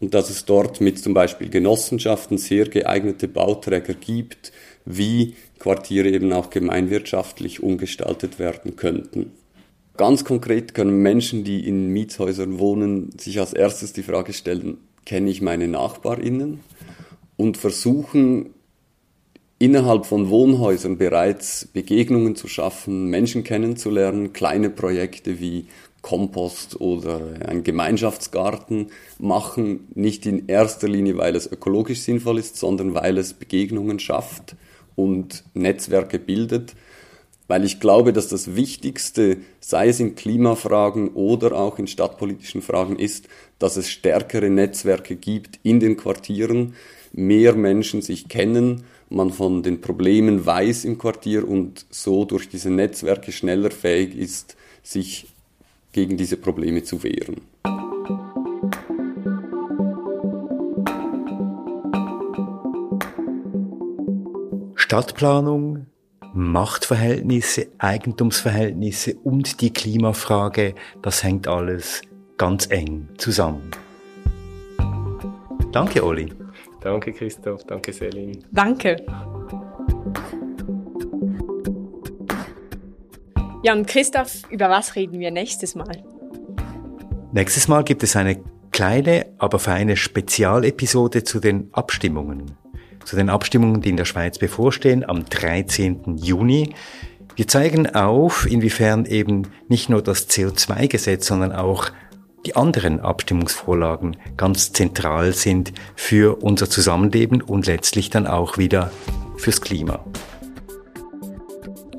und 0.00 0.14
dass 0.14 0.30
es 0.30 0.44
dort 0.44 0.80
mit 0.80 0.98
zum 0.98 1.14
Beispiel 1.14 1.48
Genossenschaften 1.48 2.38
sehr 2.38 2.68
geeignete 2.68 3.28
Bauträger 3.28 3.94
gibt, 3.94 4.52
wie 4.84 5.34
Quartiere 5.58 6.10
eben 6.10 6.32
auch 6.32 6.50
gemeinwirtschaftlich 6.50 7.62
umgestaltet 7.62 8.38
werden 8.38 8.76
könnten. 8.76 9.32
Ganz 9.96 10.24
konkret 10.24 10.74
können 10.74 11.02
Menschen, 11.02 11.42
die 11.42 11.66
in 11.66 11.88
Mietshäusern 11.88 12.58
wohnen, 12.60 13.10
sich 13.18 13.40
als 13.40 13.52
erstes 13.52 13.92
die 13.92 14.04
Frage 14.04 14.32
stellen, 14.32 14.78
kenne 15.04 15.30
ich 15.30 15.42
meine 15.42 15.66
Nachbarinnen 15.66 16.60
und 17.36 17.56
versuchen 17.56 18.54
innerhalb 19.58 20.06
von 20.06 20.28
Wohnhäusern 20.28 20.98
bereits 20.98 21.66
Begegnungen 21.72 22.36
zu 22.36 22.46
schaffen, 22.46 23.06
Menschen 23.06 23.42
kennenzulernen, 23.42 24.32
kleine 24.32 24.70
Projekte 24.70 25.40
wie 25.40 25.66
Kompost 26.02 26.80
oder 26.80 27.20
ein 27.46 27.64
Gemeinschaftsgarten 27.64 28.88
machen, 29.18 29.88
nicht 29.94 30.26
in 30.26 30.48
erster 30.48 30.88
Linie, 30.88 31.16
weil 31.16 31.34
es 31.36 31.50
ökologisch 31.50 32.00
sinnvoll 32.00 32.38
ist, 32.38 32.56
sondern 32.56 32.94
weil 32.94 33.18
es 33.18 33.34
Begegnungen 33.34 33.98
schafft 33.98 34.56
und 34.94 35.44
Netzwerke 35.54 36.18
bildet, 36.18 36.74
weil 37.48 37.64
ich 37.64 37.80
glaube, 37.80 38.12
dass 38.12 38.28
das 38.28 38.54
Wichtigste, 38.54 39.38
sei 39.60 39.88
es 39.88 40.00
in 40.00 40.14
Klimafragen 40.14 41.08
oder 41.08 41.52
auch 41.52 41.78
in 41.78 41.86
stadtpolitischen 41.86 42.62
Fragen, 42.62 42.96
ist, 42.96 43.28
dass 43.58 43.76
es 43.76 43.90
stärkere 43.90 44.50
Netzwerke 44.50 45.16
gibt 45.16 45.58
in 45.62 45.80
den 45.80 45.96
Quartieren, 45.96 46.74
mehr 47.12 47.54
Menschen 47.54 48.02
sich 48.02 48.28
kennen, 48.28 48.84
man 49.08 49.30
von 49.30 49.62
den 49.62 49.80
Problemen 49.80 50.44
weiß 50.44 50.84
im 50.84 50.98
Quartier 50.98 51.48
und 51.48 51.86
so 51.90 52.26
durch 52.26 52.48
diese 52.48 52.70
Netzwerke 52.70 53.32
schneller 53.32 53.70
fähig 53.70 54.14
ist, 54.14 54.56
sich 54.82 55.26
gegen 55.92 56.16
diese 56.16 56.36
Probleme 56.36 56.82
zu 56.82 57.02
wehren. 57.02 57.42
Stadtplanung, 64.74 65.86
Machtverhältnisse, 66.32 67.66
Eigentumsverhältnisse 67.78 69.16
und 69.22 69.60
die 69.60 69.72
Klimafrage, 69.72 70.74
das 71.02 71.22
hängt 71.22 71.46
alles 71.46 72.00
ganz 72.38 72.70
eng 72.70 73.08
zusammen. 73.18 73.70
Danke, 75.72 76.02
Olli. 76.02 76.32
Danke, 76.80 77.12
Christoph. 77.12 77.64
Danke, 77.64 77.92
Selin. 77.92 78.44
Danke. 78.50 79.04
Ja, 83.64 83.72
und 83.72 83.88
Christoph, 83.88 84.42
über 84.50 84.70
was 84.70 84.94
reden 84.94 85.18
wir 85.18 85.32
nächstes 85.32 85.74
Mal? 85.74 86.04
Nächstes 87.32 87.66
Mal 87.66 87.82
gibt 87.82 88.04
es 88.04 88.14
eine 88.14 88.40
kleine, 88.70 89.26
aber 89.38 89.58
feine 89.58 89.96
Spezialepisode 89.96 91.24
zu 91.24 91.40
den 91.40 91.68
Abstimmungen. 91.72 92.52
Zu 93.04 93.16
den 93.16 93.28
Abstimmungen, 93.28 93.80
die 93.80 93.88
in 93.88 93.96
der 93.96 94.04
Schweiz 94.04 94.38
bevorstehen, 94.38 95.04
am 95.08 95.24
13. 95.24 96.18
Juni. 96.18 96.74
Wir 97.34 97.48
zeigen 97.48 97.92
auf, 97.94 98.46
inwiefern 98.48 99.06
eben 99.06 99.48
nicht 99.68 99.88
nur 99.88 100.02
das 100.02 100.28
CO2-Gesetz, 100.28 101.26
sondern 101.26 101.52
auch 101.52 101.90
die 102.46 102.54
anderen 102.54 103.00
Abstimmungsvorlagen 103.00 104.16
ganz 104.36 104.72
zentral 104.72 105.32
sind 105.32 105.72
für 105.96 106.40
unser 106.42 106.70
Zusammenleben 106.70 107.42
und 107.42 107.66
letztlich 107.66 108.08
dann 108.08 108.28
auch 108.28 108.56
wieder 108.56 108.92
fürs 109.36 109.60
Klima. 109.60 110.04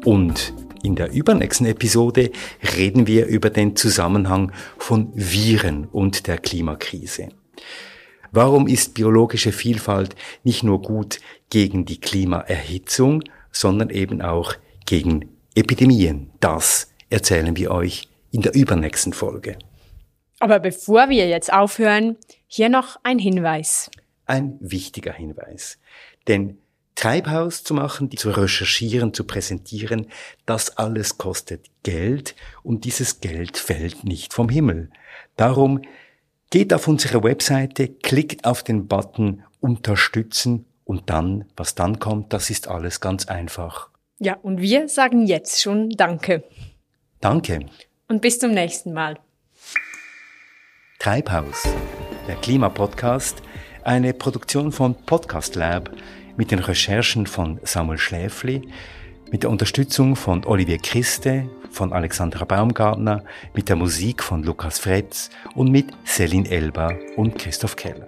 Und 0.05 0.53
in 0.83 0.95
der 0.95 1.11
übernächsten 1.11 1.65
Episode 1.65 2.31
reden 2.75 3.07
wir 3.07 3.25
über 3.25 3.49
den 3.49 3.75
Zusammenhang 3.75 4.51
von 4.77 5.11
Viren 5.13 5.85
und 5.85 6.27
der 6.27 6.37
Klimakrise. 6.37 7.29
Warum 8.31 8.67
ist 8.67 8.93
biologische 8.93 9.51
Vielfalt 9.51 10.15
nicht 10.43 10.63
nur 10.63 10.81
gut 10.81 11.19
gegen 11.49 11.85
die 11.85 11.99
Klimaerhitzung, 11.99 13.23
sondern 13.51 13.89
eben 13.89 14.21
auch 14.21 14.53
gegen 14.85 15.29
Epidemien? 15.55 16.29
Das 16.39 16.93
erzählen 17.09 17.55
wir 17.57 17.71
euch 17.71 18.07
in 18.31 18.41
der 18.41 18.53
übernächsten 18.53 19.13
Folge. 19.13 19.57
Aber 20.39 20.59
bevor 20.59 21.09
wir 21.09 21.27
jetzt 21.27 21.51
aufhören, 21.51 22.17
hier 22.47 22.69
noch 22.69 22.97
ein 23.03 23.19
Hinweis. 23.19 23.89
Ein 24.25 24.57
wichtiger 24.61 25.11
Hinweis. 25.11 25.79
Denn 26.27 26.59
Treibhaus 26.99 27.63
zu 27.63 27.73
machen, 27.73 28.11
zu 28.11 28.29
recherchieren, 28.29 29.13
zu 29.13 29.23
präsentieren, 29.23 30.07
das 30.45 30.77
alles 30.77 31.17
kostet 31.17 31.67
Geld 31.81 32.35
und 32.61 32.83
dieses 32.83 33.21
Geld 33.21 33.55
fällt 33.55 34.03
nicht 34.03 34.33
vom 34.33 34.49
Himmel. 34.49 34.89
Darum 35.37 35.81
geht 36.49 36.73
auf 36.73 36.89
unsere 36.89 37.23
Webseite, 37.23 37.87
klickt 37.87 38.43
auf 38.43 38.63
den 38.63 38.89
Button 38.89 39.43
Unterstützen 39.61 40.65
und 40.83 41.09
dann, 41.09 41.45
was 41.55 41.73
dann 41.73 41.99
kommt, 41.99 42.33
das 42.33 42.49
ist 42.49 42.67
alles 42.67 42.99
ganz 42.99 43.27
einfach. 43.27 43.89
Ja, 44.17 44.33
und 44.33 44.59
wir 44.59 44.89
sagen 44.89 45.25
jetzt 45.25 45.61
schon 45.61 45.91
Danke. 45.91 46.43
Danke. 47.21 47.65
Und 48.09 48.21
bis 48.21 48.39
zum 48.39 48.51
nächsten 48.51 48.91
Mal. 48.91 49.17
Treibhaus, 50.99 51.63
der 52.27 52.35
Klimapodcast, 52.35 53.41
eine 53.85 54.13
Produktion 54.13 54.73
von 54.73 54.95
Podcast 54.95 55.55
Lab 55.55 55.91
mit 56.39 56.49
den 56.51 56.59
Recherchen 56.59 57.27
von 57.27 57.59
Samuel 57.63 57.97
Schläfli, 57.97 58.61
mit 59.29 59.43
der 59.43 59.49
Unterstützung 59.49 60.15
von 60.15 60.45
Olivier 60.45 60.77
Christe, 60.77 61.49
von 61.69 61.91
Alexandra 61.91 62.45
Baumgartner, 62.45 63.25
mit 63.53 63.67
der 63.67 63.75
Musik 63.75 64.23
von 64.23 64.43
Lukas 64.43 64.79
Fretz 64.79 65.29
und 65.55 65.69
mit 65.69 65.87
Celine 66.05 66.49
Elba 66.49 66.93
und 67.17 67.37
Christoph 67.37 67.75
Keller. 67.75 68.07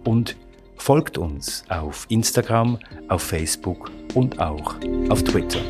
und 0.06 0.36
folgt 0.78 1.18
uns 1.18 1.64
auf 1.70 2.06
Instagram, 2.10 2.80
auf 3.08 3.22
Facebook 3.22 3.92
und 4.16 4.40
auch 4.40 4.76
auf 5.10 5.24
Twitter. 5.24 5.62